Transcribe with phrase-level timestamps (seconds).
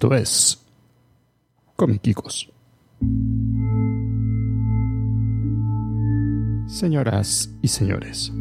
[0.00, 0.58] Esto es
[1.76, 2.50] Comiquicos.
[6.66, 8.32] Señoras y señores,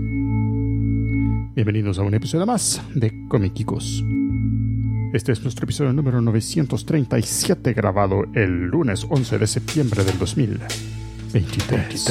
[1.54, 4.02] bienvenidos a un episodio más de Comiquicos.
[5.12, 12.07] Este es nuestro episodio número 937 grabado el lunes 11 de septiembre del 2023.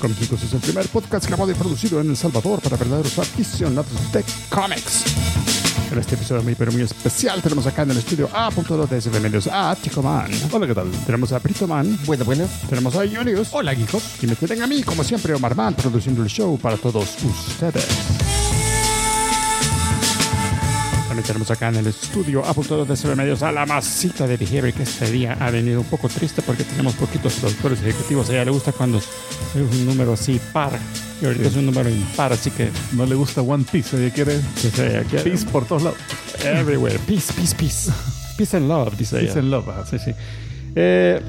[0.00, 4.24] Comiquicos es el primer podcast grabado y producido en El Salvador para verdaderos aficionados de
[4.48, 5.04] cómics.
[5.90, 9.48] En este episodio muy pero muy especial tenemos acá en el estudio A.2 de Medios
[9.48, 10.30] a Chico Man.
[10.52, 10.88] Hola, ¿qué tal?
[11.04, 11.98] Tenemos a Brito Man.
[12.06, 12.48] Buenas, buenas.
[12.68, 13.48] Tenemos a Ionius.
[13.50, 14.22] Hola, geekos.
[14.22, 17.86] Y me tienen a mí, como siempre, Omar Man, produciendo el show para todos ustedes.
[21.08, 24.36] También tenemos acá en el estudio a punto de ser medios a la masita de
[24.36, 28.30] Behavior que este día ha venido un poco triste porque tenemos poquitos productores ejecutivos.
[28.30, 29.06] A ella le gusta cuando es
[29.56, 30.78] un número así par.
[31.22, 34.40] Y ahorita es un número impar, así que No le gusta One Piece, ella quiere
[34.60, 35.98] pues, ella quiere- Peace por todos lados.
[36.44, 36.98] everywhere.
[37.06, 37.90] Peace, peace, peace.
[38.36, 39.26] Peace and love, dice ella.
[39.26, 39.68] Peace and love.
[39.68, 39.84] ajá.
[39.86, 40.12] Sí, sí.
[40.74, 41.20] Eh,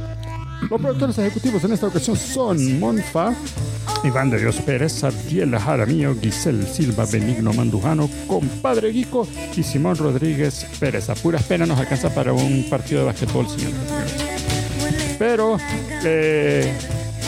[0.69, 3.33] los productores ejecutivos en esta ocasión son Monfa,
[4.03, 9.27] Iván de Dios Pérez, Abdiel Jaramillo, Giselle Silva, Benigno Mandujano, Compadre Guico
[9.57, 11.09] y Simón Rodríguez Pérez.
[11.09, 13.75] A puras penas nos alcanza para un partido de basquetbol, señores.
[15.19, 15.57] Pero
[16.03, 16.71] eh,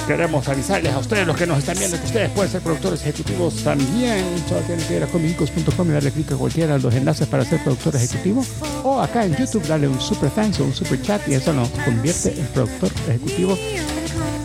[0.07, 3.55] queremos avisarles a ustedes, los que nos están viendo, que ustedes pueden ser productores ejecutivos
[3.63, 4.25] también.
[4.47, 7.45] Solo tienen que ir a comicicos.com y darle clic a cualquiera de los enlaces para
[7.45, 8.45] ser productor ejecutivo.
[8.83, 11.69] O acá en YouTube darle un super thanks o un super chat y eso nos
[11.69, 13.57] convierte en productor ejecutivo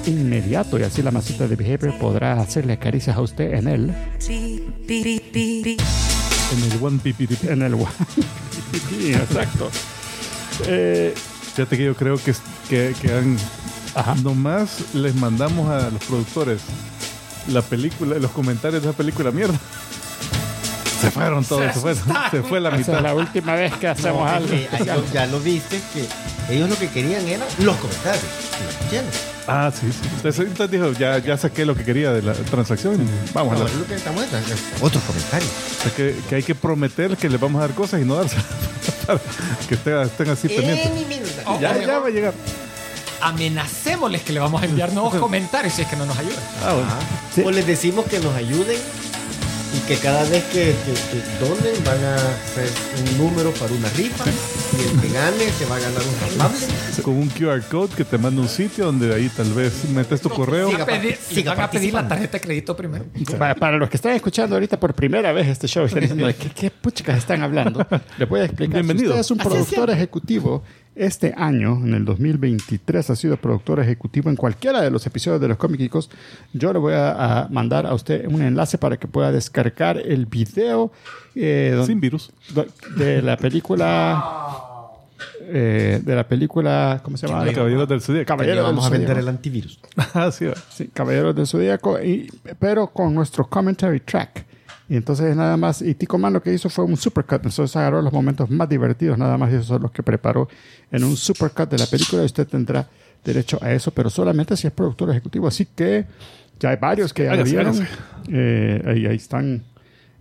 [0.06, 0.78] inmediato.
[0.78, 3.94] Y así la masita de Behavior podrá hacerle caricias a usted en el,
[6.52, 7.50] En el One PPTP.
[7.50, 7.74] en el
[8.88, 9.70] Sí, exacto.
[10.66, 11.14] Eh,
[11.54, 12.32] Fíjate que yo creo que,
[12.68, 13.36] que, que han.
[13.94, 14.14] Ajá.
[14.22, 16.60] Nomás les mandamos a los productores
[17.48, 19.58] la película, los comentarios de esa película mierda.
[21.00, 22.02] Se fueron todos, se, fueron.
[22.30, 23.02] Se fue la esa es mitad.
[23.02, 24.48] la última vez que hacemos No, es algo.
[24.48, 26.08] que ellos ya lo viste que
[26.54, 28.24] ellos lo que querían eran los comentarios.
[28.78, 29.14] ¿Me entiendes?
[29.46, 30.08] Ah, sí, sí.
[30.16, 32.98] Entonces, entonces dijo, ya, ya saqué lo que quería de la transacción.
[33.32, 33.70] Vamos a No, la.
[33.70, 35.50] es lo que estamos es otros comentarios.
[35.78, 38.16] O sea, que, que hay que prometer que les vamos a dar cosas y no
[38.16, 38.36] darse.
[39.06, 39.20] Para
[39.68, 41.32] que estén, estén así pendientes.
[41.46, 42.34] Oh, Ya, ya va a llegar.
[43.20, 46.38] Amenacémosles que le vamos a enviar nuevos comentarios si es que no nos ayudan.
[46.64, 46.90] Ah, bueno.
[47.34, 47.42] Sí.
[47.44, 48.76] O les decimos que nos ayuden
[49.76, 52.68] y que cada vez que, que, que donen van a hacer
[53.06, 56.66] un número para una rifa y el que gane se va a ganar un ramable.
[57.02, 60.30] Con un QR code que te manda un sitio donde ahí tal vez metes tu
[60.30, 60.70] correo.
[60.70, 63.04] Siga Van a pedir- parti- siga van a pedir la tarjeta de crédito primero.
[63.38, 66.34] Para, para los que están escuchando ahorita por primera vez este show, están diciendo, ¿de
[66.34, 67.86] qué, qué puchicas están hablando?
[68.18, 68.82] Les voy a explicar.
[68.82, 69.12] Bienvenido.
[69.12, 70.62] Si usted es un productor ejecutivo,
[70.98, 75.48] este año, en el 2023, ha sido productor ejecutivo en cualquiera de los episodios de
[75.48, 76.10] los cómicos,
[76.52, 80.26] yo le voy a, a mandar a usted un enlace para que pueda descargar el
[80.26, 80.90] video
[81.34, 82.30] eh, don- Sin virus.
[82.54, 82.66] do-
[82.96, 84.22] de la película...
[85.50, 87.50] eh, de la película, ¿cómo se llama?
[87.52, 88.26] Caballeros del Zodíaco.
[88.26, 89.78] Que le Caballero vamos a vender el antivirus.
[90.14, 90.44] Ah, sí.
[90.46, 90.54] va.
[90.70, 94.44] Sí, Caballeros del Zodíaco, y, pero con nuestro commentary track.
[94.88, 98.00] Y entonces nada más, y Tico Man lo que hizo fue un supercut, entonces agarró
[98.00, 100.48] los momentos más divertidos nada más y esos son los que preparó
[100.90, 102.88] en un supercut de la película y usted tendrá
[103.22, 105.46] derecho a eso, pero solamente si es productor ejecutivo.
[105.46, 106.06] Así que
[106.58, 107.86] ya hay varios que ya lo vieron.
[108.30, 109.62] Eh, ahí, ahí están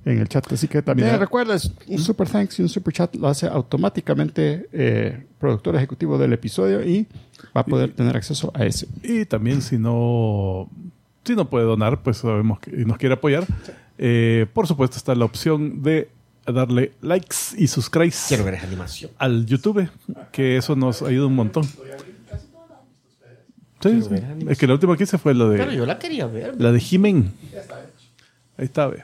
[0.06, 0.52] en el chat.
[0.52, 1.18] Así que también Mira.
[1.18, 6.34] recuerdas, un super thanks y un super chat lo hace automáticamente eh, productor ejecutivo del
[6.34, 7.08] episodio y
[7.56, 8.88] va a poder tener acceso a ese.
[9.04, 10.70] Y también si no,
[11.24, 13.46] si no puede donar, pues sabemos que y nos quiere apoyar.
[13.98, 16.10] Eh, por supuesto está la opción de
[16.46, 19.12] darle likes y subscribes Quiero ver esa animación.
[19.18, 19.90] al YouTube,
[20.32, 21.64] que eso nos ayuda un montón.
[23.80, 24.10] Sí, sí.
[24.50, 26.60] Es que la última que hice fue la Pero de yo la quería ver.
[26.60, 27.32] la de Jimen.
[28.58, 29.04] Ahí está, ve.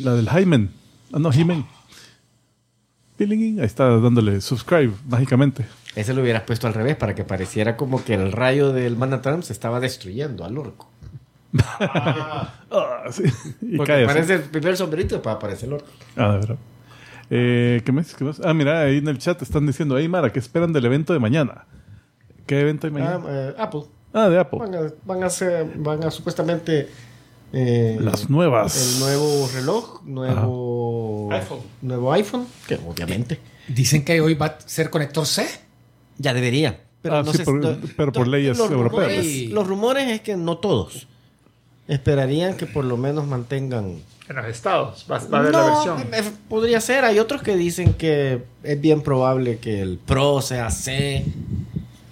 [0.00, 0.70] La del Jaimen.
[1.12, 1.66] Ah, no, Jimen.
[3.18, 5.66] Ahí está dándole subscribe mágicamente.
[5.96, 9.42] Ese lo hubieras puesto al revés para que pareciera como que el rayo del Manhattan
[9.42, 10.90] se estaba destruyendo al orco.
[12.76, 13.22] Ah, sí.
[13.62, 14.10] Y Porque cae así.
[14.10, 15.86] aparece el primer sombrerito para aparecer el orco.
[16.16, 16.56] Ah, de verdad.
[17.30, 18.14] Eh, ¿Qué más?
[18.14, 18.40] ¿Qué más?
[18.44, 21.18] Ah, mira, ahí en el chat están diciendo, ahí Mara, ¿qué esperan del evento de
[21.20, 21.66] mañana?
[22.46, 23.24] ¿Qué evento hay Ah, mañana?
[23.28, 23.82] eh, Apple.
[24.12, 24.58] Ah, de Apple.
[24.58, 26.88] Van a, van a hacer, van a supuestamente
[27.52, 28.94] eh, Las nuevas.
[28.94, 31.60] el nuevo reloj, nuevo iPhone.
[31.82, 33.38] nuevo iPhone, que obviamente
[33.68, 35.46] Dicen que hoy va a ser conector C.
[36.18, 36.80] ya debería.
[37.00, 39.08] Pero Ah, no sí, sé, por- no- pero por leyes los europeas.
[39.08, 41.06] Rumores, los rumores es que no todos.
[41.88, 43.96] Esperarían que por lo menos mantengan.
[44.28, 45.20] En los estados va,
[45.50, 47.04] No, eh, podría ser.
[47.04, 51.26] Hay otros que dicen que es bien probable que el Pro sea C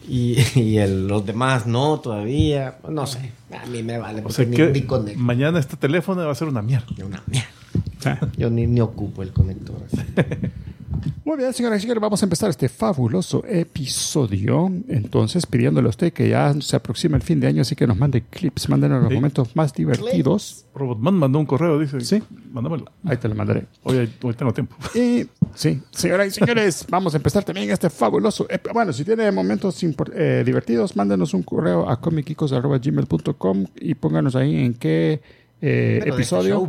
[0.07, 2.77] y, y el- los demás no todavía.
[2.89, 3.33] No sé.
[3.59, 4.21] A mí me vale.
[4.21, 5.21] O porque sea ni- que ni conecto.
[5.21, 6.87] mañana este teléfono va a ser una mierda.
[7.03, 8.29] Una mierda.
[8.37, 9.77] Yo ni, ni ocupo el conector.
[9.87, 10.03] así.
[11.25, 14.71] Muy bien, señoras y señores, vamos a empezar este fabuloso episodio.
[14.89, 17.97] Entonces, pidiéndole a usted que ya se aproxima el fin de año, así que nos
[17.97, 19.15] mande clips, mándenos los Sí.
[19.15, 20.65] momentos más divertidos.
[20.75, 22.01] Robotman mandó un correo, dice.
[22.01, 22.23] Sí.
[22.53, 22.87] Mándamelo.
[23.05, 23.65] Ahí te lo mandaré.
[23.85, 24.77] Hoy, hoy tengo tiempo.
[24.95, 28.47] Y sí, señoras y señores, vamos a empezar también este fabuloso.
[28.73, 34.57] Bueno, si tiene momentos impor- eh, divertidos, mándenos un correo a comicicos.gmail.com y pónganos ahí
[34.65, 35.21] en qué
[35.61, 36.69] eh, este episodio, show,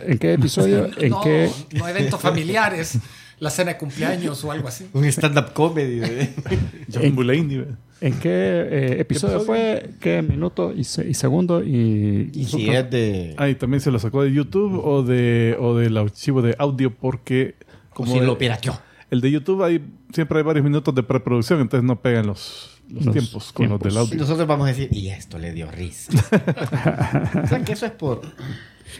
[0.00, 2.98] en qué episodio, en no, qué no eventos familiares,
[3.38, 4.86] la cena de cumpleaños o algo así.
[4.92, 6.00] Un stand-up comedy.
[6.02, 6.34] ¿eh?
[6.92, 7.64] John Mulaney.
[8.00, 12.90] en qué eh, episodio fue, qué minuto y, se- y segundo y, Y si es
[12.90, 13.34] de...
[13.38, 16.94] Ah, y también se lo sacó de YouTube o, de, o del archivo de audio
[16.94, 17.54] porque...
[17.94, 18.78] Como si el, lo pirateó.
[19.10, 19.82] el de YouTube hay,
[20.12, 23.80] siempre hay varios minutos de preproducción, entonces no pegan los, los Los tiempos con los
[23.80, 24.16] del Y audio.
[24.18, 26.12] nosotros vamos a decir, y esto le dio risa.
[27.42, 28.20] o sea, que eso es por,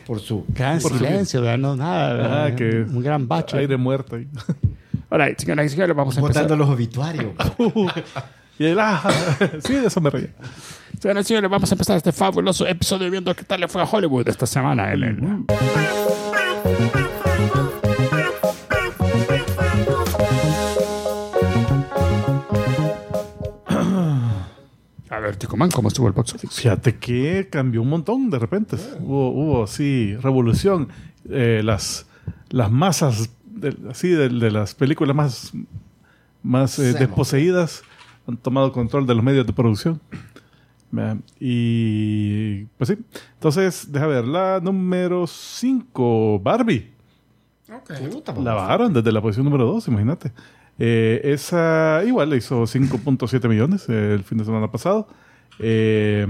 [0.06, 0.44] por su...
[0.48, 1.58] gran Por su- silencio, ¿verdad?
[1.58, 2.44] no nada, ¿verdad?
[2.46, 3.58] Ah, que un gran bache.
[3.58, 4.16] Aire muerto.
[4.16, 4.26] ahí.
[5.10, 6.42] Ahora, señoras y señores, vamos a empezar.
[6.44, 7.32] Votando los obituarios.
[8.58, 9.02] y él, ah,
[9.64, 10.30] sí, de eso me reía.
[11.00, 13.84] Señoras y señores, vamos a empezar este fabuloso episodio viendo qué tal le fue a
[13.84, 14.92] Hollywood esta semana.
[14.92, 15.46] en
[25.26, 26.60] ver, Ticoman, ¿cómo estuvo el box office?
[26.60, 28.76] Fíjate que cambió un montón de repente.
[29.00, 30.88] Hubo, hubo así, revolución.
[31.28, 32.06] Eh, las,
[32.50, 35.52] las masas, de- así, de, de las películas más,
[36.42, 37.82] más eh, Se desposeídas
[38.28, 40.00] han tomado control de los medios de producción.
[41.40, 42.96] Y pues sí.
[43.34, 46.92] Entonces, deja ver, la número 5, Barbie.
[48.10, 50.32] Puta, La bajaron desde la posición número 2, imagínate.
[50.78, 55.08] Eh, esa igual le hizo 5.7 millones eh, el fin de semana pasado.
[55.58, 56.26] Eh,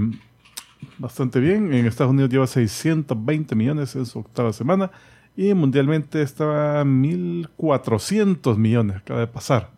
[0.97, 1.73] bastante bien.
[1.73, 4.91] En Estados Unidos lleva 620 millones en su octava semana.
[5.35, 9.69] Y mundialmente estaba 1.400 millones, acaba de pasar.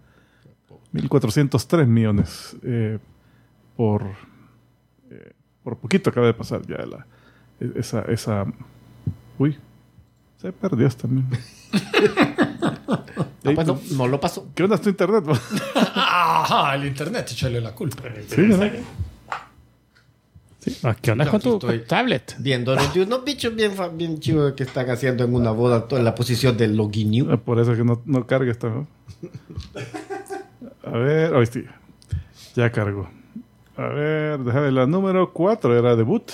[0.94, 2.98] 1.403 millones eh,
[3.76, 4.04] por,
[5.64, 7.06] por poquito acaba de pasar ya la,
[7.76, 8.46] esa, esa...
[9.38, 9.58] Uy,
[10.38, 11.08] se perdió esta.
[13.46, 14.48] Ah, pues no, no lo pasó.
[14.54, 15.24] ¿Qué onda es tu internet?
[15.96, 18.04] Ajá, el internet, échale la culpa.
[18.28, 18.72] sí, ¿verdad?
[20.84, 21.80] Ah, ¿Qué onda con aquí tu estoy.
[21.88, 22.36] tablet?
[22.40, 25.88] Viendo los de unos bichos bien, fa- bien chivos que están haciendo en una boda
[25.88, 27.32] toda en la posición del login new.
[27.32, 28.68] Ah, Por eso es que no, no carga esta.
[28.70, 28.88] ¿no?
[30.84, 31.64] A ver, hoy sí.
[32.56, 33.10] Ya cargo.
[33.78, 35.78] A ver, déjame la número 4.
[35.80, 36.30] Era debut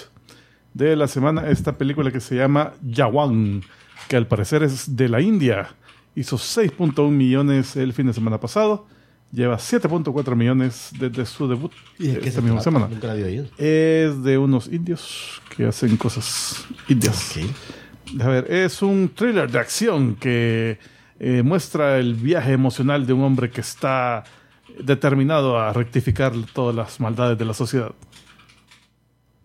[0.73, 1.49] de la semana.
[1.49, 3.61] Esta película que se llama Yawan,
[4.07, 5.75] que al parecer es de la India.
[6.15, 8.87] Hizo 6.1 millones el fin de semana pasado.
[9.31, 12.87] Lleva 7.4 millones desde su debut ¿Y de qué esta misma semana.
[12.87, 13.47] Nunca la había oído.
[13.57, 17.37] Es de unos indios que hacen cosas indias.
[18.21, 20.79] A ver, es un thriller de acción que
[21.19, 24.23] eh, muestra el viaje emocional de un hombre que está
[24.79, 27.91] determinado a rectificar todas las maldades de la sociedad.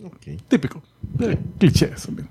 [0.04, 0.26] Ok.
[0.48, 0.82] Típico.
[1.20, 2.02] Eh, clichés.
[2.02, 2.28] también.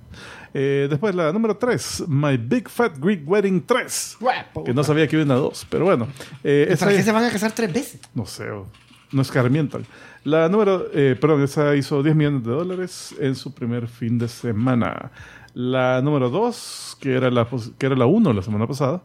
[0.53, 4.17] Eh, después la número 3, My Big Fat Greek Wedding 3.
[4.19, 4.63] Guapo.
[4.63, 6.07] Que no sabía que iba una 2, pero bueno.
[6.43, 8.01] Eh, ¿Y esa ¿Para qué se van a casar tres veces?
[8.15, 8.67] no sé, o-
[9.11, 9.85] no escarmientan.
[10.23, 14.27] La número, eh, perdón, esa hizo 10 millones de dólares en su primer fin de
[14.27, 15.11] semana.
[15.53, 19.01] La número 2, que era la, pos- que era la 1 la semana pasada.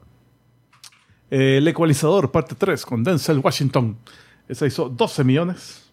[1.31, 3.97] eh, el ecualizador, parte 3, con Denzel Washington.
[4.49, 5.91] Esa hizo 12 millones.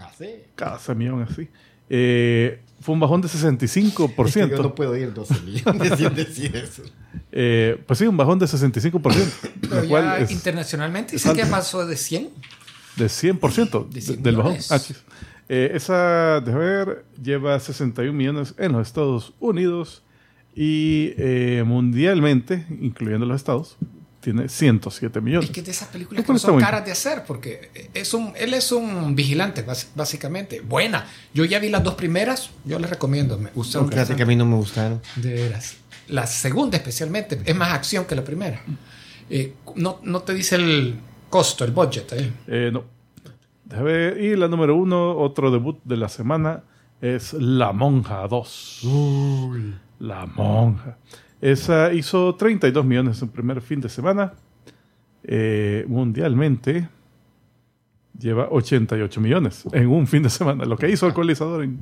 [0.00, 0.28] Ah, sí.
[0.54, 1.48] Cada millón así.
[1.88, 4.14] Eh, fue un bajón de 65%.
[4.26, 6.82] Es que yo no puedo ir 12 millones sin decir eso.
[7.32, 9.00] Eh, pues sí, un bajón de 65%.
[9.62, 12.28] Pero lo cual ya es internacionalmente dicen que pasó de 100.
[12.96, 14.56] de 100% De de- 100 del bajón.
[14.70, 14.98] Ah, chis.
[15.48, 20.02] Eh, esa, déjame ver, lleva 61 millones en los Estados Unidos
[20.54, 23.76] y eh, mundialmente, incluyendo los Estados,
[24.24, 25.50] tiene 107 millones.
[25.50, 28.32] Es que de esas películas que no son muy- caras de hacer, porque es un,
[28.36, 29.64] él es un vigilante,
[29.94, 30.60] básicamente.
[30.62, 31.06] Buena.
[31.34, 33.38] Yo ya vi las dos primeras, yo les recomiendo.
[33.38, 35.00] Me gustaron Fíjate que a mí no me gustaron.
[35.16, 35.76] De veras.
[36.08, 38.62] La segunda especialmente, es más acción que la primera.
[39.30, 40.96] Eh, no, no te dice el
[41.30, 42.12] costo, el budget.
[42.14, 42.32] eh.
[42.46, 42.84] Eh, no.
[43.64, 44.20] Déjame ver.
[44.22, 46.62] Y la número uno, otro debut de la semana,
[47.00, 48.80] es La Monja 2.
[50.00, 50.96] La Monja.
[51.44, 54.32] Esa hizo 32 millones en su primer fin de semana.
[55.22, 56.88] Eh, mundialmente
[58.18, 60.64] lleva 88 millones en un fin de semana.
[60.64, 61.80] Lo que hizo Alcoholizador en,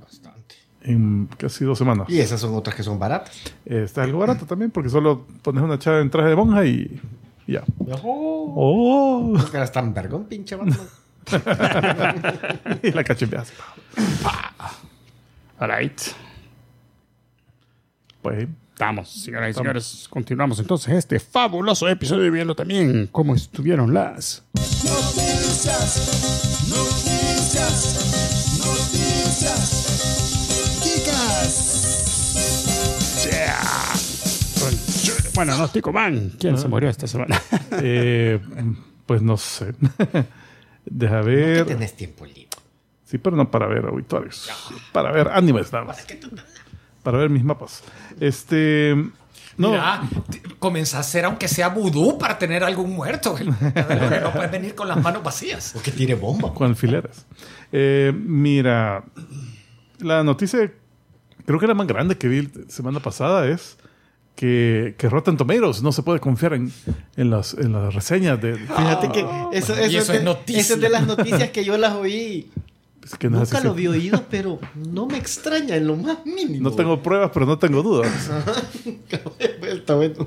[0.00, 0.56] Bastante.
[0.82, 2.10] en casi dos semanas.
[2.10, 3.40] Y esas son otras que son baratas.
[3.66, 7.00] Eh, está algo barato también porque solo pones una chava en traje de monja y,
[7.46, 7.62] ya.
[8.02, 8.52] Oh.
[8.56, 9.38] ¡Oh!
[9.54, 10.56] Eras tan vergón, pinche
[12.82, 13.52] y la cachepeas.
[15.60, 16.00] All right.
[18.22, 20.06] Pues Estamos, señoras y señores.
[20.08, 24.44] Continuamos entonces este fabuloso episodio viendo también cómo estuvieron las.
[24.54, 25.98] Noticias,
[26.68, 27.96] noticias,
[28.64, 29.98] noticias.
[30.84, 31.54] Chicas.
[33.32, 33.58] Yeah.
[35.34, 36.34] Bueno, no, Tico Man.
[36.38, 37.42] ¿Quién se murió esta semana?
[37.82, 38.38] Eh,
[39.06, 39.74] pues no sé.
[40.84, 41.66] Deja ver.
[41.66, 42.46] Tenés tiempo libre.
[43.04, 44.48] Sí, pero no para ver auditorios.
[44.92, 46.06] Para ver animes nada más.
[47.02, 47.82] Para ver mis mapas.
[48.20, 48.94] Este.
[49.56, 50.02] No, Mira,
[50.60, 53.36] a hacer aunque sea vudú para tener algún muerto.
[54.22, 55.70] No puedes venir con las manos vacías.
[55.74, 56.54] Porque tire bomba.
[56.54, 57.26] con alfileres.
[57.72, 59.04] Eh, mira,
[59.98, 60.72] la noticia,
[61.44, 63.76] creo que la más grande que vi la semana pasada es
[64.36, 66.72] que, que Rotten Tomatoes no se puede confiar en,
[67.16, 68.54] en, las, en las reseñas de.
[68.54, 70.60] Fíjate que eso, Y eso eso es, es de, noticia.
[70.60, 72.48] eso es de las noticias que yo las oí.
[73.12, 73.66] Es que no, es Nunca así.
[73.66, 76.68] lo había oído, pero no me extraña en lo más mínimo.
[76.70, 78.30] No tengo pruebas, pero no tengo dudas.
[79.62, 80.26] Está bueno.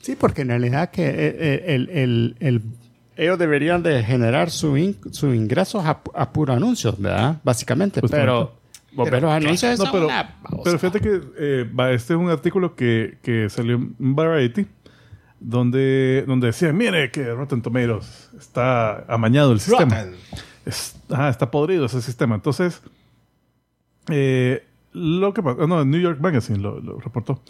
[0.00, 2.62] Sí, porque en realidad que eh, el, el- el-
[3.16, 7.38] ellos deberían de generar in- sus ingresos a, a puro anuncios, ¿verdad?
[7.42, 8.00] Básicamente.
[8.00, 8.26] Justamente.
[8.30, 8.52] Pero
[8.92, 13.18] volver los anuncios No, pero, una pero fíjate que eh, este es un artículo que,
[13.22, 14.66] que salió en Variety
[15.40, 19.96] donde, donde decía, mire que Rotten Tomatoes está amañado el sistema.
[20.04, 20.14] Rotten.
[20.68, 22.34] Es- ajá, está podrido ese sistema.
[22.34, 22.82] Entonces,
[24.10, 27.40] eh, lo que pasa, no, New York Magazine lo, lo reportó.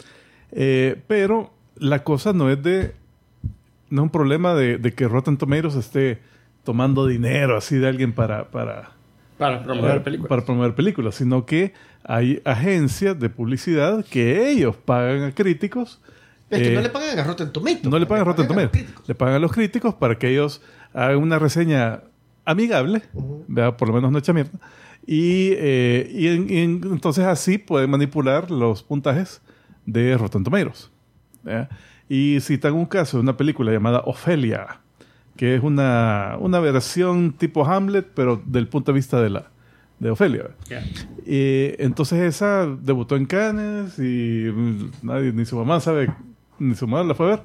[0.51, 2.93] Eh, pero la cosa no es de,
[3.89, 6.19] no es un problema de, de que Rotten Tomatoes esté
[6.63, 8.91] tomando dinero así de alguien para, para,
[9.37, 10.29] para promover películas.
[10.29, 11.73] para promover películas, sino que
[12.03, 16.01] hay agencias de publicidad que ellos pagan a críticos.
[16.49, 17.85] Es que eh, no le pagan a Rotten Tomatoes.
[17.85, 20.61] no le pagan a Rotten Tomatoes, le pagan a los críticos para que ellos
[20.93, 22.01] hagan una reseña
[22.45, 23.01] amigable,
[23.47, 23.75] ¿verdad?
[23.77, 24.51] por lo menos no echa mierda.
[25.05, 29.41] Y, eh, y en- y en- entonces así pueden manipular los puntajes
[29.85, 30.91] de Rotten Tomatoes.
[32.07, 34.81] Y citan un caso de una película llamada Ofelia,
[35.35, 39.51] que es una, una versión tipo Hamlet, pero del punto de vista de, la,
[39.99, 40.43] de Ofelia.
[40.43, 40.57] ¿verdad?
[41.25, 46.11] Y entonces esa debutó en Cannes y mm, nadie, ni su mamá sabe,
[46.57, 47.41] ni su mamá la fue a ver,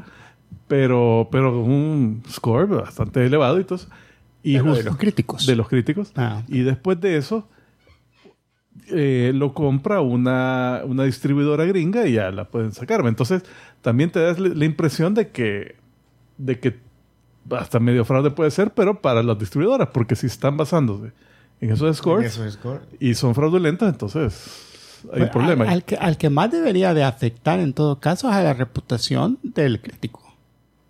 [0.67, 3.81] pero, pero un score bastante elevado y todo.
[4.45, 5.47] Y Pero de los críticos.
[5.47, 6.13] De los críticos.
[6.15, 6.43] Ah.
[6.49, 7.49] Y después de eso,
[8.89, 13.05] eh, lo compra una, una distribuidora gringa y ya la pueden sacar.
[13.07, 13.43] Entonces,
[13.81, 15.77] también te das la impresión de que,
[16.37, 16.79] de que
[17.51, 21.13] hasta medio fraude puede ser, pero para las distribuidoras, porque si están basándose
[21.61, 22.83] en esos scores score.
[23.01, 25.65] y son fraudulentas, entonces hay un Bueno, problema.
[25.71, 29.39] Al que, al que más debería de afectar en todo caso es a la reputación
[29.43, 30.23] del crítico.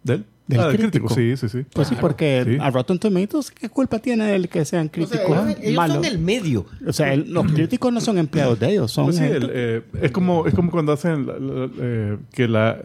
[0.02, 0.25] ¿Del?
[0.46, 1.08] Del Ah, del crítico.
[1.08, 1.64] Sí, sí, sí.
[1.72, 2.58] Pues sí, porque Sí.
[2.60, 5.96] a Rotten Tomatoes, ¿qué culpa tiene el que sean O sea, críticos ellos, ellos malos?
[5.96, 6.66] son el medio.
[6.86, 9.50] O sea, el- los críticos no son empleados de ellos, son Pues sí, gente- el,
[9.52, 12.78] eh, es, como, es como cuando hacen la- la- eh, que, la,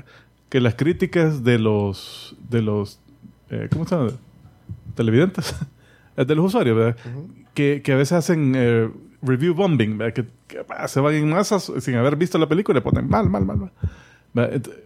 [0.49, 2.99] que las críticas de los, de los
[3.49, 4.11] eh, ¿cómo se llama?
[4.95, 5.55] Televidentes.
[6.15, 6.97] De los usuarios, ¿verdad?
[7.53, 8.89] que, que a veces hacen eh,
[9.21, 10.13] review bombing, ¿verdad?
[10.13, 13.29] Que, que, se van en masas sin haber visto la película y le ponen mal,
[13.29, 13.55] mal, mal.
[13.57, 13.71] mal.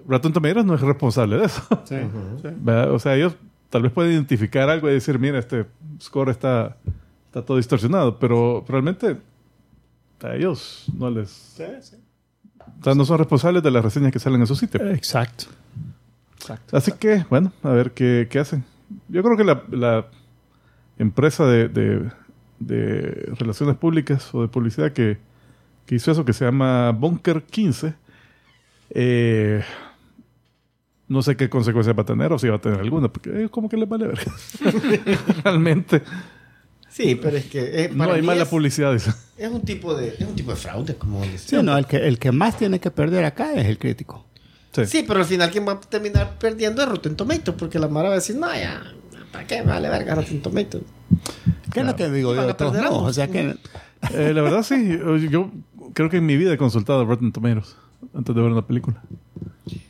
[0.08, 1.62] Rotten Tomatoes no es responsable de eso.
[1.86, 1.96] Sí,
[2.42, 2.48] sí.
[2.58, 2.92] ¿verdad?
[2.92, 3.36] O sea, ellos
[3.70, 5.66] tal vez pueden identificar algo y decir, mira, este
[6.02, 6.78] score está,
[7.26, 9.18] está todo distorsionado, pero realmente
[10.22, 11.56] a ellos no les...
[12.80, 14.82] O sea, no son responsables de las reseñas que salen en su sitio.
[14.90, 15.46] Exacto.
[16.36, 16.78] Exacto.
[16.78, 18.64] Así que, bueno, a ver qué, qué hacen.
[19.10, 20.06] Yo creo que la, la
[20.98, 22.10] empresa de, de-
[22.60, 25.18] de relaciones públicas o de publicidad que,
[25.86, 27.94] que hizo eso, que se llama Bunker 15,
[28.94, 29.64] eh,
[31.08, 33.52] no sé qué consecuencias va a tener o si va a tener alguna, porque ellos
[33.52, 34.20] como que les vale ver.
[35.44, 36.02] Realmente,
[36.90, 37.86] Sí, pero es que.
[37.86, 38.94] eh, no hay mala es, publicidad.
[38.94, 39.10] es
[39.50, 41.64] un tipo de, es un tipo de fraude, como Sí, decía.
[41.64, 44.28] no, el que, el que más tiene que perder acá es el crítico.
[44.74, 44.86] Sí.
[44.86, 48.10] Sí, pero al final quien va a terminar perdiendo es Rotten Tomatoes, porque la Mara
[48.10, 48.84] va a decir, no, ya,
[49.32, 50.84] ¿para qué me vale verga Rotten Tomatoes?
[51.72, 52.56] ¿Qué es lo que digo yo?
[52.56, 52.76] todos.
[52.86, 53.56] O sea que
[54.14, 55.52] Eh, la verdad sí, yo, yo
[55.96, 57.76] creo que en mi vida he consultado Rotten Tomatoes
[58.14, 59.02] antes de ver una película.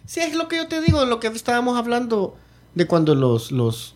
[0.06, 2.36] Sí, es lo que yo te digo, lo que estábamos hablando
[2.76, 3.96] de cuando los, los,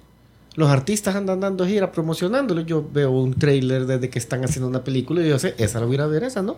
[0.56, 2.62] los artistas andan dando gira promocionándolo.
[2.62, 5.86] Yo veo un trailer desde que están haciendo una película y yo sé, esa la
[5.86, 6.58] voy a ir a ver, esa, ¿no?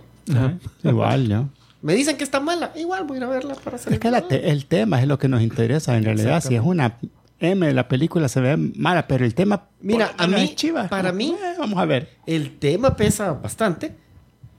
[0.84, 1.50] igual, ¿no?
[1.82, 4.12] Me dicen que está mala, igual voy a ir a verla para hacer Es que
[4.12, 6.44] la te- el tema es lo que nos interesa en realidad.
[6.44, 6.98] Si es una
[7.40, 9.64] M, la película se ve mala, pero el tema.
[9.82, 10.90] Mira, a mí, chiva.
[10.90, 12.10] para mí- Eh, vamos a ver.
[12.26, 13.96] El tema pesa bastante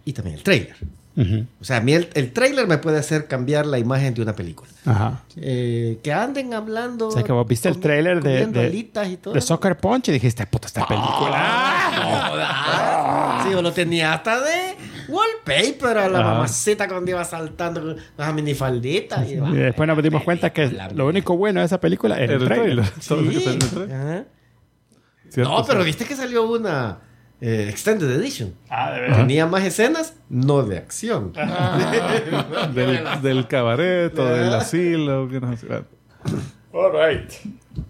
[0.07, 0.77] y también el trailer.
[1.17, 1.45] Ujú.
[1.61, 4.35] O sea, a mí el, el trailer me puede hacer cambiar la imagen de una
[4.35, 4.71] película.
[4.87, 5.23] Ajá.
[5.37, 7.09] Eh, que anden hablando.
[7.09, 8.85] O sea, que vos viste el trailer de, de, y
[9.17, 9.41] todo de.
[9.41, 13.41] Soccer Punch y dijiste, puta, esta película.
[13.45, 14.77] Sí, yo lo tenía hasta de
[15.09, 16.33] Wallpaper a la Ajá.
[16.35, 19.29] mamacita cuando iba saltando con las minifalditas.
[19.29, 22.43] Y, Y después nos dimos cuenta que lo único bueno de esa película era el
[22.43, 22.85] el trailer.
[22.87, 22.93] trailer.
[23.07, 24.27] Todo lo que sale en el trailer.
[25.37, 25.87] No, pero sí.
[25.87, 26.99] viste que salió una
[27.41, 28.55] eh, Extended Edition.
[28.69, 31.33] Ah, de Tenía más escenas, no de acción.
[32.75, 35.29] Del, del cabaret o del asilo.
[36.73, 37.31] All right.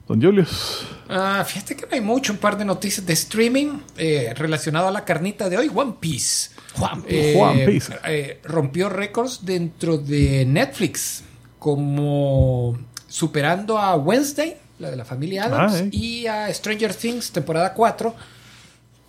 [0.09, 0.87] Don Julius.
[1.09, 4.91] Ah, fíjate que no hay mucho, un par de noticias de streaming eh, relacionado a
[4.91, 6.51] la carnita de hoy, One Piece.
[6.75, 7.93] Juan, Eh, One Piece.
[8.07, 11.25] eh, rompió récords dentro de Netflix,
[11.59, 12.79] como
[13.09, 15.89] superando a Wednesday, la de la familia Adams, Ah, eh.
[15.93, 18.15] y a Stranger Things, temporada 4,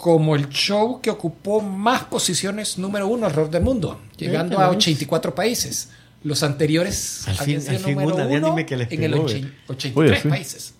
[0.01, 4.65] como el show que ocupó más posiciones número uno alrededor del mundo, llegando qué a
[4.65, 4.77] nice.
[4.77, 5.89] 84 países.
[6.23, 9.03] Los anteriores Al habían fin- sido al fin número una de uno que les en
[9.03, 9.53] el pegó, ochen- eh.
[9.67, 10.27] 83 Oye, sí.
[10.27, 10.73] países.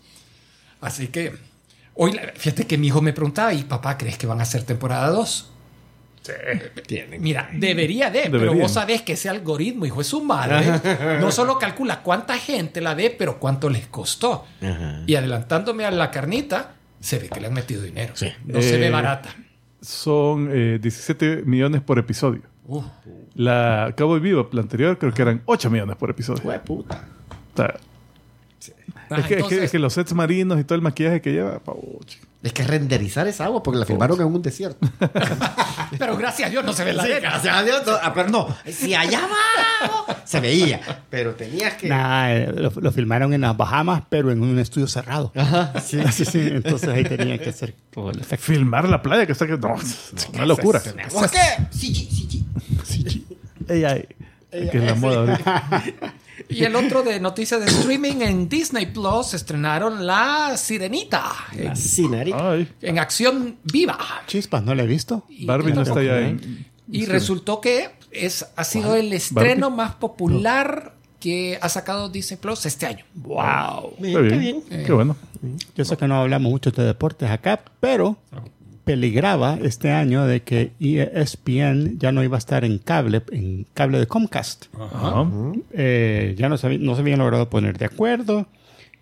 [0.81, 1.33] Así que,
[1.93, 5.07] hoy, fíjate que mi hijo me preguntaba, ¿y papá crees que van a hacer temporada
[5.09, 5.49] 2?
[6.87, 7.21] tienen.
[7.21, 8.59] Mira, debería de, pero Deberían.
[8.61, 10.63] vos sabés que ese algoritmo, hijo de su madre,
[11.19, 14.45] no solo calcula cuánta gente la ve, pero cuánto les costó.
[14.61, 15.01] Ajá.
[15.07, 18.13] Y adelantándome a la carnita, se ve que le han metido dinero.
[18.15, 18.27] Sí.
[18.45, 19.29] No se ve Eh, barata.
[19.81, 22.41] Son eh, 17 millones por episodio.
[22.65, 22.85] Uf.
[23.35, 26.43] La Cowboy Bebop, la anterior, creo que eran 8 millones por episodio.
[26.63, 27.05] Puta.
[27.53, 27.75] O sea,
[29.11, 31.21] Ah, es, que, es que- entonces- es que los sets marinos y todo el maquillaje
[31.21, 31.59] que lleva.
[32.43, 34.87] Es que renderizar esa agua porque la filmaron en un desierto.
[35.99, 37.29] Pero gracias a Dios no se ve la Sí, arena.
[37.31, 37.83] gracias a Dios.
[37.85, 41.89] no, ah, pero no, si allá abajo se veía, pero tenías que.
[41.89, 45.31] Nah, eh, lo, lo filmaron en las Bahamas, pero en un estudio cerrado.
[45.35, 45.99] Ajá, sí.
[46.11, 48.45] Sí, sí, entonces ahí tenían que hacer todo el efecto.
[48.45, 49.57] Filmar la playa que está que.
[49.57, 50.81] No, es una locura.
[51.11, 51.39] ¿Por qué?
[51.71, 52.45] Sí, sí,
[52.85, 53.25] sí.
[53.69, 54.07] AI.
[54.49, 56.13] Que es la moda ahorita.
[56.49, 61.23] Y el otro de noticias de streaming en Disney Plus estrenaron La Sirenita
[62.09, 62.33] Nari.
[62.35, 63.97] Ay, en acción viva.
[64.27, 65.23] Chispas, ¿no la he visto?
[65.29, 66.19] Y- Barbie no está ya Ok.
[66.19, 66.65] en.
[66.91, 72.65] Y resultó que es, ha sido el estreno más popular que ha sacado Disney Plus
[72.65, 73.05] este año.
[73.15, 73.93] ¡Wow!
[74.01, 74.61] Está bien.
[74.63, 75.15] Qué bueno.
[75.75, 78.17] Yo sé que no hablamos mucho de deportes acá, pero
[78.83, 83.99] peligraba este año de que ESPN ya no iba a estar en cable, en cable
[83.99, 84.65] de Comcast.
[84.79, 85.27] Ajá.
[85.73, 88.47] Eh, ya no se, habí- no se habían logrado poner de acuerdo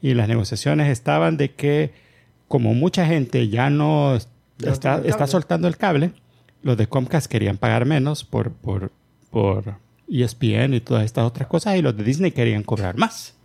[0.01, 1.91] y las negociaciones estaban de que
[2.47, 6.11] como mucha gente ya no está, está soltando el cable,
[6.63, 8.91] los de Comcast querían pagar menos por, por,
[9.29, 9.75] por
[10.11, 13.35] ESPN y todas estas otras cosas y los de Disney querían cobrar más.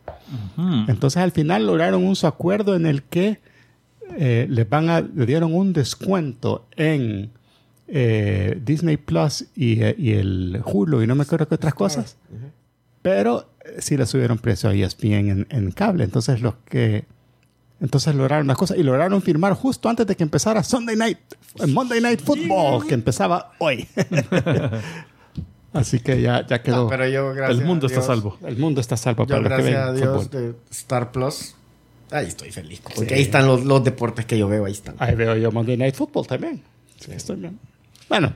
[0.89, 3.39] Entonces al final lograron un acuerdo en el que
[4.17, 7.31] eh, les van a, le dieron un descuento en
[7.89, 12.17] eh, Disney Plus y, eh, y el Hulu y no me acuerdo qué otras cosas.
[13.03, 16.05] Pero eh, sí le subieron precio a ESPN en, en cable.
[16.05, 17.05] Entonces los que
[17.81, 21.19] entonces lograron las cosas y lograron firmar justo antes de que empezara Sunday Night,
[21.69, 23.87] Monday Night Football, que empezaba hoy.
[25.75, 26.85] Así que ya, ya quedó.
[26.85, 28.39] No, pero yo, gracias El mundo a está salvo.
[28.47, 30.43] El mundo está salvo Yo, para los que gracias a ven Dios, fútbol.
[30.43, 31.57] de Star Plus.
[32.15, 32.81] Ahí estoy feliz.
[32.95, 34.95] Porque ahí están los, los deportes que yo veo, ahí están.
[34.99, 36.63] Ahí veo yo Monday Night Football también.
[37.01, 37.59] Sí, estoy bien.
[38.09, 38.33] Bueno,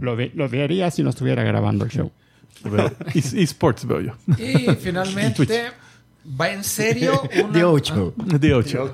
[0.00, 2.10] lo, vi- lo vería si no estuviera grabando el show.
[3.14, 4.12] Esports veo yo.
[4.38, 5.70] Y finalmente
[6.40, 8.14] va en serio una- De 8.
[8.38, 8.92] De 8.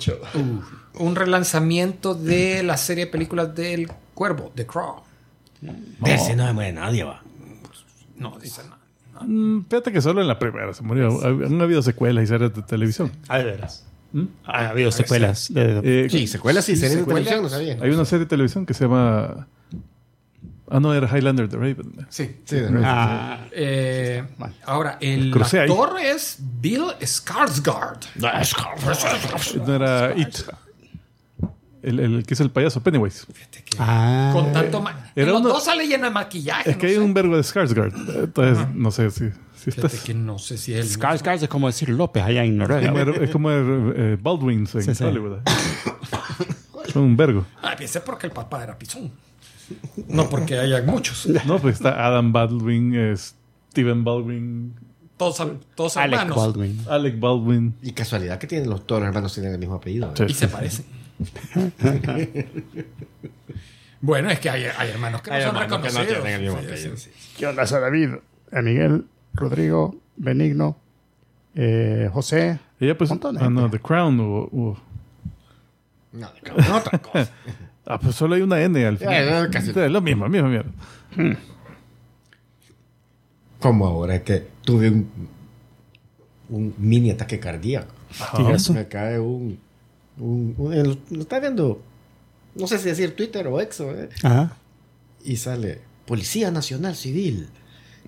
[0.98, 4.96] un relanzamiento de la serie de películas del Cuervo, The Crow.
[5.60, 7.22] De ese no me muere nadie, va.
[8.16, 8.76] No, dice nada.
[9.26, 11.08] Mm, Fíjate que solo en la primera se murió.
[11.24, 13.10] Han habido secuelas y series de televisión.
[13.28, 13.85] Ah, de veras.
[14.44, 15.50] Ha habido secuelas.
[15.54, 17.24] Eh, Sí, secuelas y series de secuelas.
[17.28, 17.78] televisión, no sabía.
[17.82, 19.46] Hay una serie de televisión que se llama.
[20.68, 22.06] Ah, no, era Highlander the Raven.
[22.08, 22.36] Sí.
[22.44, 22.82] Sí, de verdad.
[22.84, 24.24] Ah, Eh,
[24.64, 25.70] ahora, el Crucé ahí.
[25.70, 27.98] actor es Bill Skarsgård.
[29.66, 30.36] No era It.
[31.82, 33.26] El, el que es el payaso Pennywise.
[33.32, 34.30] Fíjate que ah.
[34.32, 36.70] Con tanto ma- Era Los uno- dos sale lleno de maquillaje.
[36.70, 37.00] Es que no hay sé.
[37.00, 38.24] un verbo de Skarsgård.
[38.24, 40.04] Entonces, no sé si, si Fíjate estás.
[40.04, 40.84] que no sé si él.
[40.86, 42.92] Skarsgård es como decir López allá en Es Noruega.
[42.92, 45.04] como, es como eh, Baldwins en Sí, sí.
[45.04, 45.38] Hollywood.
[46.92, 47.44] Son un vergo.
[47.62, 49.10] Ah, pensé porque el papá era pizón.
[50.08, 51.26] No porque haya muchos.
[51.46, 54.74] No, pues está Adam Baldwin, eh, Steven Baldwin,
[55.16, 55.42] Todos,
[55.74, 56.36] todos Alec hermanos.
[56.36, 56.80] Baldwin.
[56.88, 57.74] Alec Baldwin.
[57.82, 60.12] Y casualidad que tienen los, todos los hermanos tienen el mismo apellido.
[60.16, 60.24] Sí.
[60.28, 60.84] Y se parecen.
[64.00, 66.22] bueno, es que hay, hay hermanos que no Hay son hermanos que no reconocidos.
[66.22, 67.34] tienen el mismo Sí, apellido, sí, sí.
[67.38, 68.08] ¿Qué onda, David?
[68.52, 69.04] Eh, Miguel,
[69.36, 70.76] Rodrigo, Benigno,
[71.54, 72.58] eh, José.
[72.80, 73.70] Ella pues, Montón de ah, no.
[73.70, 74.76] The Crown No,
[76.76, 77.30] otra cosa.
[77.88, 79.44] Ah, pues solo hay una N al final.
[79.44, 79.72] ya, casi.
[79.72, 80.72] Sí, es lo mismo, mismo mierda.
[83.60, 85.08] Como ahora que tuve un,
[86.50, 87.94] un mini ataque cardíaco.
[88.38, 88.72] ¿Y eso?
[88.74, 89.56] Me cae un.
[90.18, 91.80] un, un- el- lo está viendo.
[92.56, 93.92] No sé si decir Twitter o Exo.
[93.94, 94.08] ¿eh?
[94.24, 94.56] Ajá.
[95.24, 97.48] Y sale Policía Nacional Civil.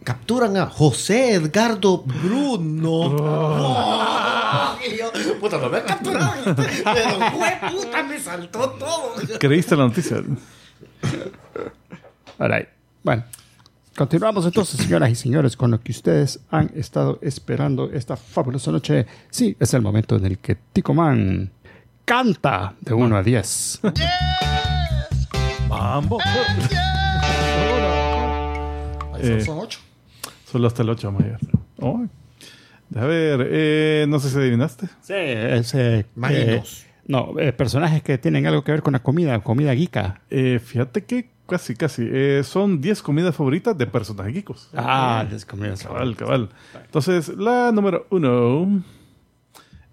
[0.05, 3.01] Capturan a José Edgardo Bruno.
[3.03, 4.77] Oh.
[4.89, 6.31] Y yo, puta, no me capturaron.
[6.57, 9.15] Pero, fue puta, me saltó todo.
[9.41, 10.23] ¿Creíste la noticia?
[12.39, 12.69] All right.
[13.03, 13.25] Bueno,
[13.97, 19.07] continuamos entonces, señoras y señores, con lo que ustedes han estado esperando esta fabulosa noche.
[19.31, 21.51] Sí, es el momento en el que Tico Man
[22.05, 23.81] canta de 1 a 10.
[25.69, 26.19] Mambo.
[29.21, 29.41] Eso Eh.
[29.45, 29.81] son ocho.
[30.51, 31.41] Solo hasta el 8 vamos a llegar.
[31.81, 32.05] Oh.
[32.97, 34.87] A ver, eh, no sé si adivinaste.
[35.03, 35.75] Sí, es...
[35.75, 36.63] eh, eh,
[37.07, 40.21] no, eh, personajes que tienen algo que ver con la comida, comida geeka.
[40.31, 42.07] Eh, fíjate que casi, casi.
[42.11, 44.71] eh, son 10 comidas favoritas de personajes geekos.
[44.75, 45.83] Ah, las comidas.
[45.83, 46.49] Cabal, cabal.
[46.85, 48.83] Entonces, la número uno.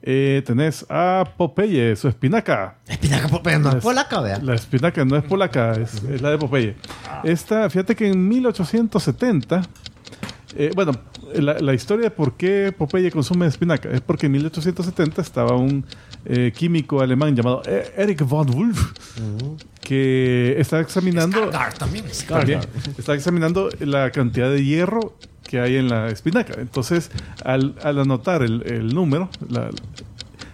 [0.02, 2.78] eh, tenés a Popeye, su espinaca.
[2.88, 4.38] Espinaca Popeye no es polaca, vea.
[4.40, 6.76] La espinaca no es polaca, es, es la de Popeye.
[7.24, 9.64] Esta, fíjate que en 1870,
[10.56, 10.94] eh, bueno,
[11.36, 15.86] la, la historia de por qué Popeye consume espinaca es porque en 1870 estaba un
[16.26, 18.94] eh, químico alemán llamado E- Erich von Wolf
[19.82, 22.06] que estaba examinando Skarsgård también.
[22.28, 22.60] también,
[22.98, 26.56] estaba examinando la cantidad de hierro que hay en la espinaca.
[26.60, 27.12] Entonces,
[27.44, 29.70] al, al anotar el, el número, la-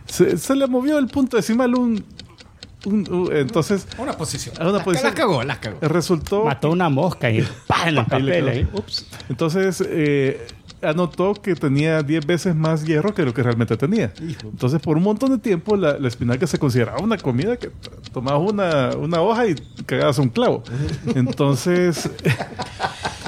[0.06, 2.04] se, se le movió el punto decimal un,
[2.86, 4.56] un- un- entonces Una posición.
[4.60, 5.78] a una La posición cagó, la cagó.
[5.82, 7.84] resultó Mató una mosca y ¡pah!
[7.84, 8.26] en el Ahí le papel.
[8.32, 8.50] quedó.
[8.50, 8.68] ahí.
[8.74, 9.06] Ups.
[9.30, 10.48] entonces eh,
[10.84, 14.14] anotó que tenía 10 veces más hierro que lo que realmente tenía.
[14.44, 17.72] Entonces, por un montón de tiempo, la, la espinaca se consideraba una comida que
[18.12, 20.64] tomabas una, una hoja y cagabas un clavo.
[21.16, 22.10] Entonces,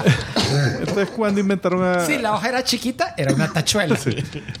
[0.80, 2.06] entonces cuando inventaron a...
[2.06, 3.96] Si la hoja era chiquita, era una tachuela.
[3.96, 4.16] Sí.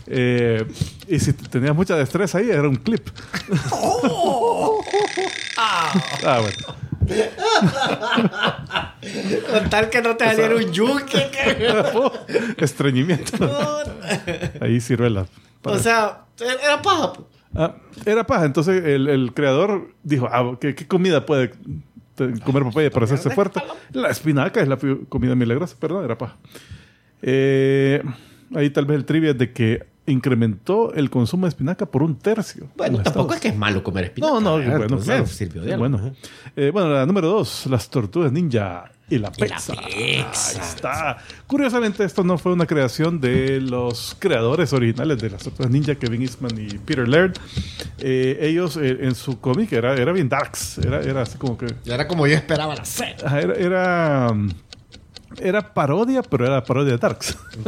[0.06, 0.66] Eh,
[1.08, 3.08] y si tenías mucha destreza ahí, era un clip.
[5.56, 6.56] ah, bueno.
[9.50, 11.30] Con tal que no te saliera un yunque.
[12.58, 13.50] Estreñimiento.
[14.60, 15.26] ahí ciruela.
[15.62, 16.24] O sea,
[16.62, 17.12] era paja.
[17.12, 17.28] pues.
[17.54, 18.44] Ah, era paja.
[18.44, 21.52] Entonces el, el creador dijo, ah, ¿qué, qué comida puede
[22.44, 23.60] comer papaya para hacerse fuerte?
[23.92, 25.76] La espinaca es la comida milagrosa.
[25.78, 26.36] Perdón, era paja.
[27.22, 28.02] Eh,
[28.54, 32.18] ahí tal vez el trivia es de que incrementó el consumo de espinaca por un
[32.18, 32.68] tercio.
[32.76, 34.34] Bueno, en tampoco Estados es que es malo comer espinaca.
[34.34, 34.76] No, no, ¿verdad?
[34.76, 35.26] bueno, Pues, claro.
[35.26, 35.88] sirvió de algo.
[35.88, 36.14] Bueno,
[36.56, 39.72] Eh, bueno, la número dos, las tortugas ninja y la Y la pizza.
[39.84, 40.24] Ahí
[40.60, 41.18] está.
[41.46, 46.22] Curiosamente, esto no fue una creación de los creadores originales de las tortugas ninja, Kevin
[46.22, 47.36] Eastman y Peter Laird.
[47.98, 51.66] Eh, ellos eh, en su cómic era, era bien darks, era, era así como que...
[51.84, 53.16] Era como yo esperaba la serie.
[53.24, 54.34] Era, era,
[55.38, 57.36] era parodia, pero era parodia de darks.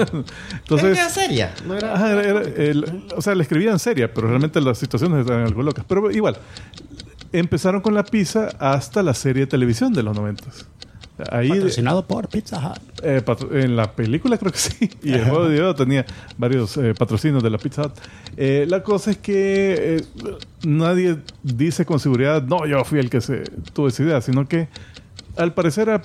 [0.53, 0.97] Entonces...
[0.99, 1.55] Era seria.
[1.67, 1.95] No era...
[1.95, 5.63] Ajá, era- era el- o sea, le escribían seria, pero realmente las situaciones estaban algo
[5.63, 5.85] locas.
[5.87, 6.39] Pero igual,
[7.33, 10.67] empezaron con la pizza hasta la serie de televisión de los noventas.
[11.33, 13.03] Ahí, Patrocinado por Pizza Hut.
[13.03, 14.91] eh, patro- en la película creo que sí.
[15.03, 16.05] Y el juego de video tenía
[16.37, 17.93] varios eh, patrocinios de la Pizza Hut.
[18.37, 20.03] Eh, la cosa es que eh,
[20.65, 24.69] nadie dice con seguridad, no, yo fui el que se tuvo esa idea, sino que
[25.37, 26.03] al parecer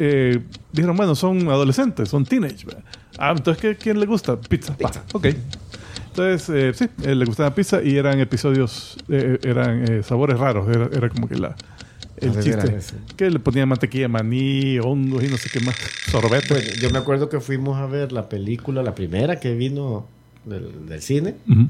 [0.00, 0.40] eh,
[0.72, 2.66] dijeron, bueno, son adolescentes, son teenage.
[2.66, 2.82] ¿verdad?
[3.18, 4.40] Ah, entonces, ¿qué, ¿quién le gusta?
[4.40, 4.76] Pizza.
[4.84, 5.26] Va, ok.
[6.08, 10.68] Entonces, eh, sí, le gustaba pizza y eran episodios, eran sabores raros.
[10.68, 11.54] Era, era como que la,
[12.20, 12.78] el chiste.
[13.16, 15.76] Que le ponían mantequilla maní, hongos y no sé qué más.
[16.10, 16.54] Sorbete.
[16.54, 20.06] Bueno, yo me acuerdo que fuimos a ver la película, la primera que vino
[20.44, 21.34] del, del cine.
[21.48, 21.68] Ujú.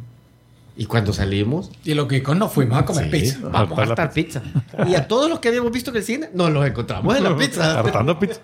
[0.76, 3.38] Y cuando salimos, Y los geekos nos fuimos a comer sí, pizza.
[3.48, 4.42] vamos a estar pizza.
[4.87, 7.37] Y a todos los que habíamos visto en el cine, nos los encontramos en la
[7.37, 7.80] pizza.
[7.80, 8.40] Hartando pizza.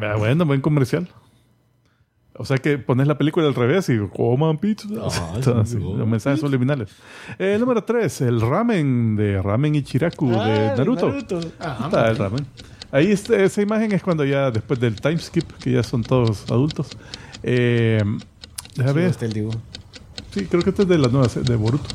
[0.00, 1.08] Vea, bueno, buen comercial.
[2.36, 4.88] O sea que pones la película al revés y coman pizza.
[5.00, 5.08] Ah,
[5.40, 5.96] sí, así, no.
[5.96, 6.90] los mensajes subliminales.
[7.38, 11.08] Eh, número 3, el ramen de Ramen Ichiraku Ah, de Naruto.
[11.10, 11.40] Naruto.
[11.60, 12.46] Ajá, Está el ramen.
[12.90, 16.50] Ahí está, esa imagen es cuando ya después del time skip, que ya son todos
[16.50, 16.88] adultos.
[17.42, 18.02] Eh,
[18.76, 19.10] déjame Sí, ver.
[19.10, 19.58] está el dibujo.
[20.32, 21.88] Sí, creo que este es de la nueva se- de Boruto.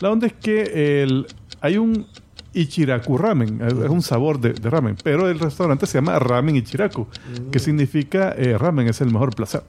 [0.00, 1.26] La onda es que el,
[1.62, 2.06] hay un
[2.52, 7.06] Ichiraku Ramen, es un sabor de, de ramen, pero el restaurante se llama Ramen Ichiraku,
[7.50, 9.62] que significa eh, ramen es el mejor placer.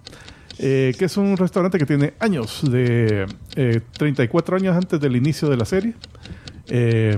[0.63, 5.49] Eh, que es un restaurante que tiene años, de eh, 34 años antes del inicio
[5.49, 5.95] de la serie.
[6.67, 7.17] Eh,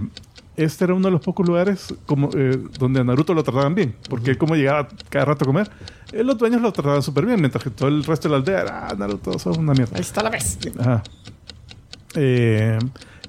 [0.56, 3.96] este era uno de los pocos lugares como, eh, donde a Naruto lo trataban bien,
[4.10, 5.70] porque él como llegaba cada rato a comer,
[6.14, 8.88] los dueños lo trataban súper bien, mientras que todo el resto de la aldea era,
[8.88, 9.96] ah, Naruto, sos una mierda.
[9.96, 10.60] Ahí está la vez.
[10.80, 11.04] Ajá.
[12.16, 12.78] Eh,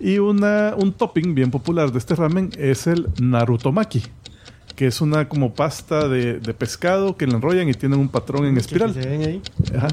[0.01, 4.03] y una, un topping bien popular de este ramen es el Narutomaki,
[4.77, 8.45] que es una como pasta de, de pescado que la enrollan y tienen un patrón
[8.47, 8.93] en espiral.
[8.93, 9.43] ¿Se ven ahí?
[9.77, 9.89] Ajá.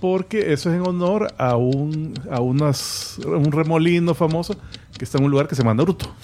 [0.00, 4.56] Porque eso es en honor a un, a unas, un remolino famoso
[4.98, 6.14] que está en un lugar que se llama Naruto.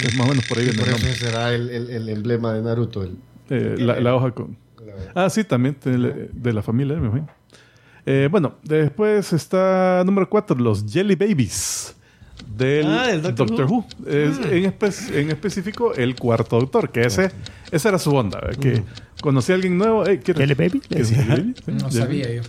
[0.00, 1.14] Que es más o menos por ahí Por eso nombre.
[1.14, 3.02] será el, el- el emblema de Naruto.
[3.02, 3.16] el-
[3.50, 4.56] Eh, la, la hoja con...
[5.14, 7.28] Ah, sí, también de, de la familia, me imagino.
[8.06, 11.94] Eh, bueno, después está número 4, los Jelly Babies
[12.56, 13.86] del Ah, Doctor Doctor, Who.
[14.06, 17.30] Es, en, espe- en específico, el cuarto doctor, que ese,
[17.70, 18.56] esa era su onda, ¿eh?
[18.60, 18.82] que
[19.20, 20.06] conocí a alguien nuevo.
[20.06, 22.36] eh, ¿quieres- Jelly Baby, No Jelly sabía Baby.
[22.36, 22.42] yo.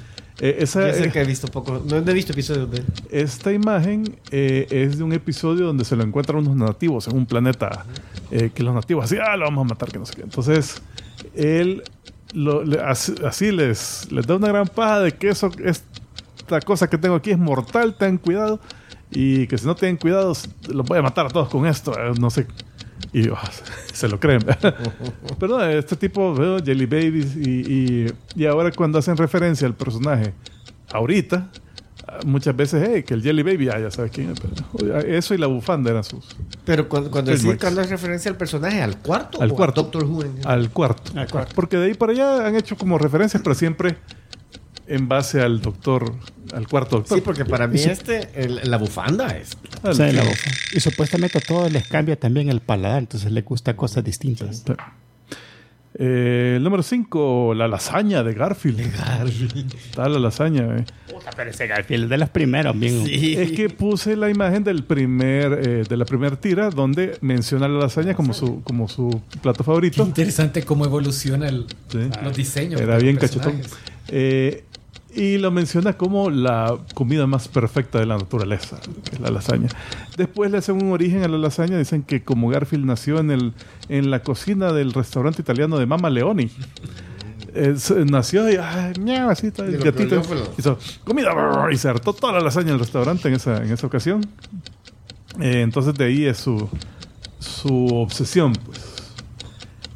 [0.43, 1.83] Eh, esa, Yo sé eh, que he visto poco.
[1.87, 2.81] No he visto episodios de.
[3.11, 7.25] esta imagen eh, es de un episodio donde se lo encuentran unos nativos en un
[7.27, 7.85] planeta
[8.31, 10.21] eh, que los nativos así, ah, lo vamos a matar, que no sé qué.
[10.23, 10.81] Entonces,
[11.35, 11.83] él
[13.25, 17.31] así, les, les da una gran paja de que eso, esta cosa que tengo aquí
[17.31, 18.59] es mortal, ten cuidado.
[19.13, 20.33] Y que si no tienen cuidado,
[20.69, 22.47] los voy a matar a todos con esto, eh, no sé.
[23.11, 23.37] Y oh,
[23.93, 24.41] se lo creen.
[25.39, 29.75] Pero no, este tipo, veo Jelly Babies, y, y, y ahora cuando hacen referencia al
[29.75, 30.33] personaje,
[30.93, 31.59] ahorita, ah,
[32.25, 34.39] muchas veces, hey, que el Jelly Baby, ah, ya sabes quién es.
[34.39, 36.25] pero, eso y la bufanda eran sus.
[36.65, 39.41] Pero cuando, cuando decís es referencia al personaje, ¿al cuarto?
[39.41, 39.81] Al o cuarto.
[39.81, 40.23] A Doctor Who.
[40.23, 41.11] en- Al cuarto.
[41.17, 41.53] Al cuarto.
[41.55, 43.97] Porque de ahí para allá han hecho como referencias, pero siempre
[44.87, 46.13] en base al doctor,
[46.53, 47.17] al cuarto doctor.
[47.17, 49.51] Sí, porque para mí este, el- la bufanda es.
[49.83, 50.37] La boca.
[50.73, 54.63] Y supuestamente a todos les cambia también el paladar, entonces les gusta cosas distintas.
[55.93, 58.79] Eh, el número 5, la lasaña de Garfield.
[58.79, 60.85] Está la lasaña, eh.
[61.11, 63.03] Puta, pero ese Garfield es de las primeras, bien.
[63.09, 67.79] Es que puse la imagen del primer, eh, de la primera tira donde menciona la
[67.79, 70.03] lasaña como su, como su plato Qué favorito.
[70.03, 71.99] interesante cómo evoluciona el- Sí.
[72.23, 72.79] los diseños.
[72.79, 73.57] Era de bien cachetón.
[73.57, 73.77] personajes.
[74.07, 74.63] Eh,
[75.15, 79.67] y lo menciona como la comida más perfecta de la naturaleza, que es la lasaña.
[80.17, 83.53] Después le hacen un origen a la lasaña, dicen que como Garfield nació en, el,
[83.89, 86.49] en la cocina del restaurante italiano de Mama Leoni.
[87.53, 90.21] Es- nació y ah, miau, así está el gatito.
[90.57, 91.33] Hizo comida
[91.71, 94.25] y se hartó toda la lasaña en el restaurante en esa, en esa ocasión.
[95.41, 96.69] Eh, entonces de ahí es su,
[97.39, 98.79] su obsesión, pues.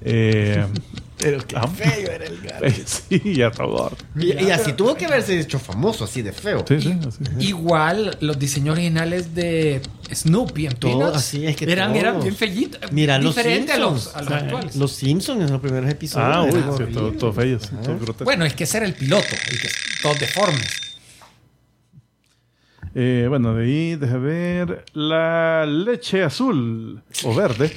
[0.02, 0.66] Eh,
[1.18, 1.68] Pero qué Ah.
[1.68, 2.66] feo era el gato.
[2.86, 3.92] sí, todo.
[4.18, 6.66] Y, y así tuvo que haberse hecho famoso, así de feo.
[6.68, 7.24] Sí, sí, así.
[7.40, 9.82] Igual los diseños originales de
[10.14, 12.00] Snoopy en Peanuts así, es que eran, todo.
[12.02, 12.92] eran bien fellitos.
[12.92, 14.16] Mira, los diferente a los, Simpsons.
[14.18, 14.76] a los actuales.
[14.76, 16.30] Los Simpsons en los primeros episodios.
[16.36, 17.18] Ah, uy, sí, todo, horribles.
[17.18, 18.24] todo sí.
[18.26, 19.70] Bueno, es que ese era el piloto, el que
[20.02, 20.68] todos deformes.
[22.98, 27.70] Eh, bueno, de ahí, deja ver, la leche azul o verde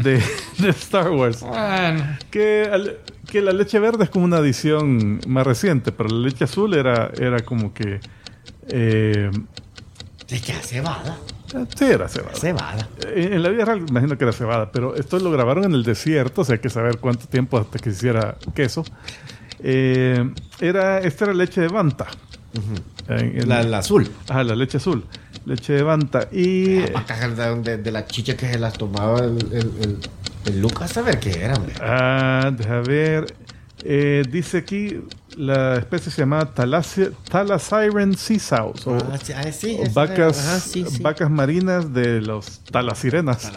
[0.00, 0.22] de,
[0.58, 1.40] de Star Wars.
[1.40, 6.28] Bueno, Que, al- que la leche verde es como una edición más reciente, pero la
[6.28, 7.98] leche azul era, era como que...
[8.68, 9.30] Eh,
[10.30, 11.18] era cebada.
[11.76, 12.36] sí, era cebada.
[12.36, 12.88] Cebada.
[13.12, 15.82] En, en la vida real imagino que era cebada, pero esto lo grabaron en el
[15.82, 18.84] desierto, o sea, hay que saber cuánto tiempo hasta que se hiciera queso.
[19.58, 20.30] Eh,
[20.60, 21.66] era, esta era leche de
[22.54, 22.82] Banta.
[23.08, 24.10] En- en- La, la azul.
[24.28, 25.04] Ajá, la leche azul.
[25.46, 26.28] Leche de Banta.
[26.32, 26.64] Y.
[27.36, 29.98] De, de, de la chicha que se las tomaba el, el, el,
[30.46, 31.74] el Lucas, a ver qué era, hombre.
[31.80, 33.34] Ah, deja ver.
[33.82, 35.00] Eh, dice aquí
[35.36, 40.38] la especie se llama Thalasia- Thalasiren sea sows o, Ah, sí, ah, sí, o vacas.
[40.38, 43.50] Ajá, sí, vacas marinas de los talasirenas.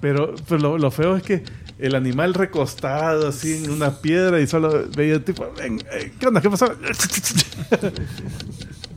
[0.00, 1.42] Pero, pero lo, lo feo es que
[1.78, 6.40] el animal recostado así en una piedra y solo veía tipo, "Ven, eh, ¿qué onda?
[6.40, 6.72] ¿Qué pasó?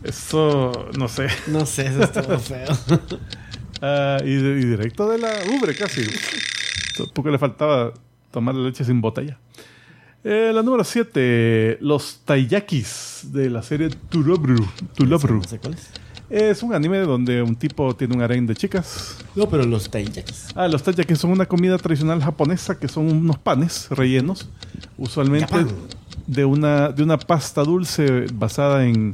[0.04, 1.28] Eso, no sé.
[1.48, 2.68] No sé, eso estuvo feo.
[3.84, 6.04] Ah, y directo de la ubre casi.
[6.96, 7.92] Tampoco le faltaba
[8.32, 9.38] tomar la leche sin botella.
[10.24, 13.90] Eh, la número 7, los taiyakis de la serie.
[14.10, 14.56] Turobru.
[15.00, 15.90] No sé cuál es.
[16.30, 19.18] Es un anime donde un tipo tiene un harén de chicas.
[19.36, 20.50] No, pero los taiyakis.
[20.56, 24.48] Ah, los taiyakis son una comida tradicional japonesa que son unos panes rellenos,
[24.98, 25.66] usualmente
[26.28, 29.14] de una, de una pasta dulce basada en,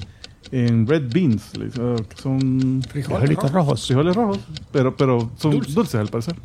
[0.51, 3.53] en red beans, ah, que son frijoles Frijolitos rojos.
[3.53, 3.87] rojos.
[3.87, 4.39] frijoles rojos,
[4.71, 6.35] pero, pero son dulces, al parecer.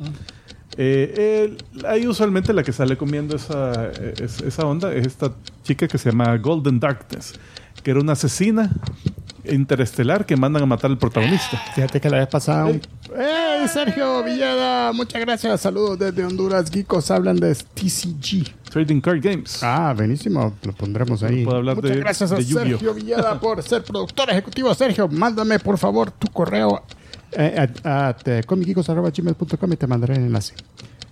[0.76, 5.32] Eh, el- hay usualmente la que sale comiendo esa, es- esa onda es esta
[5.62, 7.34] chica que se llama Golden Darkness,
[7.82, 8.70] que era una asesina
[9.44, 11.58] interestelar que mandan a matar al protagonista.
[11.74, 12.66] Fíjate que la vez pasada.
[12.66, 12.80] un-
[13.14, 14.92] ¡Hey, Sergio Villada!
[14.92, 15.60] Muchas gracias.
[15.60, 16.70] Saludos desde Honduras.
[16.70, 18.44] Geekos hablan de TCG.
[18.70, 19.62] Trading Card Games.
[19.62, 20.54] Ah, buenísimo.
[20.62, 21.44] Lo pondremos ahí.
[21.44, 22.44] Puedo hablar Muchas de- gracias a de.
[22.44, 24.72] Sergio Villada por ser productor ejecutivo.
[24.74, 26.82] Sergio, mándame por favor tu correo
[27.36, 30.54] eh, a, a, te- comicgeekos.gmail.com y te mandaré el enlace.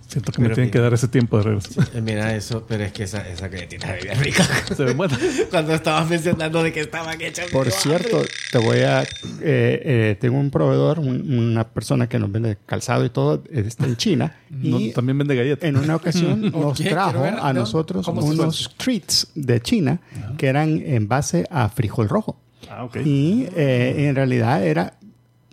[0.07, 1.81] Siento que me tienen que- que dar ese tiempo de regreso.
[1.93, 4.43] Eh, Mira eso, pero es que esa, esa galletita veía rica.
[4.75, 5.17] Se ve buena.
[5.49, 7.47] Cuando estabas mencionando de que estaban hechas.
[7.49, 9.03] Por me cierto, te voy a...
[9.03, 9.07] eh,
[9.41, 13.85] eh, tengo un proveedor, un- una persona que nos vende calzado y todo, eh, está
[13.85, 14.35] en China.
[14.49, 15.63] No, y también vende galletas.
[15.69, 17.61] en una ocasión nos trajo ver, a ¿no?
[17.61, 20.01] nosotros ¿Cómo se unos treats de China
[20.37, 22.37] que eran en base a frijol rojo.
[22.69, 22.97] Ah, ok.
[23.05, 24.95] Y eh, en realidad era...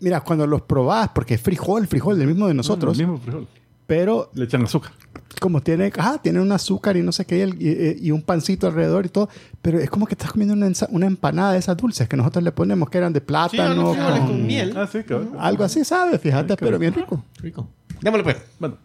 [0.01, 3.47] Mira, cuando los probás, porque es frijol, frijol, del mismo de nosotros, El mismo frijol.
[3.87, 4.93] pero Le echan azúcar.
[5.41, 8.23] como tiene, ah, tiene un azúcar y no sé qué, y, el- y- y un
[8.23, 9.29] pancito alrededor y todo,
[9.63, 12.43] pero es como que estás comiendo una, ensa- una empanada de esas dulces que nosotros
[12.45, 14.75] le ponemos, que eran de Sí, plátano, frijoles con- con miel.
[14.77, 15.31] Ah, sí, cabrón.
[15.39, 16.21] algo así, ¿sabes?
[16.21, 17.23] Fíjate, pero bien rico.
[17.41, 17.69] Rico.
[18.01, 18.37] Démosle pues.
[18.61, 18.77] Bueno.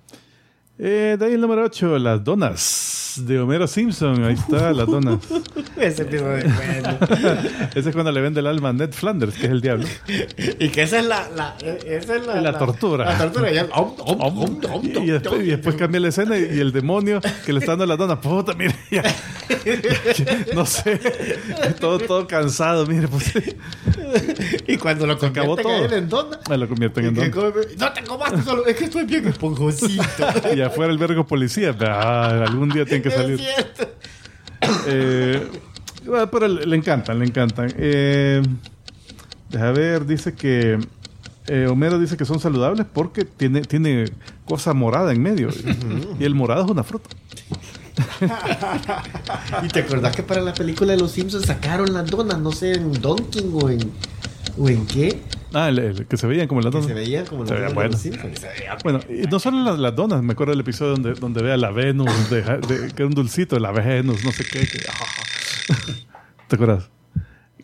[0.80, 2.62] Eh, de ahí el número 8, las donas
[3.17, 4.23] de Homero Simpson.
[4.23, 5.19] Ahí está, las donas.
[5.78, 6.45] Ese episodio.
[7.76, 9.86] Ese es cuando le vende el alma a Ned Flanders, que es el diablo.
[10.60, 11.30] y que esa es la...
[11.36, 13.06] la esa es la, La tortura.
[13.06, 13.52] La tortura.
[13.52, 16.38] Y, el- om, om, om, om, Y, om, y después, y después cambia la escena
[16.38, 18.19] y, y el demonio que le está dando las donas.
[18.19, 19.04] Puta, mire, ya.
[20.54, 20.99] No sé.
[21.80, 23.08] Todo, todo cansado, mire.
[23.08, 23.34] Pues,
[24.67, 25.86] Y cuando lo acabó todo.
[25.93, 26.39] en dona...
[26.49, 27.32] me lo convierten en que don.
[27.32, 30.04] come- no te comas solo, es que estoy bien esponjosito.
[30.56, 31.76] Y afuera el vergo policía.
[31.82, 33.39] Ah, algún día que Es salir.
[33.39, 33.88] cierto.
[34.88, 35.46] Eh,
[36.32, 37.74] pero le, le encantan, le encantan.
[37.78, 38.42] Eh,
[39.50, 40.80] deja ver, dice que
[41.48, 44.06] eh, Homero dice que son saludables porque tiene, tiene
[44.46, 45.50] cosa morada en medio.
[46.20, 47.10] Y el morado es una fruta.
[49.63, 52.74] ¿Y te acordás que para la película de Los Simpsons sacaron las donas, no sé,
[52.74, 53.92] en Donkin o en,
[54.58, 55.20] o en qué?
[55.54, 56.88] Ah, el, el que se veían como las Que donas.
[56.88, 60.34] se veían como las Se donas veían Bueno, y no solo las, las donas, me
[60.34, 63.60] acuerdo del episodio donde, donde ve a la Venus, de, de- que era un dulcito,
[63.60, 64.60] la Venus, no sé qué.
[64.62, 64.80] que-
[66.48, 66.89] ¿Te acuerdas?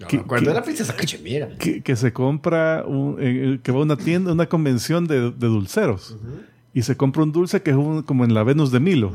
[0.07, 1.49] Que- Cuando era princesa Cachemira.
[1.57, 5.47] que, que se compra, un- eh, que va a una tienda, una convención de, de
[5.47, 6.15] dulceros.
[6.73, 9.11] Y se compra un dulce que es un- como en la Venus de Milo.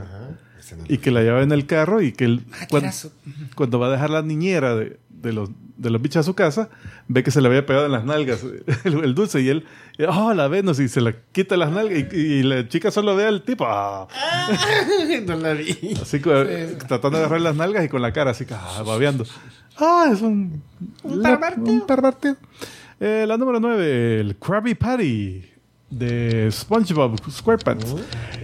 [0.89, 3.13] Y que la lleva en el carro y que él, Ah, cuando, qué raso.
[3.55, 6.69] cuando va a dejar la niñera de, de los, de los bichos a su casa,
[7.09, 8.45] ve que se le había pegado en las nalgas
[8.85, 9.65] el, el dulce y él,
[10.09, 13.25] oh, la Venus, y se la quita las nalgas y, y la chica solo ve
[13.27, 14.07] al tipo, ah,
[15.27, 15.77] no la vi.
[16.01, 16.31] así co-
[16.87, 19.25] tratando de agarrar las nalgas y con la cara así, ah, babeando.
[19.79, 20.63] Ah, es un,
[21.03, 21.67] Un la- pervertido.
[21.73, 22.37] un pervertido.
[23.01, 25.45] Eh, la número 9, el Krabby Patty
[25.91, 27.95] de SpongeBob SquarePants.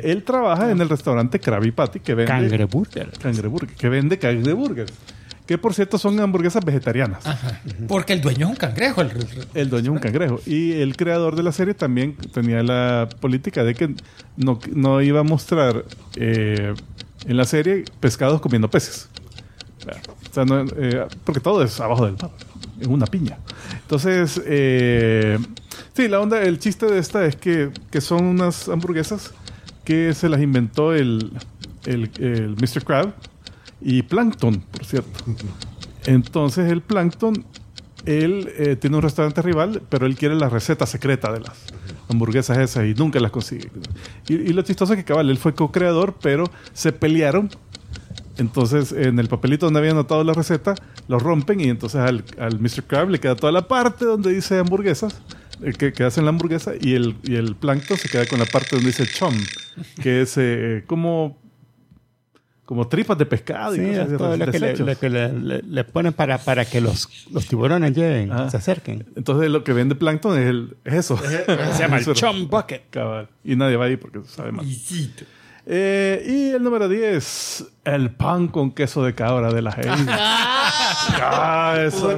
[0.02, 3.10] Él trabaja en el restaurante Krabby Patty que vende Cangreburger.
[3.18, 4.92] cangreburger, que vende cangreburgers.
[5.50, 7.26] Que por cierto son hamburguesas vegetarianas.
[7.26, 7.60] Ajá.
[7.88, 9.00] Porque el dueño es un cangrejo.
[9.00, 9.10] el-
[9.52, 10.40] El dueño es un cangrejo.
[10.46, 13.92] Y el creador de la serie también tenía la política de que
[14.36, 15.84] no, no iba a mostrar
[16.14, 16.72] eh,
[17.26, 19.08] en la serie pescados comiendo peces.
[20.30, 22.30] O sea, no, eh, porque todo es abajo del mar.
[22.80, 23.36] Es una piña.
[23.82, 25.36] Entonces, eh,
[25.96, 29.32] sí, la onda, el chiste de esta es que, que son unas hamburguesas
[29.82, 31.32] que se las inventó el,
[31.86, 32.84] el, el Mr.
[32.84, 33.12] Crab
[33.80, 35.24] y Plankton, por cierto.
[36.06, 37.44] Entonces, el Plankton,
[38.06, 41.52] él eh, tiene un restaurante rival, pero él quiere la receta secreta de las
[42.08, 43.70] hamburguesas esas y nunca las consigue.
[44.28, 47.50] Y, lo chistoso es que, cabal, él fue co-creador, pero se pelearon
[48.40, 50.74] entonces, en el papelito donde había anotado la receta,
[51.08, 52.84] lo rompen y entonces al, al Mr.
[52.86, 55.20] Crab le queda toda la parte donde dice hamburguesas,
[55.62, 58.76] eh, que, hacen la hamburguesa, y el, y el plancton se queda con la parte
[58.76, 59.34] donde dice chum,
[60.02, 61.38] que es eh, como,
[62.70, 65.62] como tripas de pescado Sí, y cosas todo lo que, le, lo que le- le-
[65.62, 68.48] le ponen para, para que los, los tiburones lleguen, Ah.
[68.48, 69.06] se acerquen.
[69.16, 71.18] Entonces, lo que vende plancton es, el- es eso.
[71.18, 71.44] Se
[71.82, 72.04] llama el.
[72.14, 72.82] Chum Bucket.
[72.90, 73.28] Cabal.
[73.42, 74.64] Y nadie va ahí porque sabe mal.
[75.66, 80.12] Eh, y el número 10, el pan con queso de cabra de la gente.
[80.12, 82.16] ah, eso.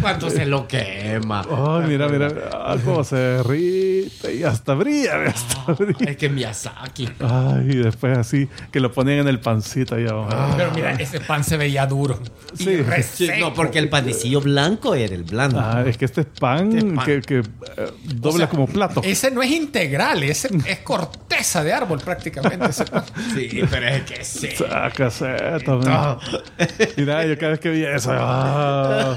[0.00, 1.42] ¿Cuánto se lo quema?
[1.50, 6.10] Ay, mira, mira, ah, cómo se derrite y hasta brilla, hasta brilla.
[6.10, 7.08] Es que Miyazaki.
[7.20, 10.54] Ay, y después así, que lo ponían en el pancito ahí abajo.
[10.56, 12.18] Pero mira, ese pan se veía duro.
[12.54, 12.70] Sí.
[12.70, 15.60] Y Sí, no, porque el panecillo blanco era el blando.
[15.60, 17.04] Ah, es que este es pan, Este es pan.
[17.04, 19.00] que, que, eh, dobla O sea, como plato.
[19.04, 22.66] Ese no es integral, ese es corteza de árbol prácticamente.
[22.66, 23.04] ese pan.
[23.34, 24.48] Sí, pero es que sí.
[24.56, 26.18] Saca seta, man.
[26.96, 29.16] Mira, yo cada vez que vi eso, ah,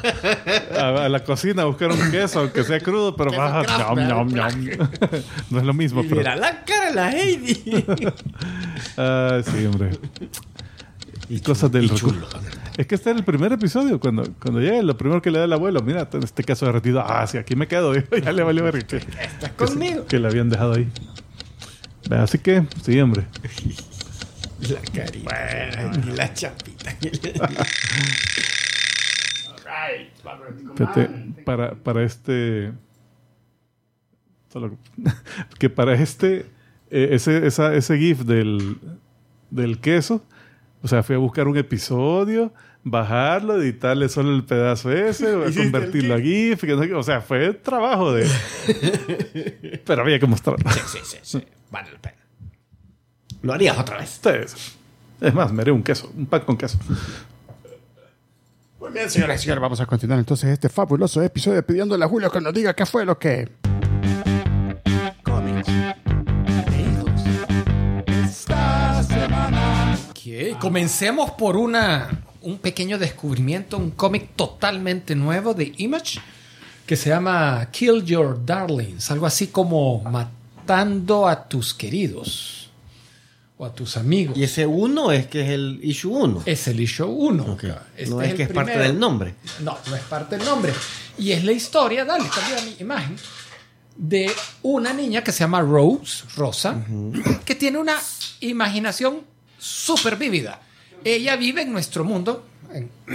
[0.80, 3.64] a, la cocina a buscar un queso, aunque sea crudo, pero Queso ah,
[5.50, 6.18] no es lo mismo, Y pero.
[6.18, 7.64] mira la cara de la Heidi.
[8.98, 9.92] Ah, sí, hombre.
[11.30, 12.28] Y cosas del recuerdo.
[12.78, 14.00] Es que este era el primer episodio.
[14.00, 17.02] Cuando, cuando llega, lo primero que le da el abuelo, mira, ten este queso derretido.
[17.06, 17.94] Ah, sí, aquí me quedo.
[17.96, 20.06] ya le valió ver que, Estás que, conmigo.
[20.06, 20.88] que le habían dejado ahí.
[22.12, 23.26] Así que, sí, hombre.
[24.70, 25.92] La carita.
[26.06, 26.96] y la chapita.
[30.76, 31.10] Fíjate,
[31.46, 32.72] para, para este.
[34.52, 34.78] solo-
[35.60, 36.46] que para este.
[36.92, 38.78] eh, ese, esa- ese GIF del,
[39.50, 40.24] del queso.
[40.82, 42.54] O sea, fui a buscar un episodio,
[42.84, 46.62] bajarlo, editarle solo el pedazo ese, ¿Hiciste el convertirlo a GIF.
[46.62, 48.28] que no o sea, fue trabajo de.
[49.86, 50.70] Pero había que mostrarlo.
[50.72, 51.44] Sí, sí, sí.
[51.72, 52.16] Vale la pena.
[53.44, 54.22] Lo harías otra vez.
[55.20, 56.80] Es más, me haré un queso, un pan con queso.
[58.80, 62.32] Muy bien, señoras y señores, vamos a continuar entonces este fabuloso episodio pidiéndole a Julio
[62.32, 63.50] que nos diga qué fue lo que...
[65.24, 65.68] Cómics.
[66.72, 67.22] Leídos.
[70.60, 76.22] comencemos por una, un pequeño descubrimiento, un cómic totalmente nuevo de Image
[76.86, 82.63] que se llama Kill Your Darlings, algo así como matando a tus queridos
[83.58, 84.36] o a tus amigos.
[84.38, 86.44] Y ese uno es que es el issue 1.
[86.46, 87.58] Es el issue 1.
[87.96, 89.36] Este no es, que es parte del nombre.
[89.62, 90.74] No, no es parte del nombre.
[91.18, 93.16] Y es la historia, dale, cambia mi imagen,
[93.96, 94.32] de
[94.64, 96.84] una niña que se llama Rose, Rosa,
[97.46, 97.96] que tiene una
[98.40, 99.22] imaginación
[99.60, 100.60] súper vívida.
[101.04, 102.90] Ella vive en nuestro mundo, en,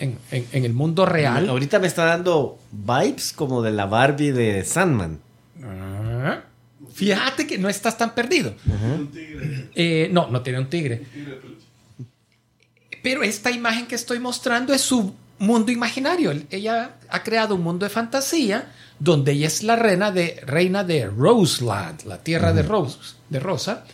[0.00, 1.48] en- en- en el mundo real.
[1.48, 5.20] Ahorita me está dando vibes como de la Barbie de Sandman.
[6.98, 8.54] Fíjate que no estás tan perdido.
[9.74, 11.06] Eh, no, no tiene un tigre.
[13.04, 16.32] Pero esta imagen que estoy mostrando es su mundo imaginario.
[16.50, 21.06] Ella ha creado un mundo de fantasía donde ella es la reina de, reina de
[21.06, 22.98] Roseland, la tierra de, Rose,
[23.30, 23.84] de Rosa.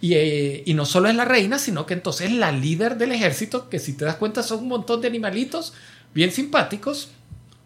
[0.00, 3.10] Y, eh, y no solo es la reina, sino que entonces es la líder del
[3.10, 5.72] ejército, que si te das cuenta son un montón de animalitos
[6.14, 7.08] bien simpáticos,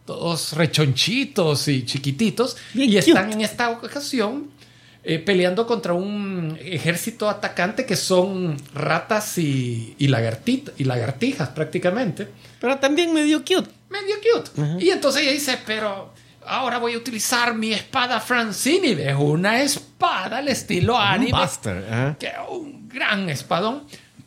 [0.06, 3.34] todos rechonchitos y chiquititos, Bien y están cute.
[3.34, 4.56] en esta ocasión
[5.04, 12.28] eh, peleando contra un ejército atacante que son ratas y, y, lagartit- y lagartijas prácticamente.
[12.60, 13.70] Pero también medio cute.
[13.90, 14.84] Medio cute.
[14.84, 16.12] Y entonces ella dice, pero
[16.46, 18.88] ahora voy a utilizar mi espada Francini.
[18.92, 21.38] Es una espada al estilo anime.
[21.38, 21.86] Buster.
[21.90, 22.16] ajá.
[22.18, 23.84] Que un gran espadón.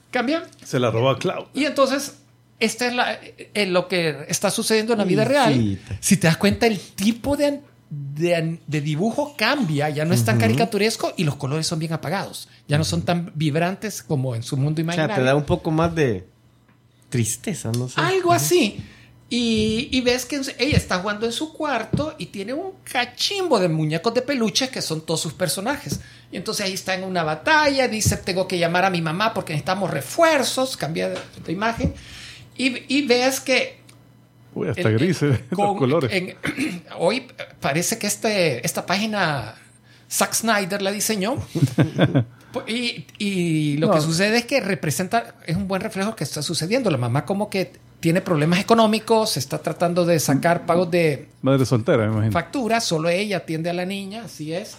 [0.10, 0.44] Cambia.
[0.64, 1.46] Se la robó a Cloud.
[1.54, 2.16] Y entonces,
[2.60, 5.80] esta es la, eh, lo que está sucediendo en la vida real.
[6.00, 7.62] Si te das cuenta, el tipo de,
[7.92, 12.48] de, de dibujo cambia, ya no es tan caricaturesco y los colores son bien apagados.
[12.68, 15.16] Ya no son tan vibrantes como en su mundo O sea, imaginario.
[15.16, 16.26] te da un poco más de
[17.10, 18.00] tristeza, no sé.
[18.00, 18.82] Algo así.
[19.30, 23.68] Y, y ves que ella está jugando en su cuarto y tiene un cachimbo de
[23.68, 26.00] muñecos de peluche que son todos sus personajes.
[26.32, 29.52] Y entonces ahí está en una batalla, dice, tengo que llamar a mi mamá porque
[29.52, 31.94] necesitamos refuerzos, cambia de, de imagen.
[32.58, 33.81] Y, y ves que...
[34.54, 36.12] Uy, hasta el- gris, eh, con- los colores.
[36.12, 36.36] en-
[36.98, 37.28] hoy
[37.60, 39.56] parece que este, esta página
[40.10, 41.36] Zack Snyder la diseñó.
[42.68, 43.94] Y, y lo No.
[43.94, 46.92] que sucede es que representa, es un buen reflejo que está sucediendo.
[46.92, 47.72] La mamá como que
[48.02, 52.34] tiene problemas económicos, está tratando de sacar pagos de Madre soltera, me imagino.
[52.34, 54.76] facturas, solo ella atiende a la niña, así es.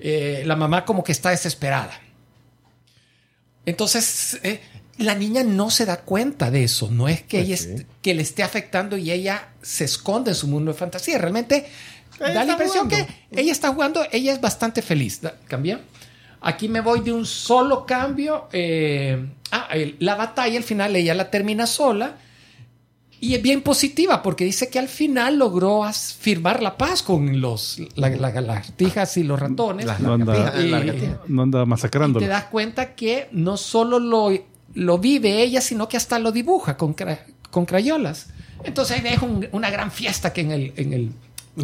[0.00, 1.92] Eh, la mamá como que está desesperada.
[3.66, 4.62] Entonces, eh,
[5.02, 7.68] la niña no se da cuenta de eso, no es que, Pues ella sí.
[7.82, 11.18] est- que le esté afectando y ella se esconde en su mundo de fantasía.
[11.18, 11.66] Realmente
[12.20, 13.06] Ella da la impresión jugando.
[13.30, 15.20] que ella está jugando, ella es bastante feliz.
[15.48, 15.80] ¿Cambia?
[16.40, 18.48] Aquí me voy de un solo cambio.
[18.52, 22.16] eh, ah, el- la batalla al final ella la termina sola.
[23.20, 25.82] Y es bien positiva porque dice que al final logró
[26.18, 29.86] firmar la paz con los la- la- las lagartijas y los ratones.
[29.86, 30.70] Las No anda- Y-.
[31.28, 34.32] No anda y te das cuenta que no solo lo,
[34.74, 37.20] lo vive ella, sino que hasta lo dibuja con, cra-
[37.50, 38.26] con crayolas.
[38.64, 41.12] Entonces ahí un- una gran fiesta que en el, en el,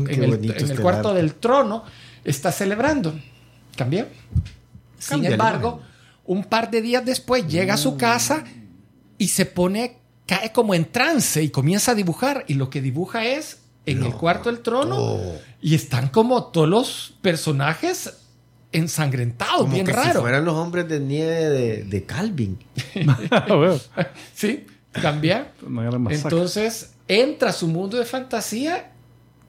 [0.07, 1.23] Qué en el, este cuarto arte.
[1.23, 1.85] del trono
[2.25, 3.19] está celebrando.
[3.77, 4.07] ¿Cambió?
[4.99, 5.81] Sin embargo,
[6.27, 8.45] un par de días después llega a su casa
[9.17, 9.97] y se pone,
[10.27, 12.45] cae como en trance y comienza a dibujar.
[12.49, 15.19] Y lo que dibuja es en el cuarto del trono
[15.63, 18.13] y están como todos los personajes
[18.73, 20.13] ensangrentados, Como bien que raro.
[20.15, 22.59] si fueran los hombres de nieve de, de Calvin.
[23.31, 23.87] Ah,
[24.35, 25.53] Sí, cambia.
[25.67, 26.37] una gran masacre.
[26.37, 28.93] Entonces entra a su mundo de fantasía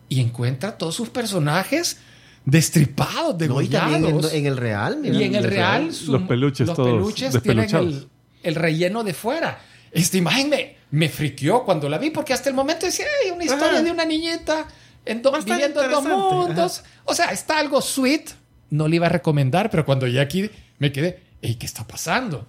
[0.08, 1.98] y encuentra todos sus personajes
[2.46, 4.34] destripados, No, y en, degollados.
[4.34, 4.98] en el real.
[5.02, 8.08] mira, y en el el real, su- Los peluches los todos peluches tienen el,
[8.44, 9.60] el relleno de fuera.
[9.92, 13.44] Esta imagen me, me friqueó cuando la vi porque hasta el momento decía, "Ay, una
[13.44, 13.82] historia Ajá.
[13.82, 14.66] de una niñita
[15.06, 16.84] en do- Bastante viviendo en dos mundos.
[17.06, 18.30] O sea, está algo sweet.
[18.70, 22.48] No le iba a recomendar, pero cuando ya aquí me quedé, "Ey, ¿qué está pasando?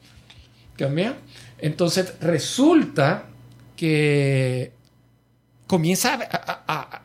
[0.76, 1.16] ¿Cambia?
[1.58, 3.24] Entonces resulta
[3.76, 4.72] que
[5.66, 7.02] comienza a, a- a-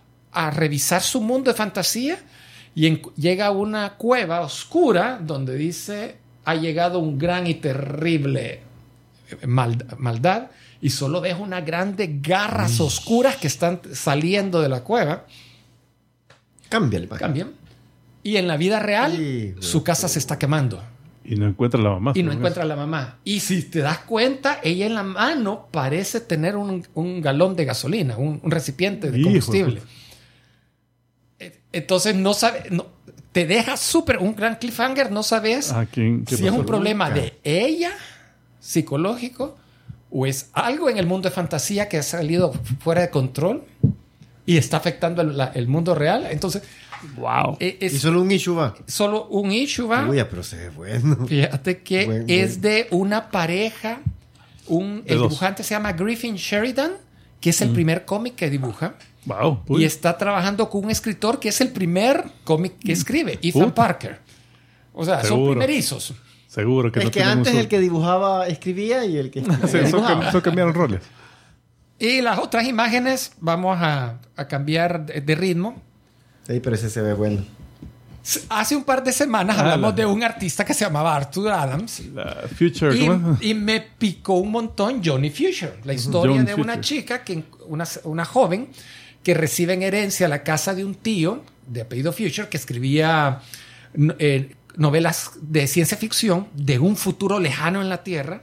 [0.47, 2.17] a revisar su mundo de fantasía
[2.73, 8.59] y en- llega a una cueva oscura donde dice ha llegado un gran y terrible
[9.47, 10.47] mal- maldad
[10.81, 15.25] y solo ves unas grandes garras oscuras que están saliendo de la cueva.
[16.69, 17.17] Cambia imagen.
[17.19, 17.53] Cambian.
[18.25, 20.83] Y en la vida real, Sí, su casa se está quemando
[21.23, 22.11] Y no encuentra a la mamá.
[22.15, 23.19] y no encuentra a la mamá.
[23.23, 27.65] Y si te das cuenta, ella en la mano parece tener un, un galón de
[27.65, 29.81] gasolina, un, un recipiente de Hijo combustible.
[31.39, 32.87] E- Entonces no sabe, no,
[33.31, 35.71] te deja súper un gran cliffhanger, no sabes.
[35.71, 37.21] Ah, ¿quién- si es un problema Nunca.
[37.21, 37.91] de ella,
[38.59, 39.55] psicológico,
[40.09, 43.63] o es algo en el mundo de fantasía que ha salido fuera de control
[44.47, 46.27] y está afectando el, la- el mundo real.
[46.29, 46.63] Entonces,
[47.17, 47.57] Wow.
[47.59, 48.73] e- Y es solo un issue va.
[48.87, 50.07] solo un issue, ¿va?
[50.07, 51.25] Uy, pero se ve bueno.
[51.27, 52.61] Fíjate que Buen, es buen.
[52.61, 53.99] de una pareja
[54.67, 55.29] un, De el dos.
[55.29, 56.93] dibujante se llama Griffin Sheridan,
[57.39, 58.95] que es el primer cómic que dibuja.
[59.25, 59.63] Wow.
[59.69, 63.75] Y está trabajando con un escritor que es el primer cómic que escribe, Ethan Puta.
[63.75, 64.19] Parker.
[64.93, 65.51] O sea, son Seguro.
[65.51, 66.13] primerizos.
[66.47, 69.47] Seguro que el no que antes un el que dibujaba escribía y el que Sí,
[69.71, 70.31] son, dibujaba.
[70.31, 71.01] son cambiaron roles.
[71.99, 75.81] Y las otras imágenes vamos a, a cambiar de, de ritmo.
[76.47, 77.43] Sí, pero ese se ve bueno.
[78.49, 81.49] Hace un par de semanas Ah, hablamos la- de un artista que se llamaba Arthur
[81.51, 82.01] Adams.
[82.13, 82.95] La Future,
[83.41, 87.43] Y, y me picó un montón Johnny Future, la historia John de una chica, que,
[87.67, 88.69] una, una joven,
[89.21, 93.41] que recibe en herencia la casa de un tío de apellido Future que escribía
[94.19, 98.41] eh, novelas de ciencia ficción de un futuro lejano en la Tierra,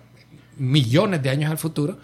[0.58, 1.98] millones de años al futuro.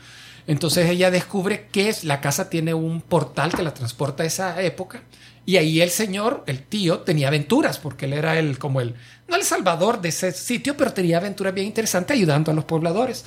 [0.48, 5.02] Entonces ella descubre que la casa tiene un portal que la transporta a esa época.
[5.48, 8.94] Y ahí el señor, el tío, tenía aventuras, porque él era el, como el,
[9.28, 13.24] no el salvador de ese sitio, pero tenía aventuras bien interesantes ayudando a los pobladores.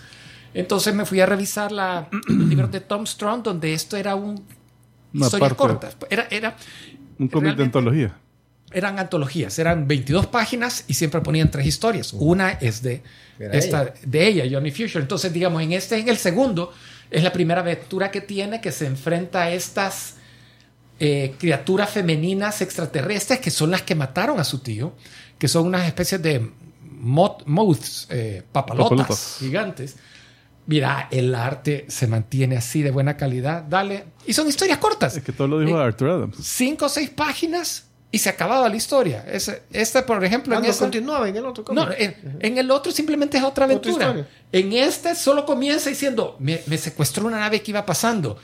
[0.53, 4.45] Entonces me fui a revisar la, el libro de Tom Strong, donde esto era un
[5.15, 5.97] Una historias parte- cortas.
[6.11, 6.55] Era, era,
[7.17, 8.13] Un cómic de antología.
[8.71, 12.13] eran antologías, eran 22 páginas y siempre ponían tres historias.
[12.13, 13.01] Una es de
[13.39, 13.93] esta, ella.
[14.05, 14.99] de ella, Johnny Future.
[14.99, 16.71] Entonces, digamos, en este, en el segundo,
[17.09, 20.17] es la primera aventura que tiene que se enfrenta a estas
[21.03, 24.93] eh, criaturas femeninas extraterrestres que son las que mataron a su tío,
[25.39, 26.39] que son unas especies de
[27.01, 29.35] moth- moths, eh, papalotas, Papalotas.
[29.39, 29.95] gigantes.
[30.67, 33.63] Mira, el arte se mantiene así de buena calidad.
[33.63, 34.05] Dale.
[34.27, 36.37] Y son historias cortas Es que todo lo dijo Eh, Arthur Adams.
[36.39, 39.25] cinco o seis páginas y se acababa la historia.
[39.27, 41.83] Ese- Este, por ejemplo, en esa- continuaba en el otro cómic.
[41.83, 44.27] no, en, en el otro simplemente es otra aventura.
[44.51, 48.37] en este solo comienza diciendo, me, me secuestró una nave que iba pasando.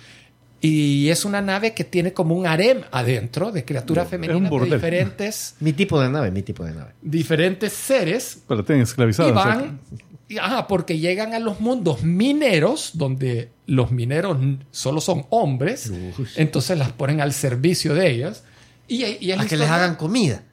[0.60, 5.56] Y es una nave que tiene como un harem adentro de criaturas femeninas de diferentes,
[5.60, 6.94] Mi tipo de nave, mi tipo de nave.
[7.02, 8.40] diferentes seres.
[8.48, 9.30] Pero tienen esclavizada.
[9.30, 9.80] Y van,
[10.28, 14.38] y- ajá, porque llegan a los mundos mineros, donde los mineros
[14.72, 15.92] solo son hombres,
[16.36, 18.44] entonces las ponen al servicio de ellas.
[18.88, 20.44] Y, y es la A que les hagan comida.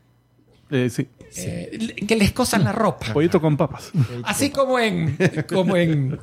[0.70, 1.09] eh, sí.
[1.37, 3.12] Eh, que les cosan la ropa.
[3.12, 3.91] Pollito con papas.
[4.24, 5.16] Así como en.
[5.49, 6.18] Como en.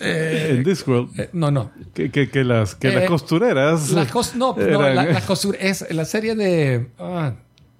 [0.00, 1.18] en Discworld.
[1.20, 1.70] eh, no, no.
[1.94, 3.90] Que, que, que las, que Eh, las costureras.
[3.90, 7.32] Las cos- no, no, eran- la, la costura- es la serie de ah,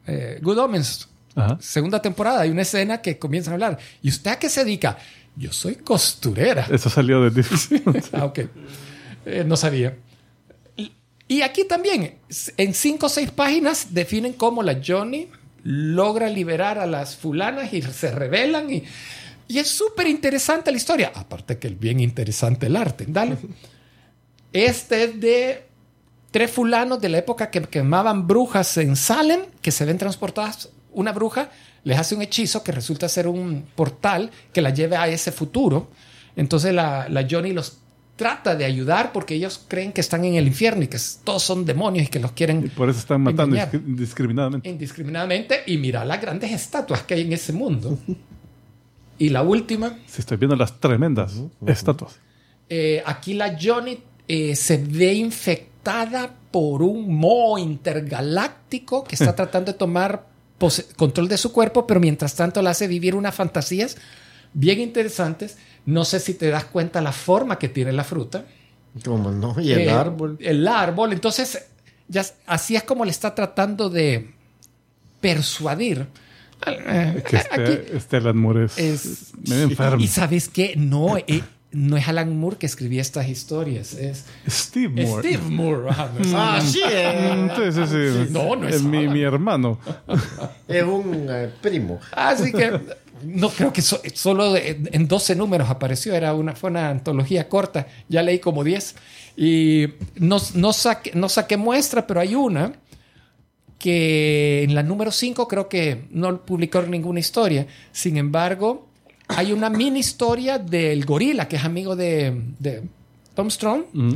[0.07, 1.59] eh, Good Omens, Ajá.
[1.61, 2.41] segunda temporada.
[2.43, 3.79] Hay una escena que comienzan a hablar.
[4.03, 4.97] ¿Y usted a qué se dedica?
[5.37, 6.67] Yo soy costurera.
[6.71, 8.05] Eso salió de Discworld.
[8.13, 8.41] Ah, ok.
[9.27, 9.97] Eh, no sabía.
[10.77, 10.93] Y,
[11.27, 12.17] y aquí también,
[12.57, 15.29] en cinco o seis páginas, definen cómo la Johnny
[15.65, 18.71] logra liberar a las fulanas y se rebelan.
[18.73, 18.85] Y,
[19.49, 21.13] y es súper interesante la historia.
[21.15, 23.07] Aparte que es bien interesante el arte.
[23.09, 23.37] Dale.
[24.53, 25.67] Este es de
[26.31, 30.69] tres fulanos de la época que quemaban brujas en Salem, que se ven transportadas.
[30.93, 31.51] Una bruja
[31.83, 35.91] les hace un hechizo que resulta ser un portal que la lleve a ese futuro.
[36.37, 37.79] Entonces la, la Johnny los
[38.17, 41.65] trata de ayudar porque ellos creen que están en el infierno y que todos son
[41.65, 43.75] demonios y que los Y quieren por eso están matando Engañar.
[43.75, 44.69] indiscriminadamente.
[44.69, 45.63] indiscriminadamente.
[45.67, 47.99] Y mira las grandes estatuas que hay en ese mundo.
[49.19, 51.35] Y la última, Si estoy viendo las tremendas
[51.67, 52.19] estatuas.
[52.69, 59.73] Eh, aquí la Johnny eh, se ve infectada por un moho intergaláctico que está tratando
[59.73, 60.27] de tomar
[60.97, 63.97] control de su cuerpo, pero mientras tanto la hace vivir unas fantasías
[64.55, 65.59] bien interesantes.
[65.87, 68.45] No sé si te das cuenta la forma que tiene la fruta.
[69.05, 69.61] ¿Cómo no?
[69.61, 70.39] Y el Eh, árbol.
[70.41, 71.13] El árbol.
[71.13, 71.67] Entonces,
[72.09, 74.31] ya, así es como le está tratando de
[75.21, 76.07] persuadir.
[76.67, 80.03] Eh, Que aquí- este, este Alan Moore es, es- medio enfermo.
[80.03, 81.43] y sabes qué, no, eh,
[81.73, 85.29] no es Alan Moore que escribía estas historias, es Steve es Moore.
[85.29, 85.83] Steve Moore.
[85.83, 88.27] no es Ah, sí, eh, Mm, sí, sí, sí.
[88.33, 89.13] No, no es mi, Alan.
[89.13, 89.79] mi hermano.
[90.69, 92.01] es un eh, primo.
[92.13, 92.81] Así que
[93.25, 97.49] no creo que so- solo en, en 12 números apareció, era una, fue una antología
[97.49, 98.95] corta, ya leí como 10
[99.37, 102.73] y no, no, saqué, no saqué muestra, pero hay una
[103.79, 108.89] que en la número 5 creo que no publicó ninguna historia, sin embargo
[109.29, 112.83] hay una mini historia del gorila que es amigo de, de
[113.35, 114.13] Tom Strong Mm.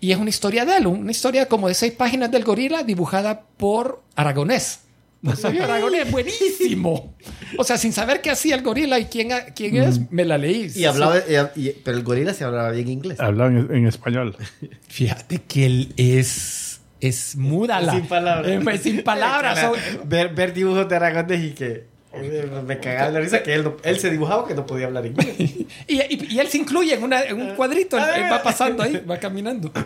[0.00, 3.42] y es una historia de él, una historia como de seis páginas del gorila dibujada
[3.56, 4.80] por Aragonés.
[5.22, 7.16] Por Sergio Aragonés, buenísimo.
[7.56, 10.70] O sea, sin saber qué hacía el gorila y quién, quién es, me la leí.
[10.74, 13.18] Y hablaba, y- y- pero el gorila se hablaba bien inglés.
[13.18, 14.36] Hablan en, en español.
[14.88, 17.92] Fíjate que él es, es múdala.
[17.94, 18.48] Sin palabras.
[18.52, 19.58] Eh, pues, sin palabras.
[19.58, 19.72] Cara,
[20.04, 23.98] ver, ver dibujos de Aragonés y que eh, me cagaba la risa que él, él
[23.98, 25.34] se dibujaba que no podía hablar inglés.
[25.40, 27.98] y, y- y él se incluye en, una- en un cuadrito.
[27.98, 29.72] Él, él va pasando ahí, va caminando.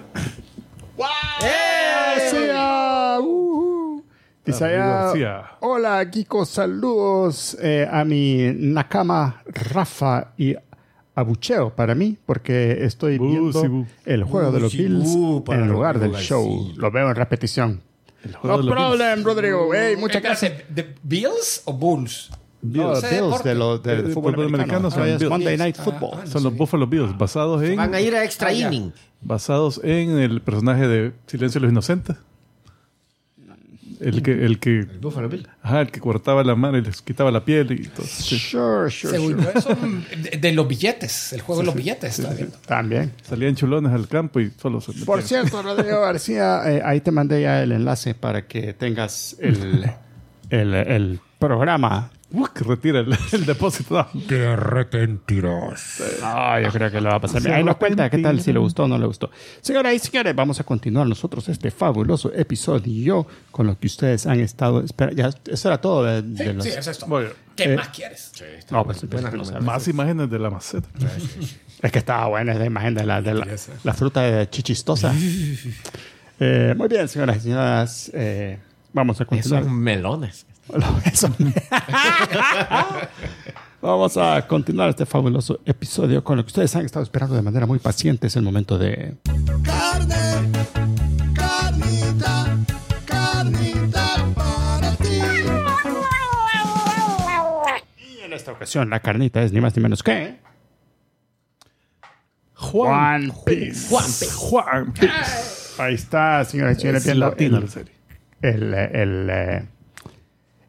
[1.41, 3.59] García, uh, dice David allá,
[4.45, 5.43] García.
[5.61, 10.55] hola Kiko, saludos eh, a mi Nakama Rafa y
[11.15, 13.69] abucheo para mí porque estoy viendo sí,
[14.05, 15.15] el juego de los sí, Bills
[15.49, 16.73] en lugar del show.
[16.77, 17.81] Lo veo en repetición.
[18.43, 18.73] No de Bills.
[18.75, 19.69] problem, Rodrigo.
[19.75, 20.53] Hey, muchas gracias.
[20.69, 22.31] ¿de Bills o Bulls?
[22.63, 23.03] No, Bills.
[23.03, 23.49] Bills Deporte.
[23.49, 24.77] de los del Eh, fútbol fútbol americano.
[24.89, 25.31] americano son Ah, Bills.
[25.31, 26.11] Monday Night Ah, Football.
[26.15, 26.57] ah, no Son los.
[26.57, 28.93] Buffalo Bills, basados en, Van a ir a extra Ah, inning.
[29.21, 32.17] basados en el personaje de Silencio de los Inocentes.
[34.03, 35.47] El que, el que, Buffalo Bill.
[35.63, 38.05] ajá, el que cortaba la mano y les quitaba la piel y todo.
[38.07, 38.39] Sí.
[38.39, 39.45] Sure, sure, Según sure.
[39.45, 42.19] yo, eso, mm, de, de los billetes, el juego de los billetes.
[42.19, 42.57] está viendo.
[42.67, 43.13] También.
[43.23, 45.07] Salían chulones al campo y solo se metían.
[45.07, 49.85] Por cierto, Rodrigo García, eh, ahí te mandé ya el enlace para que tengas el,
[50.51, 52.11] el, el programa.
[52.33, 54.07] Uh, que retira el, el depósito.
[54.27, 56.03] Te arrepentirás.
[56.23, 57.47] Ah, yo creo que lo va a pasar.
[57.51, 59.31] Ahí nos cuenta qué tal, si le gustó o no le gustó.
[59.61, 64.41] Señoras y señores, vamos a continuar nosotros este fabuloso episodio con lo que ustedes han
[64.41, 65.23] estado esperando.
[65.23, 66.65] Ya, eso era todo de, Sí, de los...
[66.65, 67.23] sí, eso es todo.
[67.55, 68.33] ¿Qué eh, más quieres?
[68.71, 69.61] No, pues, no sé.
[69.61, 70.89] Más imágenes de la maceta.
[71.83, 73.47] Es que estaba buena esa imagen de la, de la,
[73.85, 75.13] la fruta de chichistosa.
[76.45, 78.11] Eh, muy bien, señoras y señores.
[78.15, 78.59] eh,
[78.93, 79.63] vamos a continuar.
[79.63, 80.45] Son melones.
[81.05, 81.29] Eso.
[83.83, 87.67] Vamos a continuar este fabuloso episodio con lo que ustedes han estado esperando de manera
[87.67, 88.29] muy paciente.
[88.29, 89.17] Es el momento de...
[89.65, 90.15] Carne,
[91.35, 92.47] carnita,
[93.05, 95.21] carnita para ti.
[97.99, 100.37] Y en esta ocasión la carnita es ni más ni menos que...
[102.55, 103.89] Juan Piece.
[103.89, 104.31] Juan Piece.
[104.37, 105.83] Juan Piece.
[105.83, 107.65] Ahí está, señoras y señores, latina el-
[108.43, 109.65] el, el, eh,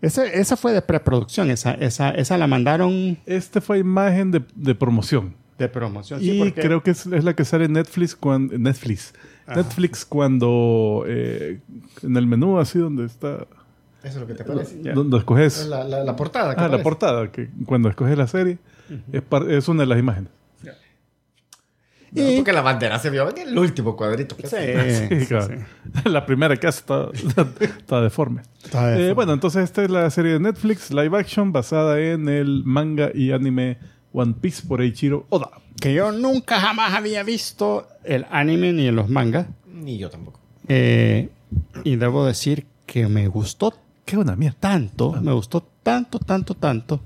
[0.03, 4.75] ese- esa fue de preproducción, esa, esa, esa la mandaron Este fue imagen de, de
[4.75, 5.33] promoción.
[5.57, 6.19] de promoción.
[6.19, 9.13] Sí, y porque- creo que es, es la que sale en Netflix cuando Netflix.
[9.47, 11.59] Netflix cuando eh,
[12.01, 13.45] en el menú así donde está
[14.03, 14.77] Eso es lo que te parece.
[14.93, 16.55] Donde escoges La, la, la portada.
[16.55, 18.57] ¿qué ah, la portada que cuando escoges la serie
[19.11, 20.29] es, par- es una de las imágenes.
[22.15, 24.35] No, porque la bandera se vio en el último cuadrito.
[24.43, 25.47] Sí, Sí, sí, claro.
[25.47, 25.53] sí.
[26.09, 27.07] La primera que hace está,
[27.59, 28.41] está deforme.
[28.63, 29.09] Está deforme.
[29.09, 33.09] Eh, bueno, entonces esta es la serie de Netflix live action basada en el manga
[33.13, 33.77] y anime
[34.13, 35.49] One Piece por Eiichiro Oda.
[35.81, 39.47] Que yo nunca jamás había visto el anime ni en los mangas.
[39.67, 40.39] Ni yo tampoco.
[40.67, 41.29] Eh,
[41.83, 43.73] y debo decir que me gustó
[44.05, 44.57] Qué buena mierda.
[44.59, 47.01] tanto, me gustó tanto, tanto, tanto,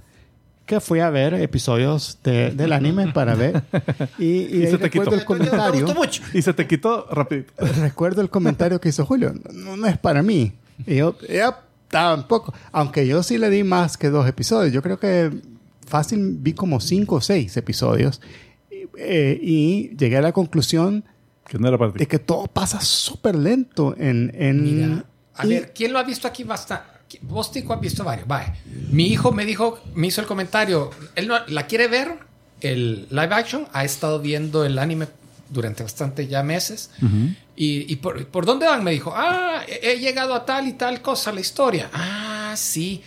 [0.68, 3.63] que fui a ver episodios de- del anime para ver.
[4.20, 5.15] Y, y Y se te recuerdo quitó.
[5.15, 5.86] el comentario.
[6.34, 7.53] Y se te quitó rapidito.
[7.82, 9.34] recuerdo el comentario que hizo Julio.
[9.53, 10.51] No, no es para mí.
[10.86, 12.53] Y yo, ya, tampoco.
[12.72, 14.72] Aunque yo sí le di más que dos episodios.
[14.74, 15.32] Yo creo que
[15.88, 18.22] fácil vi como cinco o seis episodios.
[18.70, 21.05] Y, eh, y llegué a la conclusión
[21.47, 21.99] Que no era para ti.
[21.99, 24.32] de que todo pasa súper lento en...
[24.36, 25.05] en Mira,
[25.36, 26.97] a y- ver, ¿quién lo ha visto aquí bastante?
[27.22, 28.28] Vos, Tico, has visto varios.
[28.28, 28.55] Vaya.
[28.91, 30.91] Mi hijo me dijo, me hizo el comentario.
[31.16, 32.20] Él no, la quiere ver,
[32.62, 33.68] el live action.
[33.74, 35.08] Ha estado viendo el anime
[35.49, 36.91] durante bastante ya meses.
[37.55, 38.84] Y, y por, ¿por dónde van?
[38.84, 41.89] Me dijo, ah, he, he llegado a tal y tal cosa, la historia.
[41.93, 43.01] Ah, sí.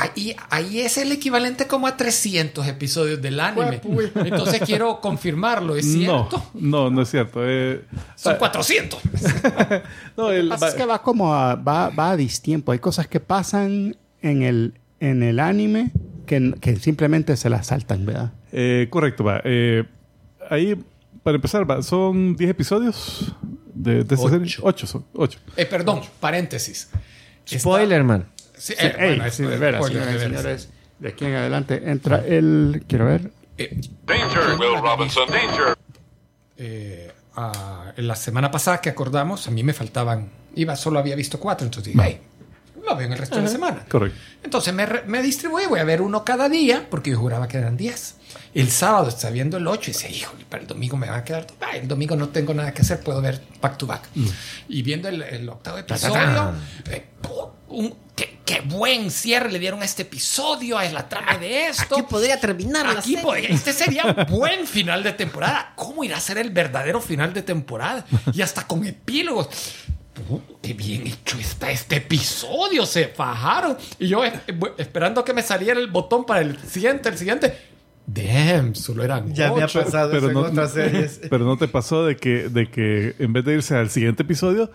[0.00, 3.80] Ahí, ahí es el equivalente como a 300 episodios del anime.
[4.14, 6.50] Entonces quiero confirmarlo, ¿es No, cierto?
[6.54, 7.40] no, no es cierto.
[7.44, 7.84] Eh,
[8.14, 9.00] Son ah, 400.
[10.16, 12.72] no, el- Lo que pasa es que va como a, va, va a distiempo.
[12.72, 15.90] Hay cosas que pasan en el, en el anime
[16.26, 18.32] que, que simplemente se las saltan, ¿verdad?
[18.52, 19.40] eh, correcto, va.
[19.44, 19.84] Eh,
[20.48, 20.76] ahí,
[21.22, 23.34] para empezar, va, son 10 episodios
[23.74, 24.28] de, de esta Ocho.
[24.30, 24.54] serie.
[24.62, 25.38] 8 son, 8.
[25.56, 26.88] Eh, perdón, paréntesis.
[27.44, 28.26] Está- Spoiler, man.
[28.58, 30.68] Sí, Sí, eh, ey, bueno, sí, es- de veras, señoras y señores.
[30.98, 32.82] De aquí en adelante entra el...
[32.88, 33.30] Quiero ver.
[33.56, 35.74] Eh, Danger, Will Robinson, danger.
[36.56, 41.14] eh, ah, en la semana pasada que acordamos, a mí me faltaban, iba, solo había
[41.16, 42.20] visto cuatro, entonces dije, hey,
[42.86, 43.84] lo veo en el resto de la semana.
[43.88, 44.18] Correcto.
[44.42, 47.58] Entonces me, re- me distribuí, voy a ver uno cada día, porque yo juraba que
[47.58, 48.16] eran 10.
[48.54, 51.24] El sábado estaba viendo el 8 y decía, híjole, para el domingo me van a
[51.24, 51.46] quedar.
[51.60, 54.08] Ah, el domingo no tengo nada que hacer, puedo ver back to back.
[54.68, 56.54] Y viendo el, el octavo episodio,
[56.90, 57.04] eh,
[57.68, 61.96] un- qué, qué buen cierre le dieron a este episodio, a la trama de esto.
[61.96, 63.22] Aquí podría terminar la Aquí serie.
[63.22, 65.72] podría- este sería un buen final de temporada.
[65.76, 68.04] ¿Cómo irá a ser el verdadero final de temporada?
[68.32, 69.48] Y hasta con epílogos.
[70.62, 73.76] Qué bien hecho está este episodio, se fajaron.
[74.00, 74.32] Y yo eh,
[74.78, 77.56] esperando que me saliera el botón para el siguiente, el siguiente.
[78.10, 79.82] Damn, solo eran Ya me ha ocho.
[79.84, 81.20] pasado eso en otras series.
[81.30, 84.70] pero no te pasó de que, de que en vez de irse al siguiente episodio,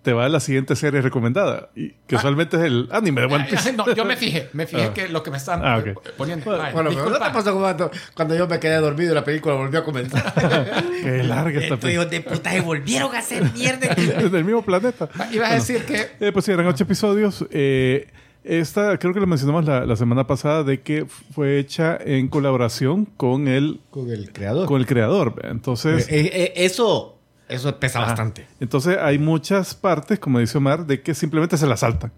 [0.00, 1.68] te va a la siguiente serie recomendada.
[1.76, 3.74] Y que usualmente es el anime de One Piece.
[3.74, 4.94] no, yo me fijé, me fijé Ah.
[4.94, 6.08] que lo que me están Ah, eh, ok.
[6.16, 6.46] poniendo.
[6.72, 9.80] Bueno, pero ¿no te pasó cuando, cuando yo me quedé dormido y la película volvió
[9.80, 10.32] a comenzar?
[11.02, 12.06] Qué larga esta película.
[12.08, 13.86] de puta se volvieron a hacer mierda.
[13.88, 15.10] Es del mismo planeta.
[15.30, 17.44] Ibas a decir que Eh, pues sí, eran ocho episodios.
[17.50, 18.08] Eh,
[18.44, 23.04] Esta, creo que lo mencionamos la, la semana pasada, de que fue hecha en colaboración
[23.04, 24.66] con el, Con el creador.
[24.66, 25.34] con el creador.
[25.44, 27.18] Entonces, Eh, eh, eso,
[27.48, 28.08] eso pesa Ajá.
[28.08, 28.46] bastante.
[28.60, 32.12] Entonces hay muchas partes, como dice Omar, de que simplemente se la saltan.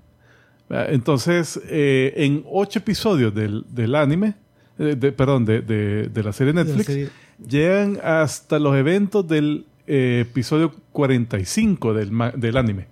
[0.68, 0.92] ¿verdad?
[0.92, 4.34] Entonces, eh, en ocho episodios del, del anime,
[4.78, 7.08] eh, de- perdón, de, de- de la serie Netflix, serie.
[7.44, 12.86] llegan hasta los eventos del eh, episodio 45 del, del anime.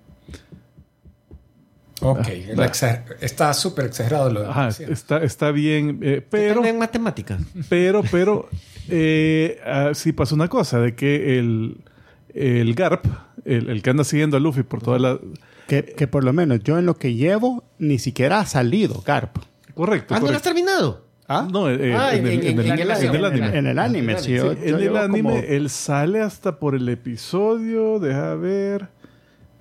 [2.00, 6.64] Ok, exa- está súper exagerado lo de Ajá, está, está bien, eh, pero...
[6.64, 7.40] en matemáticas.
[7.68, 8.48] Pero, pero,
[8.88, 11.78] eh, ah, sí pasa una cosa, de que el,
[12.34, 13.04] el Garp,
[13.44, 15.18] el, el que anda siguiendo a Luffy por toda la...
[15.66, 19.36] Que, que por lo menos yo en lo que llevo ni siquiera ha salido Garp.
[19.74, 21.04] Correcto, Ah, ¿no lo has terminado?
[21.28, 21.46] ¿Ah?
[21.50, 23.26] No, eh, Ah, en, el, en el- en el en el anime.
[23.26, 23.58] anime.
[23.58, 24.32] En el anime, sí.
[24.32, 28.88] yo- Sí, yo en el anime, como- él sale hasta por el episodio, deja ver...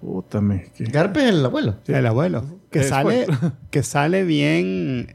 [0.01, 0.71] Puta, me...
[0.79, 1.75] Garpe es el abuelo.
[1.87, 2.43] El abuelo.
[2.71, 3.39] Que sale, después.
[3.71, 5.07] que sale bien.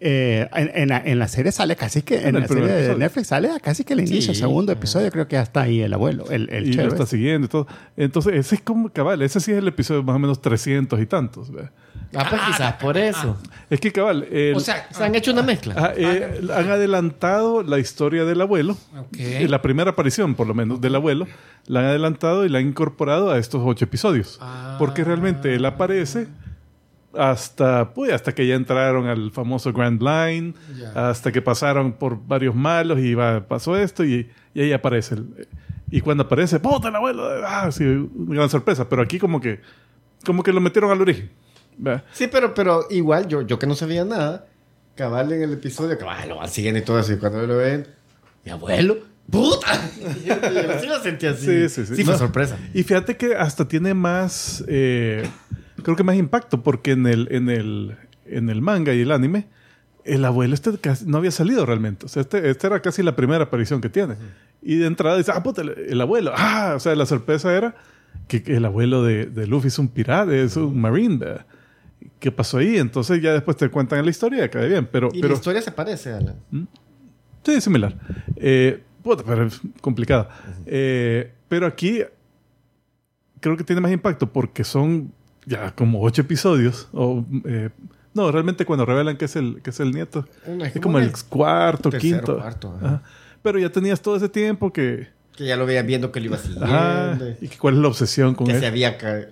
[0.00, 2.16] eh, en, en la, en la serie sale casi que.
[2.26, 2.98] En, En el la serie primer de episodio.
[2.98, 4.32] Netflix sale casi que el inicio.
[4.34, 4.40] Sí.
[4.40, 6.24] segundo episodio, creo que ya está ahí el abuelo.
[6.30, 7.16] El, el y lo chero está ese.
[7.16, 7.66] siguiendo y todo.
[7.96, 9.20] Entonces, ese es como cabal.
[9.22, 11.52] Ese sí es el episodio más o menos 300 y tantos.
[11.52, 11.68] ¿ve?
[12.14, 13.38] Ah, pues quizás por eso.
[13.70, 14.24] Es que cabal...
[14.30, 15.74] el- O sea, Se han hecho una mezcla.
[15.78, 18.76] ah, eh, han adelantado la historia del abuelo.
[18.98, 19.16] Ok.
[19.18, 21.26] Eh, La primera aparición, por lo menos, del abuelo,
[21.66, 24.38] la han adelantado y la han incorporado a estos ocho episodios.
[24.42, 24.76] Ah.
[24.78, 26.26] Porque realmente él aparece
[27.16, 31.10] hasta, pues, hasta que ya entraron al famoso Grand Line, Ya.
[31.10, 35.16] hasta que pasaron por varios malos y va, pasó esto y, y ahí aparece.
[35.16, 35.48] el-
[35.90, 37.22] y cuando aparece, ¡puta el abuelo!
[37.46, 38.88] Ah, sí, una gran sorpresa.
[38.88, 39.60] Pero aquí como que,
[40.24, 41.30] como que lo metieron al origen.
[42.12, 44.46] Sí, pero, pero igual, yo, yo que no sabía nada,
[44.94, 47.16] cabal en el episodio, cabal, lo van siguiendo y todo así.
[47.16, 47.86] Cuando lo ven,
[48.44, 48.98] mi abuelo,
[49.30, 49.66] ¡puta!
[50.26, 51.68] yo, yo sí lo sentí así.
[51.68, 52.04] Sí, sí, sí.
[52.04, 52.18] fue No.
[52.18, 52.58] sorpresa.
[52.74, 55.28] Y fíjate que hasta tiene más, eh,
[55.82, 57.96] creo que más impacto, porque en el, en el,
[58.26, 59.46] en el manga y el anime,
[60.04, 62.06] el abuelo este casi no había salido realmente.
[62.06, 64.16] O sea, este, esta era casi la primera aparición que tiene.
[64.60, 66.32] Y de entrada dice, ah, puta, el, el abuelo.
[66.36, 67.74] Ah, o sea, la sorpresa era
[68.28, 71.18] que, que el abuelo de, de Luffy es un pirata, es un marine.
[71.18, 71.46] ¿verdad?
[72.20, 72.78] ¿Qué pasó ahí?
[72.78, 74.88] Entonces ya después te cuentan la historia, cae bien.
[74.90, 76.36] Pero, Y pero la historia se parece, Alan.
[77.44, 77.96] Sí, similar.
[78.36, 78.82] Eh,
[79.26, 80.28] pero es complicada.
[80.66, 82.02] Eh, pero aquí
[83.40, 85.12] creo que tiene más impacto porque son
[85.46, 86.88] ya como ocho episodios.
[86.92, 87.70] O, eh,
[88.14, 90.94] no, realmente cuando revelan que es el, que es el nieto, No, es es como
[90.94, 92.36] como el cuarto, tercero, quinto.
[92.38, 93.02] cuarto, ajá.
[93.42, 95.08] Pero ya tenías todo ese tiempo que...
[95.36, 96.66] Que ya lo veías viendo que lo iba siguiendo.
[96.66, 98.60] Ajá, y que cuál es la obsesión con que él.
[98.60, 99.26] se había ca-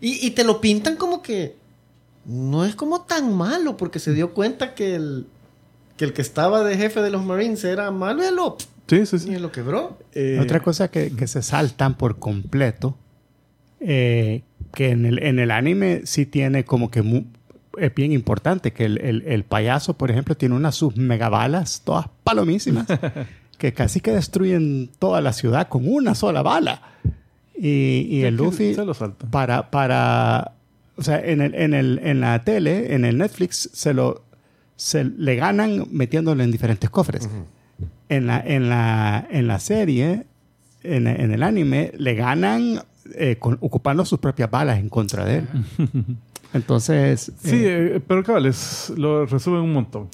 [0.00, 1.56] y, y te lo pintan como que
[2.28, 5.26] no es como tan malo porque se dio cuenta que el
[5.96, 8.56] que el que estaba de jefe de los Marines era malo y lo,
[8.86, 9.30] Sí, sí, sí.
[9.32, 9.98] y lo quebró.
[10.14, 12.96] Eh, Otra cosa que, que se saltan por completo,
[13.80, 14.42] eh,
[14.74, 17.24] que en el, en el anime sí tiene como que mu-
[17.78, 22.06] es bien importante, que el, el- el payaso, por ejemplo, tiene unas sus megabalas, todas
[22.24, 22.86] palomísimas,
[23.58, 26.82] que casi que destruyen toda la ciudad con una sola bala.
[27.56, 29.30] Y, y el Luffy, se lo saltan.
[29.30, 30.52] para, para,
[30.98, 34.24] o sea, en, el, en, el, en la tele, en el Netflix, se lo
[34.76, 37.28] se le ganan metiéndolo en diferentes cofres.
[38.08, 40.24] En la, en la, en la serie,
[40.84, 42.80] en, en el anime, le ganan
[43.14, 45.46] eh, con- ocupando sus propias balas en contra de él.
[46.54, 50.08] Entonces, Sí, eh, eh, pero cabal, es- lo resumen un montón.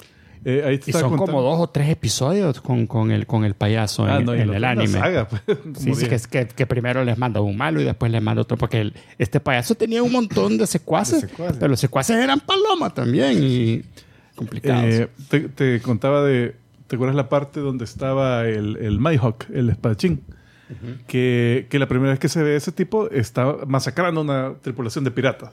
[0.47, 3.45] Eh, ahí te y son como contando- dos o tres episodios con, con, el, con
[3.45, 4.89] el payaso Ah, en, no, en el anime.
[4.99, 8.21] saga, pues, Sí, como sí, que, que, primero les manda un malo y después les
[8.23, 11.57] manda otro, porque el- este payaso tenía un montón de secuaces, De secuaces.
[11.59, 13.83] pero los secuaces eran palomas también y
[14.35, 14.85] complicados.
[14.85, 16.57] Eh, te, te contaba de.
[16.87, 20.21] ¿Te acuerdas la parte donde estaba el, el Mihawk, el espadachín?
[21.07, 25.11] Que, que la primera vez que se ve ese tipo está masacrando una tripulación de
[25.11, 25.53] piratas.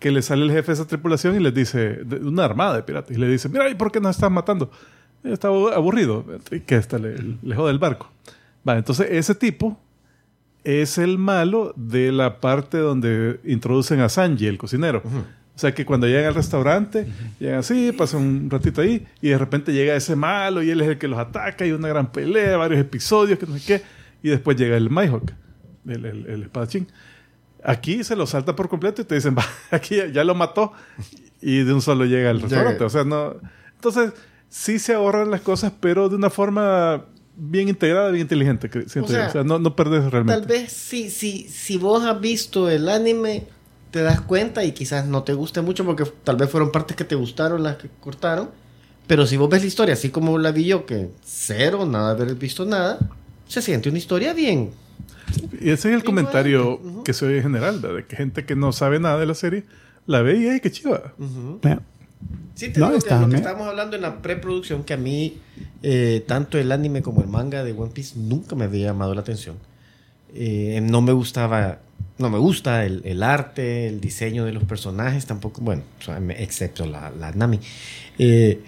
[0.00, 2.82] Que le sale el jefe de esa tripulación y les dice, de una armada de
[2.82, 4.70] piratas, y le dice: Mira, ¿y por qué nos están matando?
[5.22, 6.24] Está abu- aburrido.
[6.66, 8.10] Que esta le, le jode el barco.
[8.64, 9.78] Vale, entonces ese tipo
[10.64, 15.02] es el malo de la parte donde introducen a Sanji, el cocinero.
[15.04, 17.06] O sea que cuando llegan al restaurante,
[17.38, 20.88] llegan así, pasan un ratito ahí, y de repente llega ese malo y él es
[20.88, 23.82] el que los ataca, y una gran pelea, varios episodios, que no sé qué,
[24.24, 25.32] y después llega el Mihawk,
[25.86, 26.88] el, el, el espadachín.
[27.62, 30.72] Aquí se lo salta por completo y te dicen, va, aquí ya, ya lo mató,
[31.42, 32.82] y de un solo llega al restaurante.
[32.84, 33.34] O sea, no.
[33.74, 34.14] Entonces,
[34.48, 37.04] sí se ahorran las cosas, pero de una forma
[37.36, 39.18] bien integrada, bien inteligente, siento yo.
[39.18, 40.40] sea, O sea, no, no perdes realmente.
[40.40, 43.46] Tal vez si, si, si vos has visto el anime,
[43.90, 47.04] te das cuenta y quizás no te guste mucho porque tal vez fueron partes que
[47.04, 48.48] te gustaron las que cortaron.
[49.06, 52.34] Pero si vos ves la historia así como la vi yo, que cero, nada haber
[52.36, 52.98] visto nada,
[53.46, 54.70] se siente una historia bien.
[55.60, 57.02] Y ese es el comentario ujú.
[57.04, 57.96] que se oye en general, ¿verdad?
[57.96, 59.64] de que gente que no sabe nada de la serie
[60.06, 61.14] La ve y ay, qué chiva.
[61.16, 61.82] Bueno,
[62.54, 64.96] Sí, te No, digo que está lo que estábamos hablando en la preproducción, que a
[64.96, 65.38] mí
[65.82, 69.22] eh, tanto el anime como el manga de One Piece nunca me había llamado la
[69.22, 69.56] atención.
[70.34, 71.80] Eh, no me gustaba,
[72.18, 75.82] no me gusta el, el arte, el diseño de los personajes, tampoco, bueno,
[76.38, 77.58] excepto la, la Nami.
[78.18, 78.62] Eh,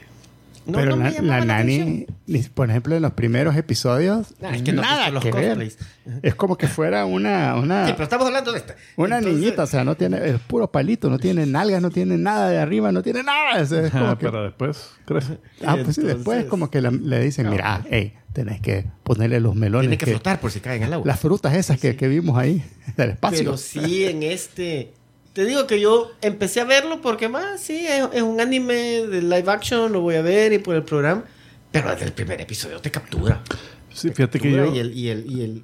[0.67, 2.07] no, pero no me la, Nani,
[2.55, 5.49] por ejemplo, en los primeros episodios, Ah, es que no nada los que ver.
[5.51, 5.79] cosplays.
[6.23, 8.77] Es como que fuera una, una, Sí, pero estamos hablando de esta.
[8.97, 12.19] una Entonces, niñita, o sea, no tiene, es puro palito, no tiene nalgas, no tiene
[12.19, 13.61] nada de arriba, no tiene nada.
[13.61, 15.39] es como Ah, que- Para después crece.
[15.64, 19.55] ah, pues sí, después como que la- le dicen, mira, hey, tenés que ponerle los
[19.55, 19.85] melones.
[19.89, 21.07] Tiene que que- flotar por si cae en el agua.
[21.07, 22.62] Las frutas esas que, que vimos ahí
[22.97, 23.39] del espacio.
[23.39, 24.93] Pero sí, en este.
[25.37, 28.74] Te digo que yo empecé a verlo porque más, sí, es, es un anime
[29.07, 31.24] de live action, lo voy a ver y por el programa.
[31.70, 33.45] Pero desde el primer episodio te captura.
[33.93, 34.74] Sí, Te fíjate que captura yo.
[34.74, 35.62] Y, el, y, el, y, el-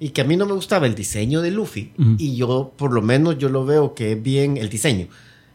[0.00, 1.92] y que a mí no me gustaba el diseño de Luffy.
[1.96, 2.16] Ujú.
[2.18, 5.06] Y yo, por lo menos, yo lo veo que es bien el diseño.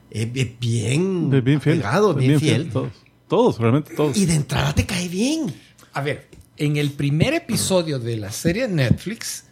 [0.09, 1.29] Es, bien.
[1.33, 1.79] es bien fiel.
[1.79, 2.69] apegado, es bien, fiel.
[2.69, 2.91] Todos.
[3.27, 4.15] Todos, realmente todos.
[4.15, 5.53] Y de entrada te cae bien.
[5.91, 9.43] A ver, en el primer episodio de la serie Netflix,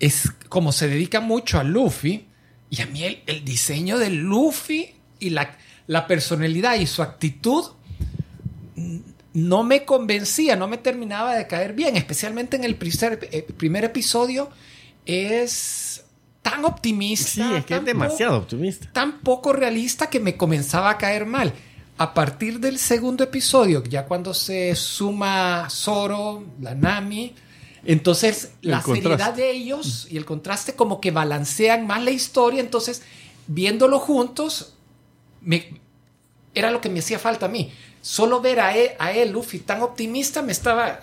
[0.00, 2.25] es como se dedica mucho a Luffy,
[2.70, 5.56] y a mí el, el diseño de Luffy y la,
[5.86, 7.64] la personalidad y su actitud
[9.36, 13.84] no me convencía, no me terminaba de caer bien, especialmente en el primer, eh, primer
[13.84, 14.48] episodio.
[15.04, 16.04] Es
[16.40, 17.46] tan optimista.
[17.46, 18.88] Sí, es que es demasiado optimista.
[18.92, 21.52] tan poco realista que me comenzaba a caer mal.
[21.98, 27.34] A partir del segundo episodio, ya cuando se suma Zoro, la Nami,
[27.86, 29.02] entonces El la contraste.
[29.08, 33.02] seriedad de ellos y el contraste como que balancean más la historia, entonces
[33.46, 34.74] viéndolo juntos
[35.40, 35.80] me-
[36.54, 37.70] era lo que me hacía falta a mí.
[38.02, 41.00] Solo ver a él, a él, Luffy, tan optimista me estaba,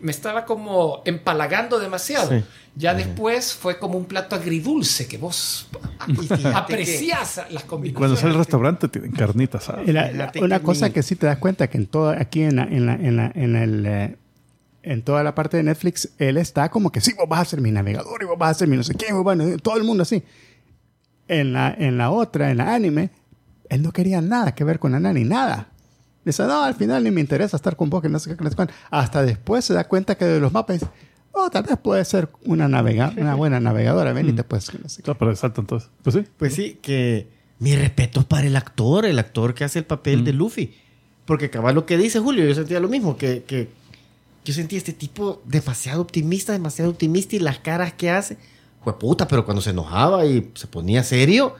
[0.00, 2.28] me estaba como empalagando demasiado.
[2.30, 2.44] Sí.
[2.76, 5.68] Ya después fue como un plato agridulce que vos
[6.54, 9.70] aprecias las Y cuando sale al restaurante tienen carnitas.
[10.40, 12.94] una cosa que sí te das cuenta que en toda, aquí en la, en la,
[12.94, 14.16] en la, en el, eh,
[14.84, 17.60] en toda la parte de Netflix, él está como que sí, vos vas a ser
[17.60, 19.76] mi navegador y vos vas a ser mi no sé qué, vos vas a- todo
[19.76, 20.22] el mundo así.
[21.26, 23.10] En la, en la otra, en la anime,
[23.70, 25.68] él no quería nada que ver con la nani, nada.
[26.24, 28.44] Dice, no, al final ni me interesa estar con vos, que no sé qué, que
[28.44, 28.74] no sé cuánto.
[28.90, 30.80] Hasta después se da cuenta que de los mapas,
[31.32, 35.02] oh, tal vez puede ser una, navega una buena navegadora, venite pues, que no sé
[35.02, 35.14] qué.
[35.14, 35.90] Pero saltan todos.
[36.02, 36.24] Pues sí.
[36.36, 37.28] Pues sí, que
[37.58, 40.74] mi respeto para el actor, el actor que hace el papel de Luffy.
[41.24, 43.68] Porque cabal lo que dice Julio, yo sentía lo mismo, que, que
[44.44, 48.36] yo sentía este tipo demasiado optimista, demasiado optimista y las caras que hace,
[48.82, 51.54] fue puta, pero cuando se enojaba y se ponía serio,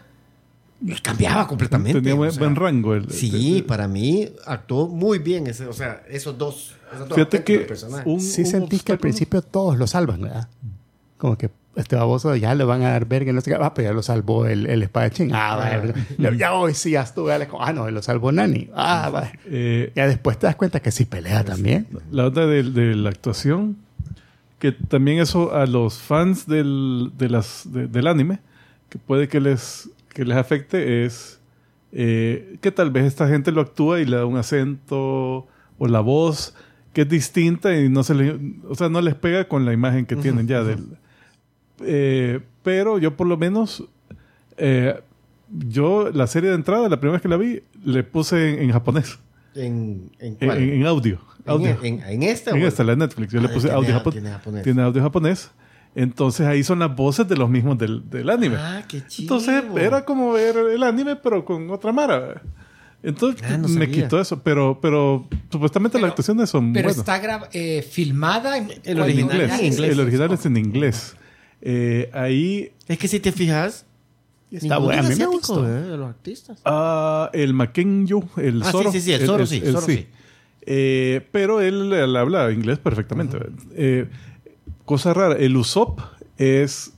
[1.03, 1.99] cambiaba completamente.
[2.01, 2.95] Tenía o buen, sea, buen rango.
[2.95, 6.74] El, Sí, el- para mí actuó muy bien, ese, o sea, esos dos.
[6.93, 7.66] esos dos Fíjate que
[8.05, 10.49] un- sí un sentís que al principio todos lo salvan, ¿verdad?
[11.16, 13.56] Como que este baboso ya le van a dar verga, no sé qué.
[13.60, 15.30] Ah, pero ya lo salvó el, el espadachín.
[15.34, 16.30] Ah, va.
[16.36, 18.70] Ya hoy sí, ya le- Ah, no, lo salvó Nani.
[18.74, 19.32] Ah, va.
[19.46, 21.86] eh, Ya después te das cuenta que sí pelea también.
[22.10, 23.76] la onda de, de la actuación,
[24.58, 28.38] que también eso a los fans del, de las, de- del anime,
[28.88, 31.40] que puede que les, que les afecte, es
[31.92, 35.46] eh, que tal vez esta gente lo actúa y le da un acento
[35.78, 36.54] o la voz
[36.92, 40.06] que es distinta y no se le, o sea, no les pega con la imagen
[40.06, 40.96] que tienen ya del...
[41.87, 43.85] eh, pero yo por lo menos...
[44.57, 45.01] eh,
[45.57, 48.72] yo la serie de entrada, la primera vez que la vi, le puse en, en
[48.72, 49.18] japonés,
[49.55, 50.59] ¿En, en cuál?
[50.59, 51.20] en- en audio.
[51.47, 51.76] audio.
[51.82, 52.51] ¿En, en, en esta?
[52.51, 53.32] En esta, la de Netflix.
[53.32, 54.62] Yo le Ah, puse tiene audio, a- japo- tiene japonés.
[54.64, 55.51] tiene audio japonés.
[55.95, 58.57] Entonces ahí son las voces de los mismos del, del anime.
[58.59, 59.37] Ah, qué chido.
[59.37, 62.43] Entonces era como ver el anime, pero con otra mara.
[63.03, 64.43] Entonces Ah, no me quitó eso.
[64.43, 67.20] Pero, pero supuestamente las actuaciones son Pero está
[67.53, 69.91] eh, filmada en, El original en inglés.
[69.93, 71.16] El original es en inglés.
[71.66, 73.86] Eh, ahí Es que si te fijas,
[74.50, 75.00] Está bueno.
[75.04, 75.66] A mí me gustó.
[75.66, 75.80] ¿eh?
[75.80, 76.60] de los artistas.
[76.64, 78.92] ah, el Makenyu, el Ah, sí, Zoro.
[78.92, 80.06] sí, sí, el Zoro sí, Zoro sí.
[80.66, 83.38] Eh, pero él, él habla inglés perfectamente.
[83.74, 84.06] Eh,
[84.84, 86.00] cosa rara, el Usopp
[86.38, 86.92] es,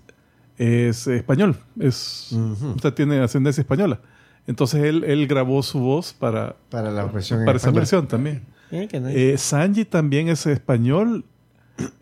[0.59, 1.57] es español.
[1.81, 2.75] Es, Ujú.
[2.77, 4.01] o sea, tiene ascendencia española.
[4.47, 8.43] Entonces él, él grabó su voz para, Para la versión en para esa versión también.
[8.71, 11.25] Eh, Sanji también es español,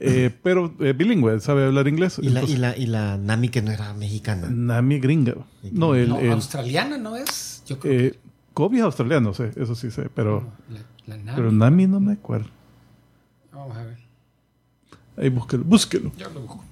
[0.01, 2.19] eh, pero eh, bilingüe, sabe hablar inglés.
[2.21, 4.49] y, la, y, Entonces, la, y la Nami que no era mexicana.
[4.51, 5.35] Nami gringa.
[5.73, 7.63] No, el, no, el- australiana no es.
[7.67, 8.19] Yo creo eh,
[8.53, 11.37] Kobe es australiano, sé, eso sí sé, pero, que la, la Nami.
[11.37, 12.49] pero Nami no me acuerdo.
[13.53, 13.99] Vamos a ver.
[15.17, 16.13] Ahí búsquelo, búsquelo.
[16.17, 16.65] Yo lo busco.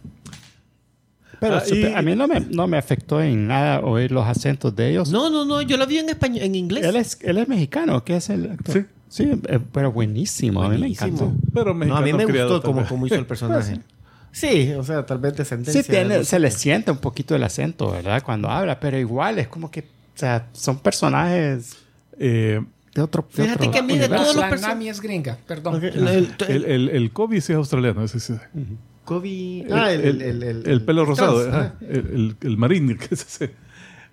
[1.41, 4.75] Pero Ah, y- a mí no me, no me afectó en nada oír los acentos
[4.77, 5.11] de ellos.
[5.11, 6.85] No, no, no, yo la vi en español, en inglés.
[6.85, 8.75] Él es, él es mexicano, ¿qué es el actor?
[8.75, 8.85] Sí.
[9.13, 10.63] Sí, eh, pero buenísimo.
[10.63, 11.07] A mí me Buenísimo.
[11.09, 11.33] encantó.
[11.53, 13.79] Pero no, a mí me gustó como, como hizo el personaje.
[14.31, 15.83] Sí, o sea, tal vez descendencia.
[15.83, 18.23] Sí, tiene, no sé se le siente un poquito el acento, ¿verdad?
[18.23, 21.77] Cuando habla, pero igual es como que O sea, son personajes
[22.19, 22.61] Eh,
[22.95, 23.27] de otro.
[23.37, 25.75] de Fíjate otro que a mí de todos los la perso- Nami es gringa, perdón.
[25.75, 28.35] Ok, el, el- el, el, el Kobe sí es australiano, ese sí.
[29.05, 31.75] Kobe- Ah, el, el, el, el- el pelo rosado, trans, ajá.
[31.83, 33.51] el, el, el marín, ¿qué es ese?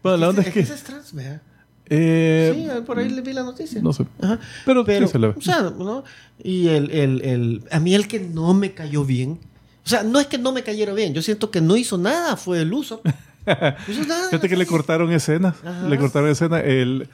[0.04, 0.60] Bueno, la onda es que...
[0.62, 1.41] ese es trans, vea.
[1.89, 3.81] Eh, Sí, por ahí le vi la noticia.
[3.81, 4.05] no sé.
[4.21, 4.39] Ajá.
[4.65, 5.33] Pero, Pero, sí se le ve.
[5.37, 6.03] o sea, ¿no?
[6.43, 9.39] Y el, el, el, a mí el que no me cayó bien,
[9.85, 12.35] o sea, no es que no me cayera bien, yo siento que no hizo nada,
[12.37, 13.01] fue el uso.
[13.47, 14.29] No hizo nada.
[14.29, 15.55] Fíjate que le cortaron escena.
[15.65, 15.87] Ajá.
[15.87, 16.59] Le cortaron escena.
[16.59, 17.09] El,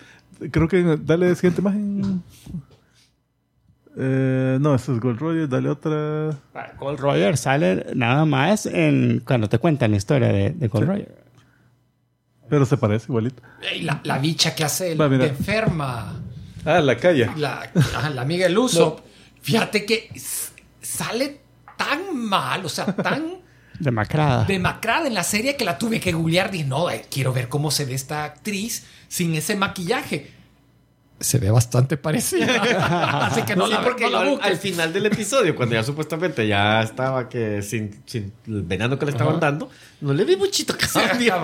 [0.51, 2.21] creo que dale siguiente imagen.
[3.97, 5.47] Eh, no, esto es Gold Roger.
[5.47, 6.31] Dale otra.
[6.53, 10.87] Ah, Gold Roger sale nada más en cuando te cuentan la historia de, de Gold
[10.87, 11.24] Roger.
[12.49, 13.41] Pero se parece igualito.
[13.61, 16.21] Ey, la, la bicha que hace el de enferma.
[16.63, 17.29] Ah, la calle.
[17.37, 19.03] La, ajá, la amiga del uso.
[19.41, 20.09] Fíjate que
[20.81, 21.41] sale
[21.77, 23.43] tan mal, o sea, tan
[23.79, 24.45] Demacrada.
[24.45, 26.49] demacrada en la serie que la tuve que googlear.
[26.49, 30.31] Dije, no, eh, quiero ver cómo se ve esta actriz sin ese maquillaje.
[31.19, 33.25] Se ve bastante parecida.
[33.27, 34.47] Así que no, Sí, la, porque no la al, busques.
[34.51, 39.05] al final del episodio, cuando ya supuestamente ya estaba que sin, sin el veneno que
[39.05, 39.45] le estaban Ajá.
[39.45, 39.69] dando,
[40.01, 41.35] no le vi muchito cambio.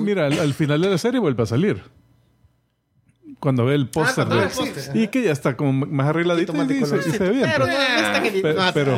[0.00, 1.82] Mira, al, al final de la serie vuelve a salir.
[3.42, 4.14] Cuando ve el póster.
[4.26, 7.18] cuando ve de- póster, y que ya está como más arregladito y, se, y se
[7.18, 7.50] ve bien.
[7.52, 7.66] Pero
[8.42, 8.96] Pero- no, pero-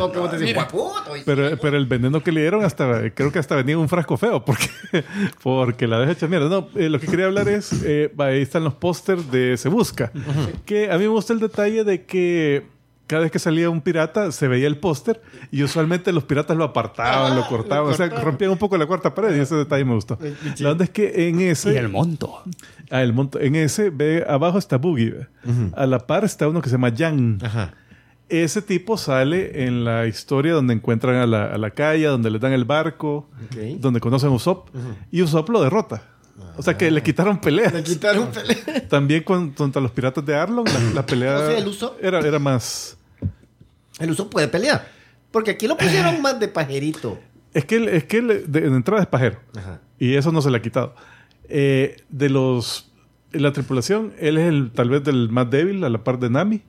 [1.25, 4.19] Pero, pero el veneno que le dieron hasta creo que hasta venía en un frasco
[4.19, 4.69] feo porque,
[5.43, 6.51] porque la deja hecha mierda.
[6.51, 10.13] No, eh, lo que quería hablar es, eh, ahí están los pósters de Se Busca.
[10.67, 12.67] Que a mí me gusta el detalle de que
[13.07, 16.65] cada vez que salía un pirata se veía el póster y usualmente los piratas lo
[16.65, 18.25] apartaban, Ah, lo cortaban, lo o sea, cortaban.
[18.25, 20.19] rompían un poco la cuarta pared y ese detalle me gustó.
[20.55, 20.63] Sí.
[20.65, 21.75] La onda es que en ese...
[21.75, 22.43] Y el monto.
[22.91, 23.39] Ah, el monto.
[23.41, 25.11] En ese, ve, abajo está Boogie.
[25.11, 25.27] ve.
[25.77, 27.39] A la par está uno que se llama Jan.
[27.43, 27.75] Ajá.
[28.31, 32.39] Ese tipo sale en la historia donde encuentran a la, a la calle, donde le
[32.39, 33.29] dan el barco,
[33.81, 34.71] donde conocen a Usopp.
[35.11, 36.03] Y Usopp lo derrota.
[36.57, 37.73] O sea que le quitaron peleas.
[37.73, 38.89] Le quitaron pelea.
[38.89, 42.21] También con- contra los piratas de Arlong, la, la pelea O sea, el Usopp- era,
[42.21, 42.94] era más...
[43.99, 44.87] El uso puede pelear.
[45.31, 47.19] Porque aquí lo pusieron más de pajerito.
[47.53, 49.39] Es que, él- es que de, de entrada es pajero.
[49.57, 49.81] Ajá.
[49.99, 50.95] Y eso no se le ha quitado.
[51.49, 52.91] Eh, de los...
[53.33, 56.63] La tripulación, él es el tal vez del más débil a la par de Nami.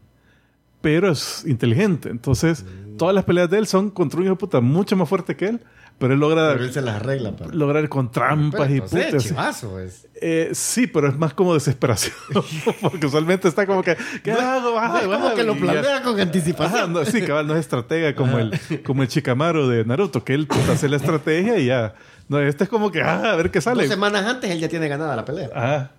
[0.81, 2.09] Pero es inteligente.
[2.09, 2.97] Entonces, Mm.
[2.97, 5.45] todas las peleas de él son contra un hijo de puta mucho más fuerte que
[5.47, 5.61] él.
[5.97, 6.51] Pero él logra...
[6.53, 7.31] Pero él se las arregla.
[7.31, 7.45] pa.
[7.53, 9.23] lograr con trampas y Pero, entonces, putas.
[9.23, 10.07] chivazo, es.
[10.21, 12.13] Eh, sí, pero es más como desesperación.
[12.81, 14.77] Porque usualmente está como que, ¿qué hago?
[14.77, 15.61] Ah, No es como que lo y ya.
[15.61, 16.91] planea con Ajá, anticipación.
[16.93, 18.51] no, sí, cabal, no es estratega como el,
[18.85, 21.95] como el Chikamaru de Naruto, que él puta, hace la estrategia y ya.
[22.27, 23.87] No, este es como que, ah, a ver qué Dos sale.
[23.87, 25.49] semanas antes él ya tiene ganada la pelea.
[25.55, 25.91] Ajá.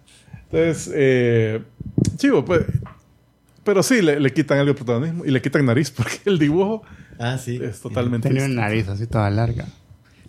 [0.51, 1.63] Entonces, eh,
[2.17, 2.65] chivo, pues.
[3.65, 6.83] Pero sí, le, le quitan algo de protagonismo y le quitan nariz porque el dibujo
[7.19, 7.59] Ah, sí.
[7.63, 8.29] es totalmente.
[8.29, 9.65] Tenía una nariz así toda larga.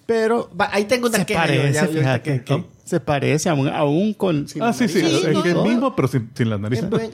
[0.07, 1.41] Pero va, ahí tengo una Se queja.
[1.41, 2.33] parece, ya- fíjate.
[2.39, 4.47] que- que- Se parece aún, aún con...
[4.47, 5.19] sin Ah, sí, sí, nariz.
[5.19, 5.45] Sí, es no, no.
[5.65, 6.81] el mismo, pero sin, sin la nariz.
[6.89, 7.11] buen-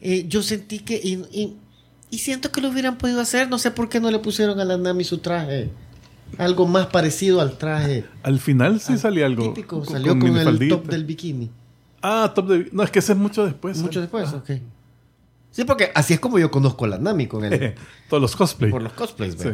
[0.00, 1.00] eh, yo sentí que.
[1.02, 1.56] Y, y-
[2.10, 3.48] y siento que lo hubieran podido hacer.
[3.48, 5.70] No sé por qué no le pusieron a la Nami su traje.
[6.38, 9.52] Algo más parecido al traje Al final sí salía algo.
[9.52, 9.78] típico.
[9.80, 11.50] con- Salió con, el top del bikini.
[12.02, 12.68] Ah, top de.
[12.72, 13.78] No, es que ese es mucho después.
[13.78, 14.02] Mucho ¿eh?
[14.02, 14.50] después, ok.
[15.52, 17.74] Sí, porque así es como yo conozco a la Nami con el,
[18.10, 18.70] Todos los cosplay.
[18.72, 19.36] por los cosplays.
[19.38, 19.50] Sí.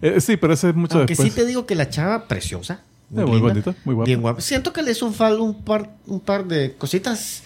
[0.00, 1.32] Eh, sí, pero ese es mucho Aunque después.
[1.32, 2.80] sí te digo que la chava preciosa.
[3.10, 4.06] Eh, muy linda, bonita, muy guapa.
[4.06, 4.40] Bien guapa.
[4.40, 7.42] Siento que le hizo un, fal- un, par, un par de cositas.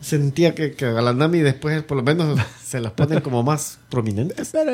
[0.00, 3.80] Sentía que, que a la Nami después por lo menos se las ponen como más
[3.90, 4.50] prominentes.
[4.52, 4.70] Pero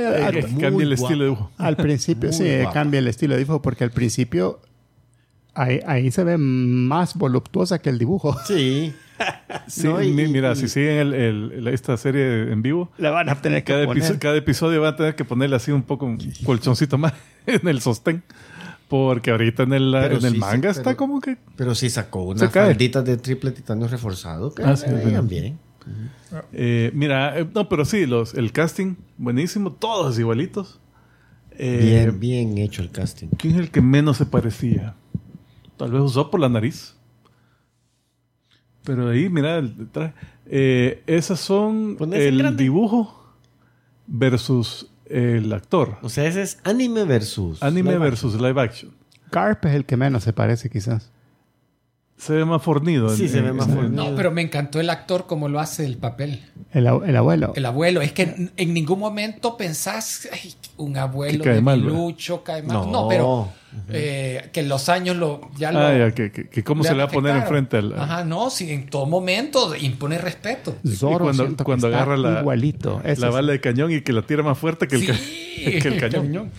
[0.61, 0.95] cambia el guapa.
[0.95, 1.51] estilo de dibujo.
[1.57, 2.73] al principio Muy sí guapa.
[2.75, 4.61] cambia el estilo de dibujo porque al principio
[5.55, 8.37] ahí, ahí se ve más voluptuosa que el dibujo.
[8.47, 8.93] Sí.
[9.67, 13.09] Sí, No, y- mi- mira, y- si siguen el- el- esta serie en vivo, Le
[13.09, 14.03] van a tener que cada, poner.
[14.03, 17.13] episo- cada episodio va a tener que ponerle así un poco un colchoncito más
[17.47, 18.23] en el sostén.
[18.89, 19.91] Porque ahorita en el,
[20.39, 21.39] manga sí, está pero- como que.
[21.57, 24.87] Pero sí sacó unas falditas de triple titanio reforzado que Ah, sí,
[25.27, 25.59] bien.
[26.53, 30.81] eh, mira, eh, no, pero sí, los, el casting, buenísimo, todos igualitos.
[31.57, 33.29] Eh, Bien, bien hecho el casting.
[33.39, 34.95] ¿Quién es el que menos se parecía?
[35.77, 36.95] Tal vez usó por la nariz.
[38.85, 40.15] Pero ahí, mira, el traje.
[40.47, 42.63] Eh, esas son en el grande.
[42.63, 43.35] dibujo
[44.07, 45.97] versus el actor.
[46.03, 47.63] O sea, ese es anime versus.
[47.63, 48.93] Anime live versus live action.
[49.31, 51.11] Garp es el que menos se parece quizás.
[52.25, 53.11] Se ve más fornido.
[53.11, 54.05] Sí, en- se ve más en- fornido.
[54.11, 56.43] No, pero me encantó el actor como lo hace el papel.
[56.73, 57.53] El, ab- el abuelo.
[57.55, 58.01] El abuelo.
[58.01, 61.81] Es que en, en ningún momento pensás, "Ay, un abuelo Que cae de mal.
[61.81, 62.77] Lucho cae mal.
[62.79, 62.91] No.
[62.91, 63.49] No, pero
[63.91, 65.81] eh, que en los años lo, ya lo.
[65.81, 67.93] Ah, ya, que, que- que cómo se le va a poner enfrente al.
[67.99, 70.77] Ajá, no, sí, en todo momento impone respeto.
[70.97, 73.03] Zorro cuando- que cuando agarra la- igualito.
[73.19, 75.15] La bala de cañón y que la tira más fuerte que el, Sí, ca-
[75.83, 76.51] que el cañón.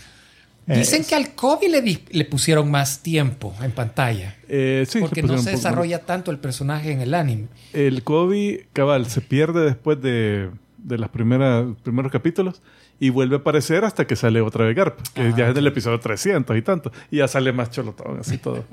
[0.68, 4.36] Dicen Eh, que al Kobe le, le pusieron más tiempo en pantalla.
[4.50, 7.48] Eh, sí, porque no se desarrolla tanto el personaje en el anime.
[7.74, 10.50] El Kobe, cabal, se pierde después de,
[10.80, 12.62] de los primeros capítulos
[13.00, 15.68] y vuelve a aparecer hasta que sale otra vez Garp, que ya es en el
[15.68, 16.92] episodio 300 y tanto.
[17.12, 18.66] Y ya sale más cholotón, así todo,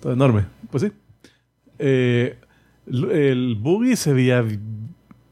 [0.00, 0.44] todo enorme.
[0.70, 0.92] Pues sí.
[1.78, 2.36] Eh,
[2.86, 4.44] el Boogie se veía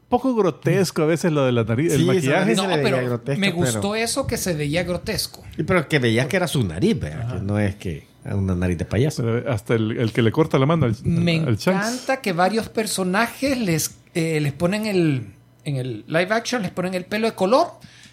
[0.09, 2.55] poco grotesco a veces lo de la nariz, Sí, el maquillaje.
[2.55, 5.43] No, se le veía pero grotesco, me pero- gustó eso que se veía grotesco.
[5.57, 7.35] Y pero que veías que era su nariz, ¿verdad?
[7.35, 9.23] Que no es que una nariz de payaso.
[9.23, 12.69] Pero hasta el, el que le corta la mano al, Me al encanta que varios
[12.69, 15.33] personajes les, eh, les ponen el.
[15.65, 17.67] En el live action les ponen el pelo de color.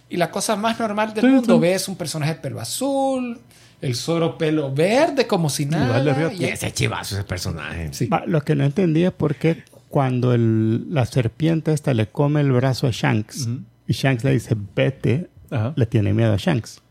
[0.08, 1.54] Y la cosa más normal del Sí, mundo.
[1.54, 1.60] sí.
[1.60, 3.38] Ves un personaje de pelo azul.
[3.80, 6.32] El solo pelo verde, como si nada.
[6.32, 7.88] y- Y ese chivazo, ese personaje.
[7.92, 8.06] sí.
[8.06, 9.64] va, lo que no entendía es por qué
[9.96, 13.48] cuando el- la serpiente esta le come el brazo a Shanks
[13.88, 15.72] y Shanks le dice vete, Ajá.
[15.74, 16.82] le tiene miedo a Shanks.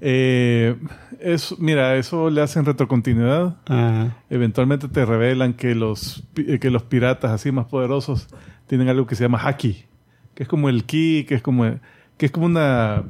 [0.00, 0.76] Eh,
[1.18, 3.56] eso, mira, eso le hacen retrocontinuidad.
[3.66, 8.28] Ah, Eventualmente te revelan que los, eh, que los piratas así más poderosos
[8.68, 9.86] tienen algo que se llama haki,
[10.36, 11.64] que es como el ki, que es como,
[12.16, 13.02] que es como una,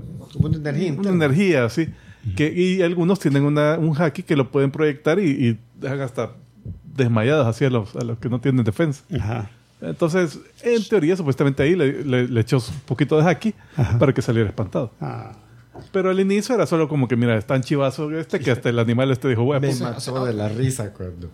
[0.55, 1.88] energía una energía así.
[2.34, 6.32] Que, y algunos tienen una, un haki que lo pueden proyectar y, y dejan hasta
[6.97, 9.03] desmayados así a los, a los que no tienen defensa.
[9.18, 9.51] ajá.
[9.80, 13.55] Entonces, en teoría, supuestamente ahí le, le- le echó un poquito de haki
[13.99, 14.92] para que saliera espantado.
[15.01, 15.32] Ah.
[15.92, 18.78] Pero al inicio era solo como que, mira, es tan chivazo este que hasta el
[18.78, 19.61] animal este dijo, "Huevo".
[19.61, 21.30] Me mató de la risa cuando...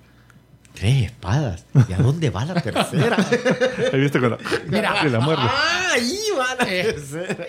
[0.75, 1.65] Tres espadas.
[1.89, 3.17] ¿Y a dónde va la tercera?
[3.93, 4.39] Ahí viste cuando
[4.69, 5.05] Mira.
[5.05, 5.43] la muerde.
[5.45, 5.89] ¡Ah!
[5.95, 6.83] Ahí va la Eh.
[6.85, 7.47] tercera.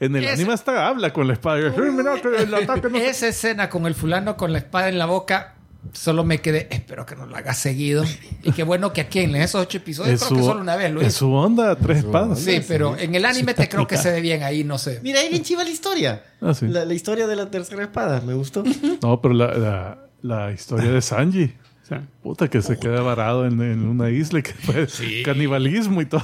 [0.00, 1.60] En el Ese- anime hasta habla con la espada.
[1.74, 3.08] "Sí, mira, que el ataque no se-".
[3.08, 5.54] Esa escena con el fulano con la espada en la boca.
[5.92, 8.04] Solo me quedé, espero que no lo haga seguido.
[8.42, 10.92] Y qué bueno que aquí en esos ocho episodios, Es creo que solo una vez
[10.92, 11.18] lo es hizo.
[11.20, 12.38] su onda, tres Su espadas.
[12.38, 15.00] Sí, pero en el anime te creo que se ve bien ahí, no sé.
[15.02, 16.22] Mira, ahí bien chiva la historia.
[16.40, 16.68] Ah, sí.
[16.68, 18.20] la, la historia de la tercera espada.
[18.20, 18.62] Me gustó.
[19.02, 21.54] No, pero la, la, la historia de Sanji.
[21.90, 21.96] Sí.
[22.22, 24.86] Puta, que se queda varado en, en una isla y que fue
[25.24, 26.22] canibalismo y todo.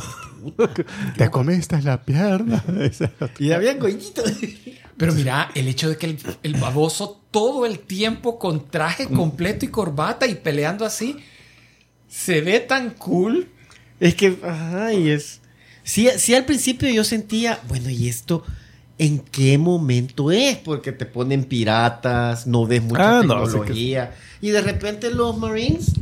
[1.17, 2.62] Te comiste la pierna.
[3.41, 4.23] Y había gollito.
[4.97, 9.64] Pero mira, el hecho de que el, el baboso todo el tiempo con traje completo
[9.64, 11.17] y corbata y peleando así,
[12.09, 13.49] se ve tan cool.
[13.99, 15.41] Es que, ajá, y es.
[15.83, 18.45] Sí, sí, al principio yo sentía, bueno, ¿y esto
[18.99, 20.57] en qué momento es?
[20.59, 24.15] Porque te ponen piratas, no ves mucha Ah, no, sí que- tecnología.
[24.41, 25.93] Y de repente los Marines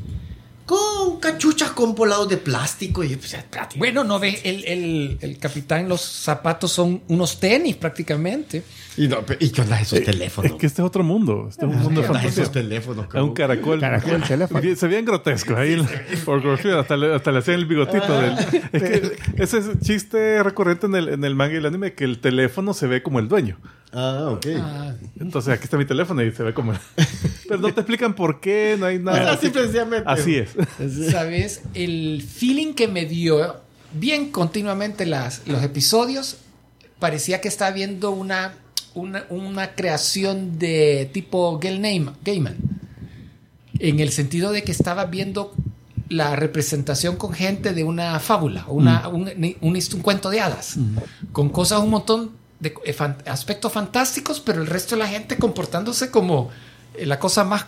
[0.66, 3.04] con cachuchas con volados de plástico.
[3.04, 3.36] Y pues.
[3.76, 8.62] Bueno, no ve, el, el, el capitán, los zapatos son unos tenis prácticamente.
[8.96, 10.52] Y, no, ¿y qué onda esos teléfonos?
[10.52, 11.48] Es que este es otro mundo.
[11.50, 12.42] Este es un mundo ¿Qué onda fantasía.
[12.42, 13.06] esos teléfonos?
[13.12, 13.80] Es un caracol.
[13.80, 14.60] Caracol, teléfono.
[14.60, 15.84] Bien- Se veían grotescos ahí.
[16.24, 18.20] por grosero, hasta, le, hasta le hacían el bigotito.
[18.20, 18.36] del-
[18.72, 22.04] es que ese es chiste recurrente en el, en el manga y el anime que
[22.04, 23.58] el teléfono se ve como el dueño.
[23.92, 24.46] Ah, ok.
[24.58, 26.72] Ah, Entonces aquí está mi teléfono y se ve como...
[27.48, 29.18] Pero no te explican por qué, no hay nada.
[29.18, 30.04] O sea, así, sencillamente.
[30.08, 30.50] así es.
[31.10, 31.62] ¿Sabes?
[31.74, 33.56] El feeling que me dio
[33.92, 36.38] bien continuamente las, los episodios
[36.98, 38.54] parecía que estaba viendo una,
[38.94, 41.80] una, una creación de tipo Gail
[42.24, 42.56] Gaiman.
[43.78, 45.52] En el sentido de que estaba viendo
[46.08, 49.28] la representación con gente de una fábula, una, un,
[49.60, 50.76] un- un cuento de hadas,
[51.32, 52.30] con cosas, un montón
[52.60, 52.94] de eh,
[53.26, 56.50] aspectos fantásticos, pero el resto de la gente comportándose como
[56.94, 57.66] eh, la cosa más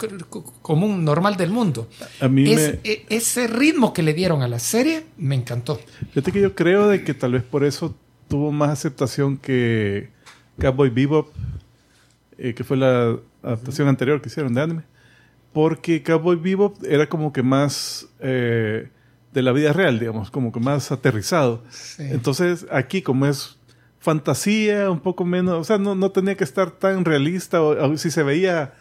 [0.63, 1.89] común, normal del mundo.
[2.21, 2.91] A mí Es- me...
[2.91, 5.81] e- ese ritmo que le dieron a la serie me encantó.
[6.11, 7.97] Fíjate que yo creo de que tal vez por eso
[8.29, 10.11] tuvo más aceptación que
[10.61, 11.29] Cowboy Bebop,
[12.39, 14.83] eh, que fue la adaptación anterior que hicieron de anime.
[15.53, 18.89] Porque Cowboy Bebop era como que más eh,
[19.33, 21.63] de la vida real, digamos, como que más aterrizado.
[21.99, 23.57] Entonces aquí como es
[23.99, 27.97] fantasía, un poco menos, o sea, no, no tenía que estar tan realista, o, o
[27.99, 28.75] si se veía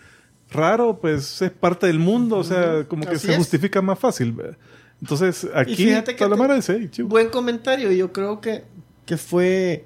[0.51, 3.37] raro, pues es parte del mundo, o sea, como que Así se es.
[3.37, 4.35] justifica más fácil.
[5.01, 7.09] Entonces aquí fíjate que te- mara dice, "Hey, chivo".
[7.09, 7.91] Buen comentario.
[7.91, 8.63] Yo creo que,
[9.05, 9.85] que fue.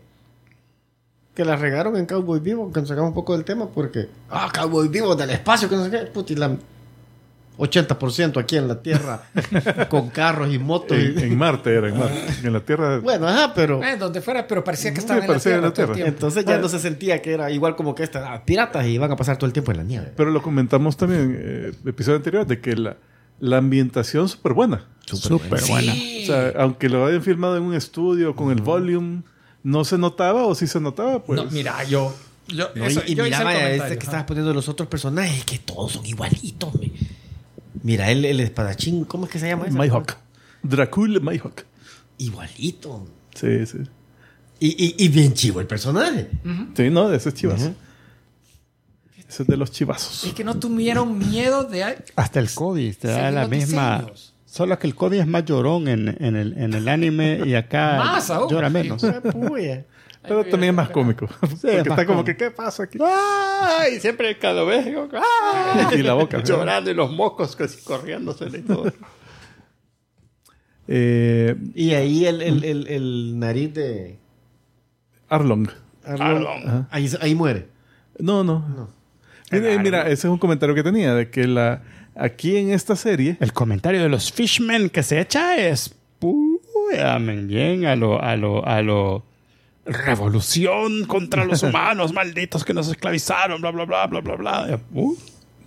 [1.39, 4.09] Que la regaron en Cowboy Vivo, que nos sacamos un poco del tema, porque.
[4.29, 5.97] Ah, Cowboy Vivo del espacio, que no sé qué.
[5.99, 6.51] Puta, y la
[7.57, 9.21] 80% aquí en la Tierra,
[9.89, 10.97] con carros y motos.
[10.97, 12.15] y- En, en Marte era, en Marte.
[12.43, 12.99] En la Tierra.
[12.99, 13.81] Bueno, ajá, pero.
[13.81, 15.67] Eh, donde fuera, pero parecía que Sí, estaban en la parecía tierra.
[15.67, 16.09] en la Tierra.
[16.09, 19.11] Entonces ya no se sentía que era igual como que esta, ah, piratas y van
[19.11, 20.11] a pasar todo el tiempo en la nieve.
[20.17, 22.97] Pero lo comentamos también en eh, el episodio anterior de que la,
[23.39, 24.85] la ambientación súper buena.
[25.05, 25.93] Súper buena.
[25.93, 26.23] Sí.
[26.23, 29.23] O sea, aunque lo hayan filmado en un estudio con el volume,
[29.69, 31.41] no se notaba o si se notaba, pues.
[31.43, 32.15] No, mira, yo.
[32.47, 34.87] yo, No, eso- y, y yo hice el miraba este que estabas poniendo los otros
[34.89, 36.73] personajes, que todos son igualitos.
[36.75, 36.91] me.
[37.83, 39.77] Mira, el, el espadachín, ¿cómo es que se llama ese?
[39.77, 40.17] Mayhawk.
[40.63, 41.63] Dracul Mayhawk.
[42.17, 43.07] Igualito.
[43.33, 43.77] Sí, sí.
[44.59, 46.29] Y, y, y bien chivo el personaje.
[46.75, 47.61] Sí, no, ese es chivas.
[47.61, 47.73] Ujú.
[49.29, 50.25] Ese es de los chivazos.
[50.25, 52.03] Es que no tuvieron miedo de...
[52.15, 53.99] Hasta el Cody te da la misma.
[53.99, 54.33] diseños.
[54.49, 57.97] Solo que el Cody es más llorón en, en el, en el anime y acá
[57.99, 58.49] Más aún.
[58.49, 58.99] llora menos.
[60.23, 61.27] Pero también es más cómico.
[61.39, 62.97] Porque es más está como que, ¿qué pasa aquí?
[63.01, 63.99] ¡Ay!
[63.99, 64.87] Siempre cada vez.
[65.93, 66.41] Y la boca.
[66.43, 68.91] llorando y los mocos casi corriéndose y todo.
[70.91, 74.17] Eh, Y ahí el, el, el, el nariz de
[75.27, 75.67] Arlong.
[76.03, 77.67] Arlong, ahí, ahí muere.
[78.17, 78.89] No, no.
[79.51, 81.83] Mira, mira, ese es un comentario que tenía de que la
[82.19, 85.93] aquí en esta serie El comentario de los Fishmen que se echa es.
[86.19, 89.25] Puya, men, bien a lo, a lo, a lo.
[89.85, 94.79] Revolución contra los humanos malditos que nos esclavizaron, bla, bla, bla, bla, bla, bla.
[94.93, 95.15] Uh,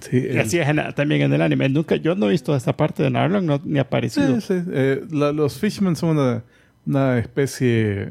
[0.00, 1.68] sí, y así es en- también en el anime.
[1.68, 4.40] Nunca, yo no he visto esta parte de Narlong, no, ni ha aparecido.
[4.40, 4.62] Sí, sí.
[4.72, 6.44] Eh, la- los Fishmen son una,
[6.86, 8.10] una especie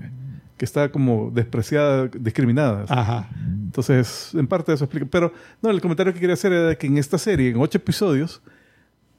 [0.62, 2.86] que está como despreciada, discriminada.
[2.88, 3.28] Ajá.
[3.66, 5.08] Entonces, en parte eso explica.
[5.10, 8.44] Pero, no, el comentario que quería hacer era que en esta serie, en ocho episodios,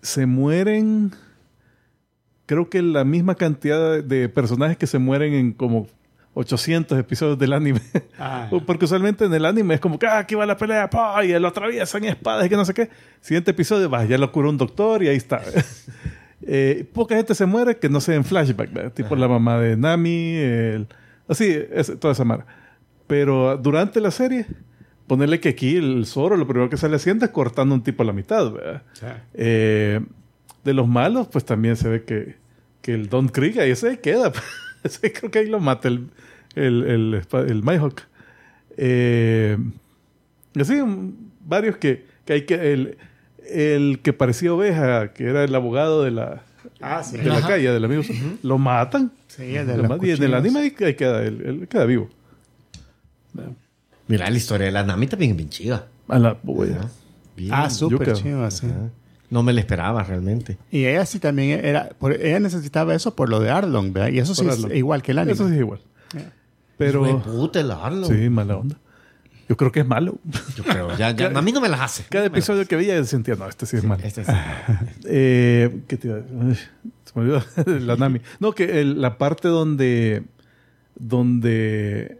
[0.03, 1.11] se mueren.
[2.47, 5.89] Creo que la misma cantidad de- personajes que se mueren en como
[6.35, 7.81] 800 episodios del anime.
[8.21, 8.49] Ah.
[8.65, 11.37] Porque usualmente en el anime es como que, ah, aquí va la pelea, pa, y
[11.41, 12.89] lo atraviesan espadas y que no sé qué.
[13.21, 15.43] Siguiente episodio, va, ya lo curó un doctor y ahí está.
[16.45, 18.93] Eh, poca gente se muere que no sea en flashback, ¿verdad?
[18.93, 20.89] tipo la mamá de Nami, el-
[21.33, 22.47] así, es- toda esa mara.
[23.07, 24.47] Pero durante la serie,
[25.07, 28.07] ponerle que aquí el Zoro lo primero que sale haciendo es cortando un tipo a
[28.07, 28.83] la mitad, ¿verdad?
[29.35, 30.01] Eh,
[30.65, 32.37] de los malos, pues también se ve que,
[32.81, 34.33] que el Don Krieg ahí se queda.
[34.85, 36.09] Ese creo que ahí lo mata el,
[36.55, 38.01] el, el, el Mihawk.
[38.77, 39.59] Eh,
[40.59, 40.75] así,
[41.45, 42.73] varios que, que hay que...
[42.73, 42.99] El,
[43.51, 46.43] el que parecía oveja, que era el abogado de la,
[46.83, 47.17] Ah, sí.
[47.17, 47.49] de la Ajá.
[47.49, 48.03] calle, del amigo,
[48.43, 49.13] lo matan.
[49.29, 50.35] Sí, el de Lo los matan, y en el cuchillos.
[50.45, 52.09] anime ahí, ahí queda, él, él queda vivo.
[54.09, 55.87] Mira, la historia de la Nami también es bien chiva.
[56.09, 56.37] A la.
[56.43, 57.51] Bien.
[57.51, 58.13] Ah, súper Yuca.
[58.13, 58.67] chido, sí.
[58.67, 58.91] Ajá.
[59.31, 60.59] No me la esperaba realmente.
[60.71, 61.89] Y ella sí también era.
[61.99, 64.11] por- ella necesitaba eso por lo de Arlong, ¿verdad?
[64.11, 64.77] Y eso sí Por es Arlong.
[64.77, 65.33] igual que el anime.
[65.33, 65.81] Eso sí es igual.
[66.13, 66.31] Hijo de
[66.77, 67.23] Pero...
[67.23, 68.13] puta, el Arlong.
[68.13, 68.77] Sí, mala onda.
[69.49, 70.19] Yo creo que es malo.
[70.57, 72.05] Yo creo, ya, ya, a mí no me las hace.
[72.09, 74.03] Cada episodio que veía sentía, no, este sí es malo.
[74.05, 74.33] Este sí.
[75.05, 76.31] Eh, ¿Qué te iba a decir?
[76.41, 77.43] Ay, Se me olvidó
[77.81, 78.21] la Nami.
[78.41, 80.23] No, que el- la parte donde,
[80.95, 82.19] donde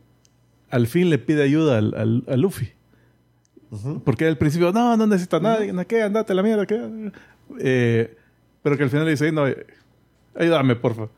[0.71, 2.71] al fin le pide ayuda al, al- a Luffy.
[4.05, 6.03] Porque al principio, no, no necesito a nadie, no, ¿qué?
[6.03, 7.11] Andate la mierda, ¿qué?
[7.59, 8.15] Eh,
[8.63, 9.45] pero que al final le dice, no,
[10.35, 11.09] ayúdame, porfa.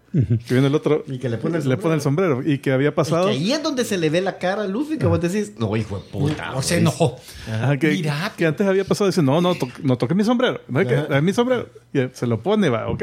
[0.47, 2.41] Que viene el otro Y que le pone el le pone el sombrero.
[2.49, 3.27] Y que había pasado...
[3.27, 5.77] que ahí es donde se le ve la cara a Luffy que vos decís, no,
[5.77, 6.55] hijo de puta.
[6.55, 6.81] O se güey".
[6.82, 7.16] enojó.
[7.53, 8.32] Ajá, que, Mira.
[8.36, 10.61] que antes había pasado, dice, no, no, to- no toques mi sombrero.
[10.69, 11.69] No es que, mi sombrero.
[11.93, 13.03] Y se lo pone, va, ok.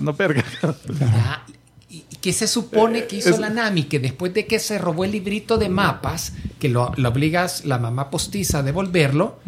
[0.00, 0.44] No perga.
[0.88, 1.44] Mira,
[1.90, 3.82] ¿y qué se supone que hizo es- la Nami?
[3.84, 7.78] Que después de que se robó el librito de mapas, que lo, lo obligas la
[7.78, 9.40] mamá postiza a devolverlo,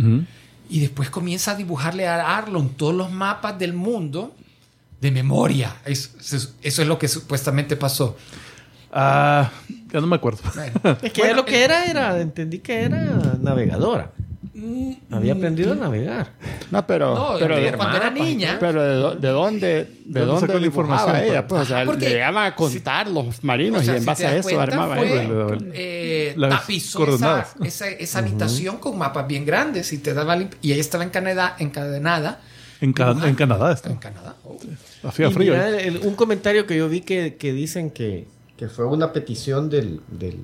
[0.68, 4.34] y después comienza a dibujarle a Arlon todos los mapas del mundo
[5.02, 5.74] de memoria.
[5.84, 8.16] Es- es- eso es lo que supuestamente pasó.
[8.92, 9.50] Ah,
[9.92, 10.40] ya no me acuerdo.
[10.54, 13.00] Bueno, Es que bueno, lo que era, era, entendí que era
[13.40, 14.12] navegadora.
[14.54, 16.30] mm, Había aprendido a navegar.
[16.70, 17.14] No, pero.
[17.14, 18.58] No, pero, de- cuando era niña.
[18.60, 18.82] Pero
[19.14, 21.16] de, de dónde, de dónde dónde sacó la información?
[21.16, 24.06] ella, pues, o sea, le llegaban a contar los marinos O sea, y en si
[24.06, 25.58] base a eso cuenta, armaba fue, ella.
[25.74, 30.80] eh, tapizó esa, esa, esa habitación con mapas bien grandes y te daba y ella
[30.80, 32.40] estaba en Canadá, encadenada
[32.82, 33.26] En, Ca- Dibujando.
[33.28, 33.90] en Canadá está.
[33.90, 34.36] en Canadá.
[34.44, 34.58] Oh.
[35.08, 35.52] Hacía frío.
[35.54, 38.26] mira, el- un comentario que yo vi que, que dicen que,
[38.56, 40.38] que fue una petición del, del,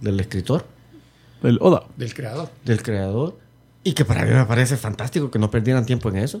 [0.00, 0.64] del escritor,
[1.42, 1.84] El Oda.
[1.96, 2.50] del creador.
[2.64, 3.38] del creador,
[3.84, 6.40] y que para mí me parece fantástico que no perdieran tiempo en eso.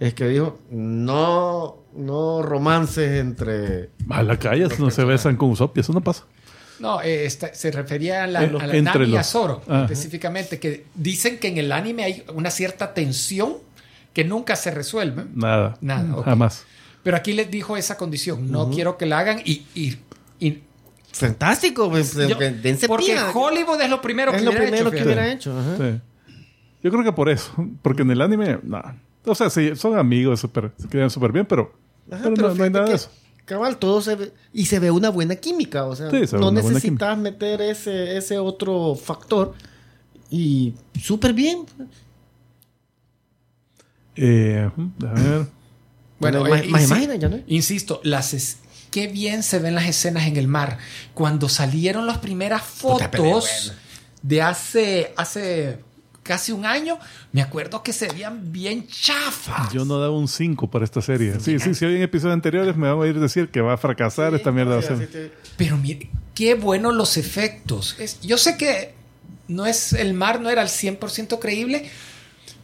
[0.00, 3.90] Es que dijo, no, no romances entre...
[4.08, 6.24] A la calle no se besan con Usopp eso no pasa.
[6.78, 9.60] No, eh, esta- se refería a la, los- a la Nami y a los- Zoro,
[9.66, 9.82] Ajá.
[9.82, 13.54] específicamente, que dicen que en el anime hay una cierta tensión
[14.12, 15.24] que nunca se resuelve.
[15.34, 15.76] Nada.
[15.80, 16.24] Nada, ok.
[16.24, 16.64] Jamás.
[17.02, 19.62] Pero aquí les dijo esa condición, no quiero que la hagan y...
[19.74, 19.96] y-
[20.40, 20.62] y-
[21.12, 22.36] Fantástico, pues, yo-
[22.86, 23.30] porque pila.
[23.34, 25.58] Hollywood es lo primero es que lo hubiera primero hecho, que hubiera hecho.
[25.58, 25.76] ajá.
[25.78, 26.00] Sí.
[26.82, 27.50] Yo creo que por eso.
[27.82, 28.80] Porque en el anime, no.
[29.24, 31.72] O sea, sí, son amigos, súper- se quedan súper bien, pero,
[32.10, 33.10] Ajá, pero pero no, no hay nada de que, eso.
[33.46, 34.32] Cabal, todo se ve.
[34.52, 35.86] Y se ve una buena química.
[35.86, 39.54] O sea, Sí, se no necesitas meter ese, ese otro factor.
[40.30, 41.64] Y súper bien.
[44.20, 44.70] Eh,
[45.06, 45.46] a ver.
[46.18, 47.38] Bueno, Más- eh, más insi- imágenes, ya no.
[47.46, 48.58] Insisto, las es-
[48.90, 50.78] qué bien se ven las escenas en el mar.
[51.14, 53.72] Cuando salieron las primeras fotos
[54.22, 55.78] de hace, hace
[56.24, 56.98] casi un año,
[57.32, 59.72] me acuerdo que se veían bien chafas.
[59.72, 61.34] Yo no daba un 5 para esta serie.
[61.40, 63.74] Sí, sí, si hay en episodios anteriores me van a ir a decir que va
[63.74, 64.76] a fracasar esta mierda.
[64.76, 65.32] de serie.
[65.56, 67.96] Pero mire, qué buenos los efectos.
[67.98, 68.92] Es- yo sé que
[69.46, 71.88] no es el mar, no era al 100% creíble,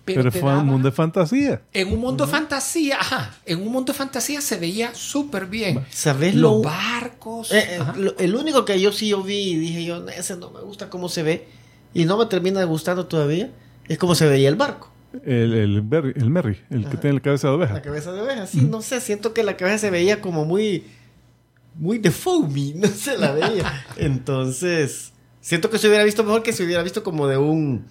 [0.04, 1.62] pero, fue un daba- mundo de fantasía.
[1.72, 5.84] en un mundo de fantasía, ajá, en un mundo de fantasía se veía súper bien.
[5.90, 7.50] ¿Sabes Los lo- barcos.
[7.52, 10.60] Eh, eh, el único que yo sí yo vi y dije yo, ese no me
[10.60, 11.48] gusta cómo se ve
[11.94, 13.50] y no me termina gustando todavía,
[13.88, 14.90] es cómo se veía el barco.
[15.24, 17.74] El, el, Berry- el Merry, el que tiene la cabeza de oveja.
[17.74, 20.84] La cabeza de oveja, sí, no sé, siento que la cabeza se veía como muy,
[21.76, 23.84] muy de foamy, no se la veía.
[23.96, 27.86] Entonces, siento que se hubiera visto mejor que se hubiera visto como de un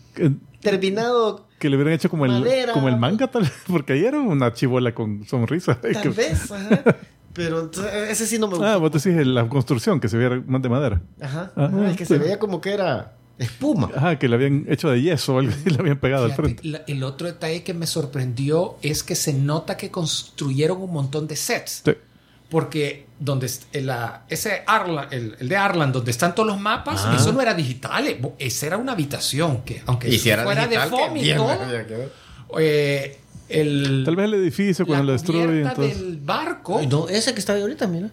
[0.59, 4.19] terminado, que le hubieran hecho como el, como el manga, tal vez, porque ahí era
[4.19, 5.79] una chivola con sonrisa.
[5.81, 6.83] tal Que- vez, ajá.
[7.33, 8.79] Pero entonces, ese sí no me Ah, gustó.
[8.99, 11.01] vos decís la construcción, que se viera más de madera.
[11.21, 12.13] Ajá, Ah, ajá, el que sí.
[12.13, 13.89] se veía como que era espuma.
[13.95, 16.67] Ajá, que le habían hecho de yeso o algo y le habían pegado al frente.
[16.67, 21.27] la- el otro detalle que me sorprendió es que se nota que construyeron un montón
[21.27, 21.81] de sets.
[21.85, 21.93] Sí.
[22.49, 27.03] Porque donde en la, ese Arla- el, el de Arlan, donde están todos los mapas,
[27.05, 27.15] Ah.
[27.17, 28.05] eso no era digital.
[28.07, 31.37] eh, Esa era una habitación que, aunque Y si era fuera digital, de y bien,
[31.37, 31.57] todo,
[32.59, 33.17] eh,
[33.49, 35.67] el, Tal vez el edificio la cuando lo destruyen.
[35.67, 36.81] entonces- del barco.
[36.89, 38.09] No, ese que está ahí ahorita, mira.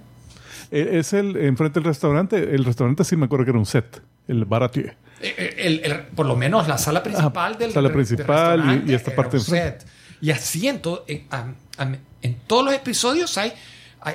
[0.70, 2.36] Eh, Es el enfrente del restaurante.
[2.54, 4.02] El restaurante sí me acuerdo que era un set.
[4.28, 4.96] El Baratier.
[5.20, 8.26] Eh, eh, el- el- por lo menos la sala principal Ajá, del sala del principal
[8.26, 9.86] y- restaurante y esta parte un set.
[10.20, 13.52] Y así en, to- en, am- en todos los episodios hay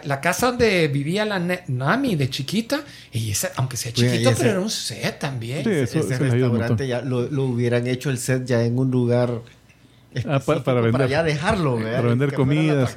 [0.05, 2.81] la casa donde vivía la Nami de chiquita,
[3.11, 5.63] y ese, aunque sea Oye, chiquito, ese- pero era un set también.
[5.63, 9.41] Sí, eso- ese restaurante ya lo, lo hubieran hecho el set ya en un lugar
[10.27, 10.91] Ah, pa- para vender.
[10.93, 11.97] para ya dejarlo, ¿verdad?
[11.97, 12.89] Para vender comida.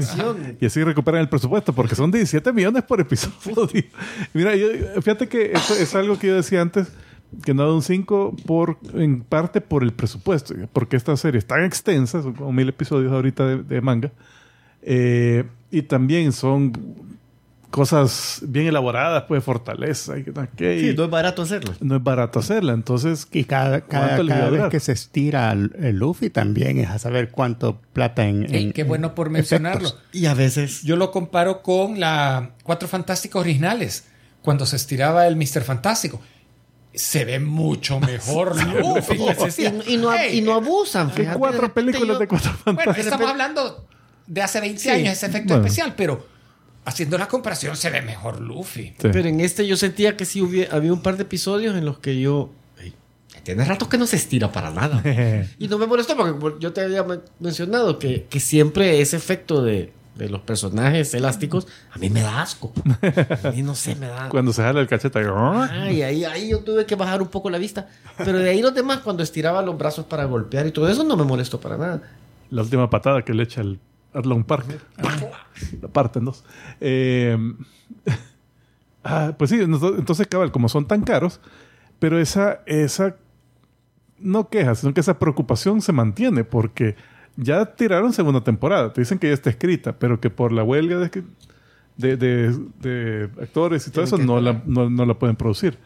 [0.60, 3.84] Y así recuperan el presupuesto, porque son 17 millones por episodio.
[4.32, 4.68] Mira, yo-
[5.02, 6.88] fíjate que eso es algo que yo decía antes,
[7.44, 11.46] que no da un 5 por, en parte por el presupuesto, porque esta serie es
[11.46, 14.12] tan extensa, son como mil episodios ahorita de, de manga,
[14.82, 16.72] eh, y también son
[17.70, 21.42] cosas bien elaboradas, pues fortaleza y que no sé qué, y Sí, no es barato
[21.42, 21.74] hacerlo.
[21.80, 24.80] no es barato hacerla, entonces Y cada, cada, ¿Cuánto le iba a cada vez que
[24.80, 28.52] se estira el, el Luffy también es a saber cuánto plata en.
[28.54, 29.88] En- qué bueno por en mencionarlo.
[29.88, 30.08] efectos.
[30.12, 34.06] Y a veces Yo lo comparo con la Cuatro Fantásticos originales,
[34.40, 35.62] cuando se estiraba el Mr.
[35.62, 36.20] Fantástico.
[36.94, 39.18] Se ve mucho mejor Luffy.
[39.86, 41.08] y, y no, Ey, y no abusan.
[41.10, 43.04] hay fíjate, cuatro películas yo- de cuatro Bueno, fantásticos.
[43.12, 43.86] estamos hablando
[44.28, 44.88] de hace 20 Sí.
[44.90, 45.64] años ese efecto Bueno.
[45.66, 46.24] especial, pero
[46.84, 48.94] haciendo la comparación se ve mejor Luffy.
[48.98, 49.08] Sí.
[49.12, 51.98] Pero en este yo sentía que sí hubiera, había un par de episodios en los
[51.98, 52.50] que yo...
[52.80, 52.92] "Ey,
[53.42, 55.02] Tiene rato que no se estira para nada.
[55.58, 59.62] y no me molestó porque yo te había men- mencionado que, que siempre ese efecto
[59.62, 62.72] de, de los personajes elásticos a mí me da asco.
[63.44, 64.28] A mí no sé, me da...
[64.28, 65.20] Cuando se jala el cachete.
[65.70, 67.86] Ay, ahí, ahí yo tuve que bajar un poco la vista.
[68.18, 71.16] Pero de ahí los demás, cuando estiraba los brazos para golpear y todo eso, no
[71.16, 72.02] me molestó para nada.
[72.50, 73.78] la última patada que le echa el
[74.18, 74.66] Arlong Park.
[75.80, 76.44] La parte en dos.
[76.80, 77.36] Eh,
[79.04, 81.40] ah, pues sí, ento- entonces, cabal, como son tan caros,
[81.98, 83.16] pero esa, esa
[84.18, 86.96] no queja, sino que esa preocupación se mantiene porque
[87.36, 88.92] ya tiraron segunda temporada.
[88.92, 91.22] Te dicen que ya está escrita, pero que por la huelga de,
[91.96, 95.78] de, de- de actores y todo Tienen eso no la, no la pueden producir.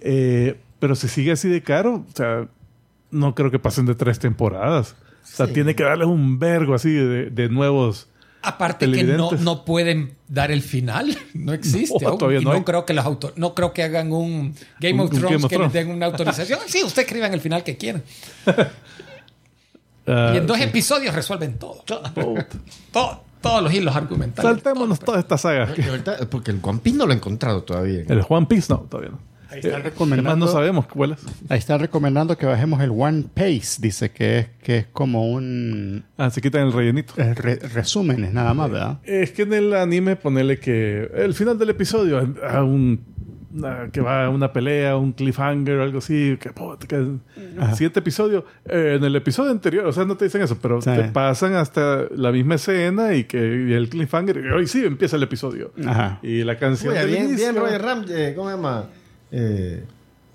[0.00, 2.48] Eh, pero si sigue así de caro, o sea,
[3.10, 4.96] no creo que pasen de tres temporadas.
[5.22, 5.52] O sea, Sí.
[5.54, 8.08] tiene que darles un vergo así de, de nuevos.
[8.44, 11.96] Aparte que no, no pueden dar el final, no existe.
[12.04, 12.18] No, aún.
[12.18, 15.10] todavía Y no creo que los autor no creo que hagan un Game Un- of
[15.10, 15.74] Thrones Game of que Thrones.
[15.74, 16.58] les den una autorización.
[16.66, 18.02] Sí, usted escriban el final que quieran.
[20.06, 20.64] ah, y en dos sí.
[20.64, 21.82] episodios resuelven todo.
[22.92, 24.50] Todo- todos los hilos argumentales.
[24.52, 25.64] Saltémonos toda esta saga.
[25.88, 28.02] Ahorita- porque el One Piece no lo he encontrado todavía.
[28.08, 29.18] El One Piece no, todavía no.
[29.52, 31.18] Ahí está Eh, recomendando- además no sabemos cuál es.
[31.48, 33.76] Ahí está recomendando que bajemos el One Pace.
[33.80, 37.14] Dice que es, que es como un Ah, se quitan el rellenito.
[37.18, 38.98] eh, re- resúmenes nada más, ¿verdad?
[39.04, 42.18] Es que en el anime ponele que el final del episodio
[42.48, 43.12] a un
[43.54, 46.48] una- que va a una pelea, un cliffhanger, algo así, que,
[46.88, 47.06] que
[47.74, 48.44] siete episodios.
[48.64, 50.88] Eh, en el episodio anterior, o sea, no te dicen eso, pero Sí.
[50.90, 53.36] te pasan hasta la misma escena y que
[53.68, 55.70] y el cliffhanger, y hoy sí empieza el episodio.
[55.86, 56.18] Ajá.
[56.22, 58.86] Y la canción Oye, del bien, inicio- bien, Roger Ram, eh, ¿cómo se llama?
[59.32, 59.84] Eh,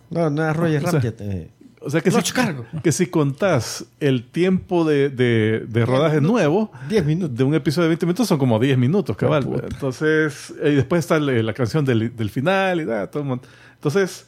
[0.10, 1.50] no, no es Roger O sea, eh,
[1.82, 2.66] O sea que si, Cargo.
[2.84, 7.38] que si contás el tiempo de, de, de rodaje nuevo 10 minutos.
[7.38, 9.46] de un episodio de 20 minutos son como 10 minutos, cabal.
[9.48, 9.62] Oh.
[9.64, 13.48] Entonces, y después está la, la canción del, del final y da, todo el mundo.
[13.76, 14.26] Entonces,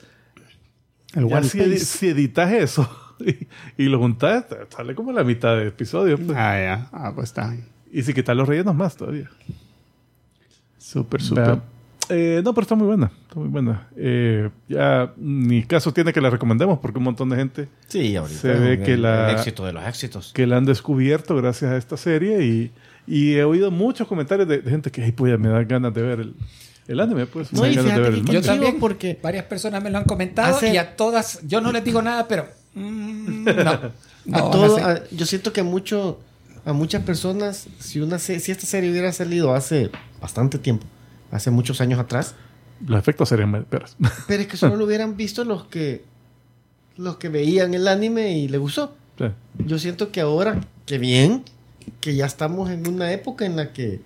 [1.15, 2.87] El ya si, editas eso
[3.19, 3.47] y,
[3.83, 6.17] y lo juntas, te sale como la mitad del episodio.
[6.17, 6.37] pues.
[6.37, 6.89] Ah, ya.
[6.91, 7.55] Ah, pues está.
[7.91, 9.29] Y si quitas los rellenos más todavía.
[10.77, 11.59] Súper, súper.
[12.09, 13.11] Eh, no, pero está muy buena.
[13.27, 13.87] Está muy buena.
[13.95, 18.39] Eh, ya ni caso tiene que la recomendemos porque un montón de gente Sí, ahorita.
[18.39, 20.31] Se ve el- que la- El éxito de los éxitos.
[20.33, 22.71] que la han descubierto gracias a esta serie y,
[23.05, 26.01] y he oído muchos comentarios de, de gente que, ay, pues, me dan ganas de
[26.01, 26.33] ver el,
[26.87, 27.53] el anime, pues.
[27.53, 28.33] No, me y dan ganas de fíjate ver el que manga.
[28.33, 31.61] Yo Chivo, también, porque varias personas me lo han comentado hace- y a todas, yo
[31.61, 34.35] no les digo nada, pero mm, no.
[34.37, 36.19] a todo, a- yo siento que mucho,
[36.65, 40.85] a muchas personas, si, una si esta serie hubiera salido hace bastante tiempo,
[41.31, 42.35] hace muchos años atrás,
[42.85, 43.95] Los efectos serían más peores.
[44.27, 46.03] pero es que solo lo hubieran visto los que
[46.97, 48.95] los que veían el anime y le gustó.
[49.17, 49.25] Sí.
[49.65, 51.43] Yo siento que ahora, que bien,
[52.01, 54.01] que ya estamos en una época en la que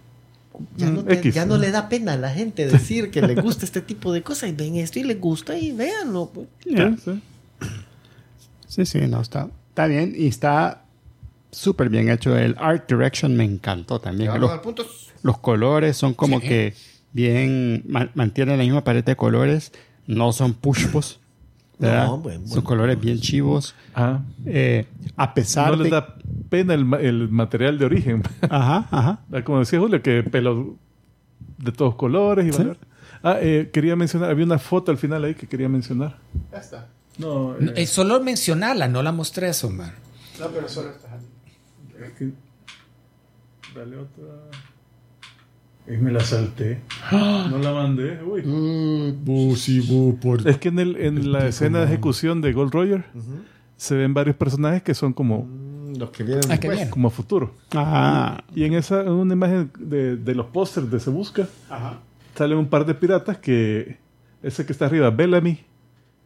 [0.77, 1.61] ya no, te- X, ya no ¿no?
[1.61, 4.53] le da pena a la gente decir que le gusta este tipo de cosas y
[4.53, 6.29] ven esto y les gusta y véanlo.
[6.33, 6.47] pues.
[6.63, 7.21] Sí, sí.
[8.67, 10.83] Sí, sí, no, está, está bien y está
[11.51, 12.35] súper bien hecho.
[12.37, 14.31] El art direction me encantó también.
[14.39, 14.51] Los,
[15.21, 16.47] los colores son como Sí.
[16.47, 16.73] que
[17.14, 19.72] bien, ma- mantienen la misma paleta de colores,
[20.07, 21.19] no son pushpos.
[21.80, 22.64] No, bueno, son bueno.
[22.64, 23.76] colores bien chivos.
[23.95, 24.85] Ah, Eh,
[25.18, 25.84] a pesar no de...
[25.84, 26.15] les da
[26.49, 28.23] pena el, ma- el material de origen.
[28.49, 29.44] Ajá, ajá.
[29.44, 30.76] Como decía Julio, que pelo
[31.57, 32.45] de todos colores.
[32.48, 32.57] Y Sí.
[32.60, 32.77] valor.
[33.22, 36.18] Ah, eh, quería mencionar, había una foto al final ahí que quería mencionar.
[37.18, 39.94] No, No, eh, eh, solo mencionarla, no la mostré eso, man.
[41.99, 42.31] es que-
[43.76, 44.23] Dale otra.
[45.88, 46.80] Y me la salté.
[47.11, 48.19] No la mandé.
[48.23, 48.41] Uy.
[50.45, 53.05] Es que en, el, en la escena de ejecución de Gold Roger
[53.76, 56.77] se ven varios personajes que son como, Mm, Los que vienen Ah, qué después.
[56.77, 56.89] bien.
[56.89, 57.53] como a futuro.
[57.76, 61.47] Ah, Y en esa en una imagen de, de los pósters de Se Busca,
[62.35, 63.97] salen un par de piratas que.
[64.41, 65.60] Ese que está arriba, Bellamy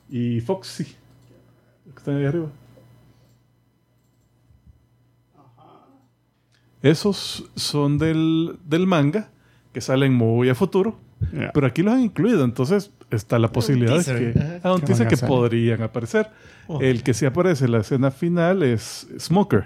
[0.10, 0.84] y Foxy.
[0.86, 2.48] Que están ahí arriba.
[6.82, 9.30] Esos son del, del manga,
[9.78, 10.98] que salen muy a futuro.
[11.32, 11.52] Ya.
[11.54, 15.08] Pero aquí los han incluido, entonces está la posibilidad de que, ah, un Que teaser
[15.08, 16.30] que podrían aparecer.
[16.82, 19.66] El que sí aparece en la escena final es Smoker,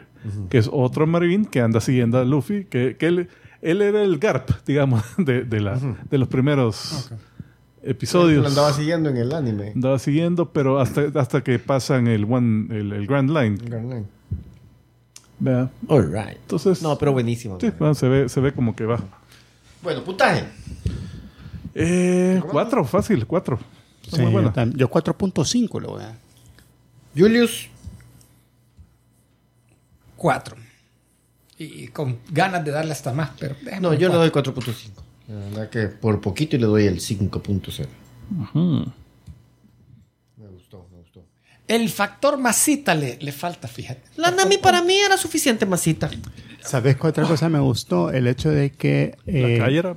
[0.50, 3.30] que es otro marine que anda siguiendo a Luffy, que, que él,
[3.62, 5.80] él era el Garp, digamos, de, de, la,
[6.10, 7.10] de los primeros
[7.82, 8.42] episodios.
[8.44, 9.72] Lo andaba siguiendo en el anime.
[9.76, 14.06] Andaba siguiendo, pero hasta, hasta que pasan el, one, el, el Grand Line.
[15.40, 15.70] Vea.
[15.88, 16.36] All right.
[16.42, 17.58] Entonces, No, pero buenísimo.
[17.62, 19.00] sí, bueno, se, ve, se ve como que va.
[19.82, 20.46] Bueno, puntaje.
[21.74, 23.60] Eh, cuatro, fácil, cuatro.
[24.04, 24.50] Está sí, muy buena.
[24.50, 26.16] yo tam- yo 4.5 le voy a dar.
[27.18, 27.68] Julius.
[30.16, 30.56] Cuatro.
[31.58, 34.52] Y con ganas de darle hasta más, pero déjame No, yo le cuatro.
[34.54, 35.04] doy 4.5.
[35.28, 37.88] La verdad que por poquito y le doy el 5.0.
[38.54, 38.94] Gustó, me gustó.
[41.76, 44.02] El factor masita le, le falta, fíjate.
[44.18, 46.10] La Nami para mí era suficiente masita.
[46.62, 48.12] ¿Sabes qué otra cosa me gustó?
[48.12, 49.96] El hecho de que eh, La calle era...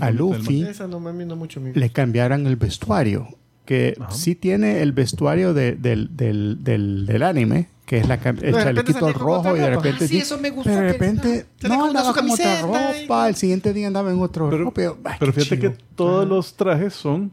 [0.00, 3.28] a Luffy no me mucho le cambiaran el vestuario.
[3.64, 8.52] Que sí tiene el vestuario de- del, del, del, del anime, que es la, el
[8.52, 9.82] chalequito rojo y de ropa.
[9.82, 10.04] repente...
[10.04, 11.46] Ah, sí, eso me gustó Pero de que- repente...
[11.62, 13.28] No, andaba con otra camiseta y- ropa.
[13.30, 14.82] El siguiente día andaba en otro Pero, ropa.
[14.82, 15.78] yo, ay, pero fíjate que chido.
[15.94, 17.32] todos los trajes son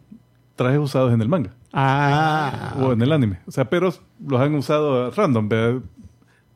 [0.55, 3.39] trajes usados en el manga Ah, o en el anime.
[3.47, 3.93] O sea, pero
[4.25, 5.81] los han usado random, ¿verdad?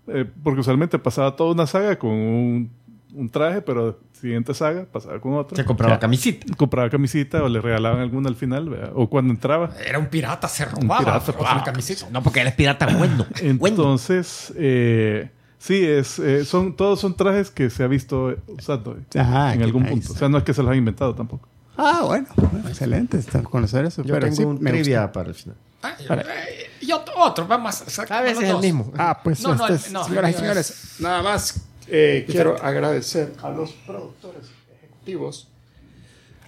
[0.07, 2.71] Eh, porque usualmente pasaba toda una saga con un,
[3.13, 5.55] un traje, pero siguiente saga pasaba con otro.
[5.55, 6.53] Se compraba camisita.
[6.55, 8.91] Compraba camisita o le regalaban alguna al final, ¿verdad?
[8.93, 9.71] o cuando entraba.
[9.85, 10.99] Era un pirata, se robaba.
[10.99, 12.07] pirata, robaba pues, la camiseta.
[12.11, 13.25] No, porque él es pirata bueno.
[13.41, 19.03] Entonces, eh, sí, es, eh, son, todos son trajes que se ha visto usando eh,
[19.13, 20.13] en algún punto.
[20.13, 21.47] O sea, no es que se los han inventado tampoco.
[21.77, 22.27] Ah, bueno,
[22.67, 24.01] excelente está- conocer eso.
[24.03, 25.57] Yo pero tengo sí, un me trivia para el final.
[25.81, 28.91] Ay, eh, y otro, vamos a sacar A veces los es el mismo.
[28.97, 32.55] Ah, pues, No, no, este es- no, señoras y no, señores, nada más eh, quiero
[32.63, 34.45] agradecer a los productores
[34.81, 35.47] ejecutivos.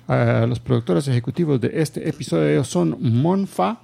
[0.08, 3.82] A los productores ejecutivos de este episodio son Monfa.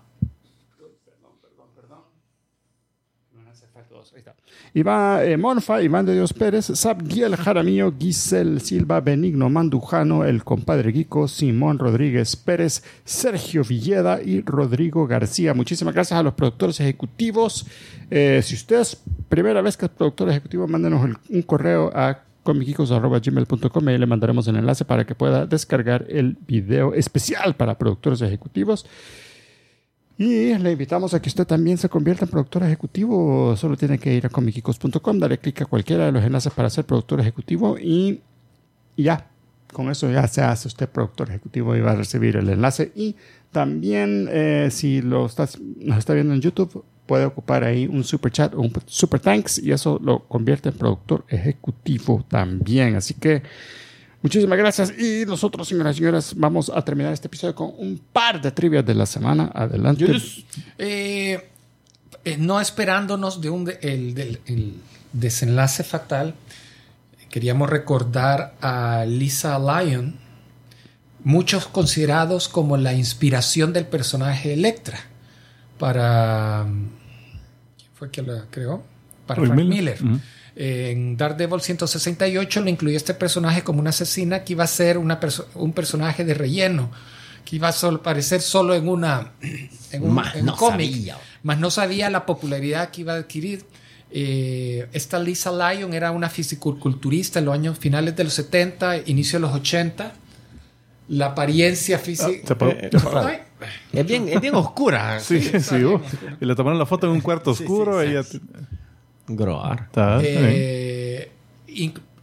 [4.75, 10.91] Iván eh, Monfa, Iván de Dios Pérez, Sabdiel Jaramillo, Giselle Silva, Benigno Mandujano, el compadre
[10.91, 15.53] Guico, Simón Rodríguez Pérez, Sergio Villeda y Rodrigo García.
[15.53, 17.67] Muchísimas gracias a los productores ejecutivos.
[18.09, 23.89] Eh, si usted es primera vez que es productor ejecutivo, mándenos un correo a comiquicos.gmail.com
[23.89, 28.85] y le mandaremos el enlace para que pueda descargar el video especial para productores ejecutivos.
[30.17, 33.55] Y le invitamos a que usted también se convierta en productor ejecutivo.
[33.55, 36.85] Solo tiene que ir a comiquicos.com, darle clic a cualquiera de los enlaces para ser
[36.85, 38.21] productor ejecutivo y
[38.95, 39.27] ya.
[39.71, 42.91] Con eso ya se hace usted productor ejecutivo y va a recibir el enlace.
[42.95, 43.15] Y
[43.51, 48.31] también, eh, si lo estás, nos está viendo en YouTube, puede ocupar ahí un super
[48.31, 52.95] chat o un super thanks y eso lo convierte en productor ejecutivo también.
[52.95, 53.41] Así que
[54.23, 54.93] Muchísimas gracias.
[54.97, 58.85] Y nosotros, señoras y señores, vamos a terminar este episodio con un par de trivias
[58.85, 59.51] de la semana.
[59.53, 60.05] Adelante.
[60.79, 61.49] Eh,
[62.25, 64.75] eh, no esperándonos de un de- el, del- el
[65.11, 66.33] desenlace fatal,
[67.29, 70.15] queríamos recordar a Lisa Lyon
[71.25, 74.99] muchos considerados como la inspiración del personaje Electra
[75.79, 76.65] para...
[77.77, 78.83] ¿Quién fue quien la creó?
[79.27, 79.97] Para Frank Miller.
[80.55, 85.19] En Daredevil 168 le incluyó este personaje como una asesina que iba a ser una
[85.19, 86.91] perso- un personaje de relleno,
[87.43, 89.31] que iba a sol- aparecer solo en una
[89.91, 91.13] en un, Mas en un no cómic,
[91.43, 93.65] más no sabía la popularidad que iba a adquirir.
[94.15, 99.39] Eh, esta Lisa Lyon era una fisiculturista en los años finales de los 70, inicio
[99.39, 100.13] de los 80.
[101.09, 102.55] La apariencia Se física...
[102.61, 102.89] Eh,
[103.91, 105.19] Es bien, es bien oscura.
[105.19, 105.99] Sí, sí, oh.
[106.39, 108.01] Y le tomaron la foto en un cuarto Sí, oscuro.
[108.01, 108.11] sí, sí.
[108.11, 108.23] ella
[109.27, 109.89] Groar.
[110.23, 111.29] Eh,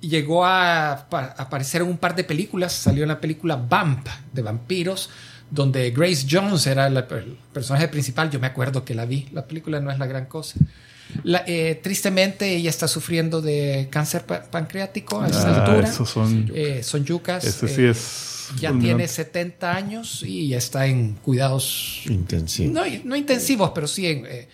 [0.00, 2.72] llegó a, pa- aparecer en un par de películas.
[2.72, 5.10] Salió en la película Vamp de vampiros,
[5.50, 8.30] donde Grace Jones era la- el personaje principal.
[8.30, 9.28] Yo me acuerdo que la vi.
[9.32, 10.58] La película no es la gran cosa.
[11.24, 15.88] La- eh, tristemente, ella está sufriendo de cáncer pa- pancreático a esta Ah, altura.
[15.88, 16.50] esos son.
[16.54, 17.44] Eh, son yucas.
[17.44, 18.26] Ese sí eh, es.
[18.60, 18.84] Ya fulminante.
[18.84, 22.72] tiene 70 años y ya está en cuidados Intensivo.
[22.74, 24.48] no, no intensivos, pero sí en, eh,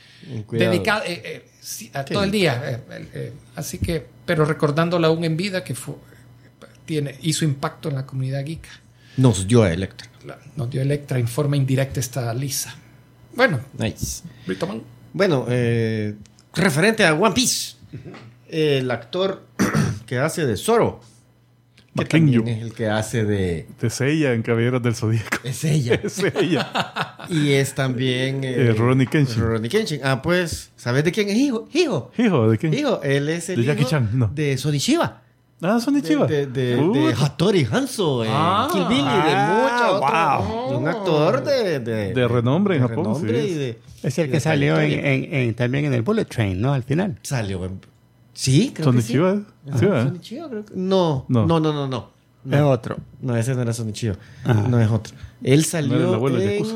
[0.50, 2.62] dedicado eh, eh, sí, a todo el día.
[2.70, 5.94] eh, eh, eh, así que, pero recordándola aún en vida, que fue,
[6.84, 8.66] tiene, hizo impacto en la comunidad geek.
[9.16, 10.08] Nos dio a Electra.
[10.24, 12.74] La- nos dio Electra en forma indirecta esta Lisa.
[13.34, 14.22] Bueno, Nice.
[14.46, 14.82] Britoman.
[15.12, 16.14] Bueno, eh,
[16.54, 17.74] referente a One Piece,
[18.48, 19.46] el actor
[20.06, 21.00] que hace de Zoro,
[21.96, 22.40] que Makenyu.
[22.40, 23.66] también es el que hace de...
[23.82, 25.38] Es ella en Caballeros del Zodíaco.
[25.44, 25.94] Es ella.
[26.04, 27.16] Es ella.
[27.28, 28.40] y es también...
[28.44, 29.42] Eh, Rurouni Kenshin.
[29.42, 30.00] Rurouni Kenshin.
[30.04, 31.68] Ah, pues, ¿sabes de quién es hijo?
[31.72, 32.10] Hijo.
[32.18, 32.74] Hijo, ¿de quién?
[32.74, 34.10] Hijo, él es el ¿De Jackie hijo Chan?
[34.12, 34.30] No.
[34.34, 35.22] de Sonichiba.
[35.62, 36.26] Ah, son de De, Chiva.
[36.26, 38.68] de, de, Uh, de Hattori Hanzo en Ah.
[38.70, 40.58] Kill Bill y de Ah, muchos wow.
[40.58, 40.70] otros.
[40.70, 41.80] De un actor de...
[41.80, 43.48] De, De renombre en de Japón, renombre sí.
[43.48, 45.14] y de- Es el y que de salió en, trayectoria.
[45.14, 46.74] en- en- también en el Bullet Train, ¿no?
[46.74, 47.18] Al final.
[47.22, 47.80] Salió en...
[48.36, 49.12] Sí, creo Son que de sí.
[49.14, 49.30] Chiva.
[49.32, 50.04] Ajá, Sí, ¿verdad?
[50.08, 51.46] Sonichiba, creo que- No, No.
[51.46, 52.10] no, no, no, no.
[52.44, 52.96] Es No, otro.
[53.22, 54.14] no, ese no era Sonichiba.
[54.44, 54.68] Ajá.
[54.68, 55.14] No es otro.
[55.42, 56.66] Él No el salió abuelo de en...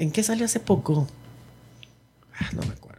[0.00, 1.08] ¿En qué salió hace poco?
[2.38, 2.98] Ah, no me acuerdo.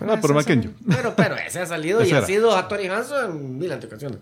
[0.00, 0.60] Ah, pero ese ha
[0.96, 2.26] Pero, pero ese ha salido y Ese ha era.
[2.26, 4.18] sido Hattori Hanzo en mil ocasiones.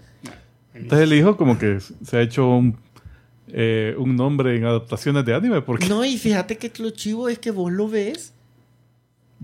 [0.75, 2.77] Entonces el hijo como que se ha hecho un,
[3.49, 7.39] eh, un nombre en adaptaciones de anime porque No, y fíjate que lo chivo es
[7.39, 8.32] que vos lo ves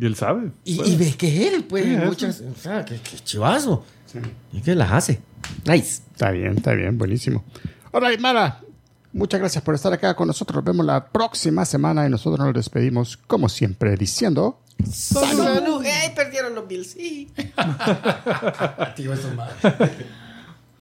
[0.00, 0.50] y él sabe.
[0.64, 2.40] y, y ves que es él, pues, Sí, muchas...
[2.40, 3.84] O sea, que, que chivazo.
[4.52, 5.20] Y que las hace.
[5.66, 6.02] Nice.
[6.12, 7.44] Está bien, está bien, buenísimo.
[7.92, 8.60] Ahora, Mara,
[9.12, 10.56] muchas gracias por estar acá con nosotros.
[10.56, 14.60] Nos vemos la próxima semana y nosotros nos despedimos, como siempre, diciendo.
[14.90, 15.84] ¡Salud!
[15.84, 16.92] ¡Ey, perdieron los Bills!
[16.92, 17.30] Sí.
[18.96, 19.28] Tío, eso.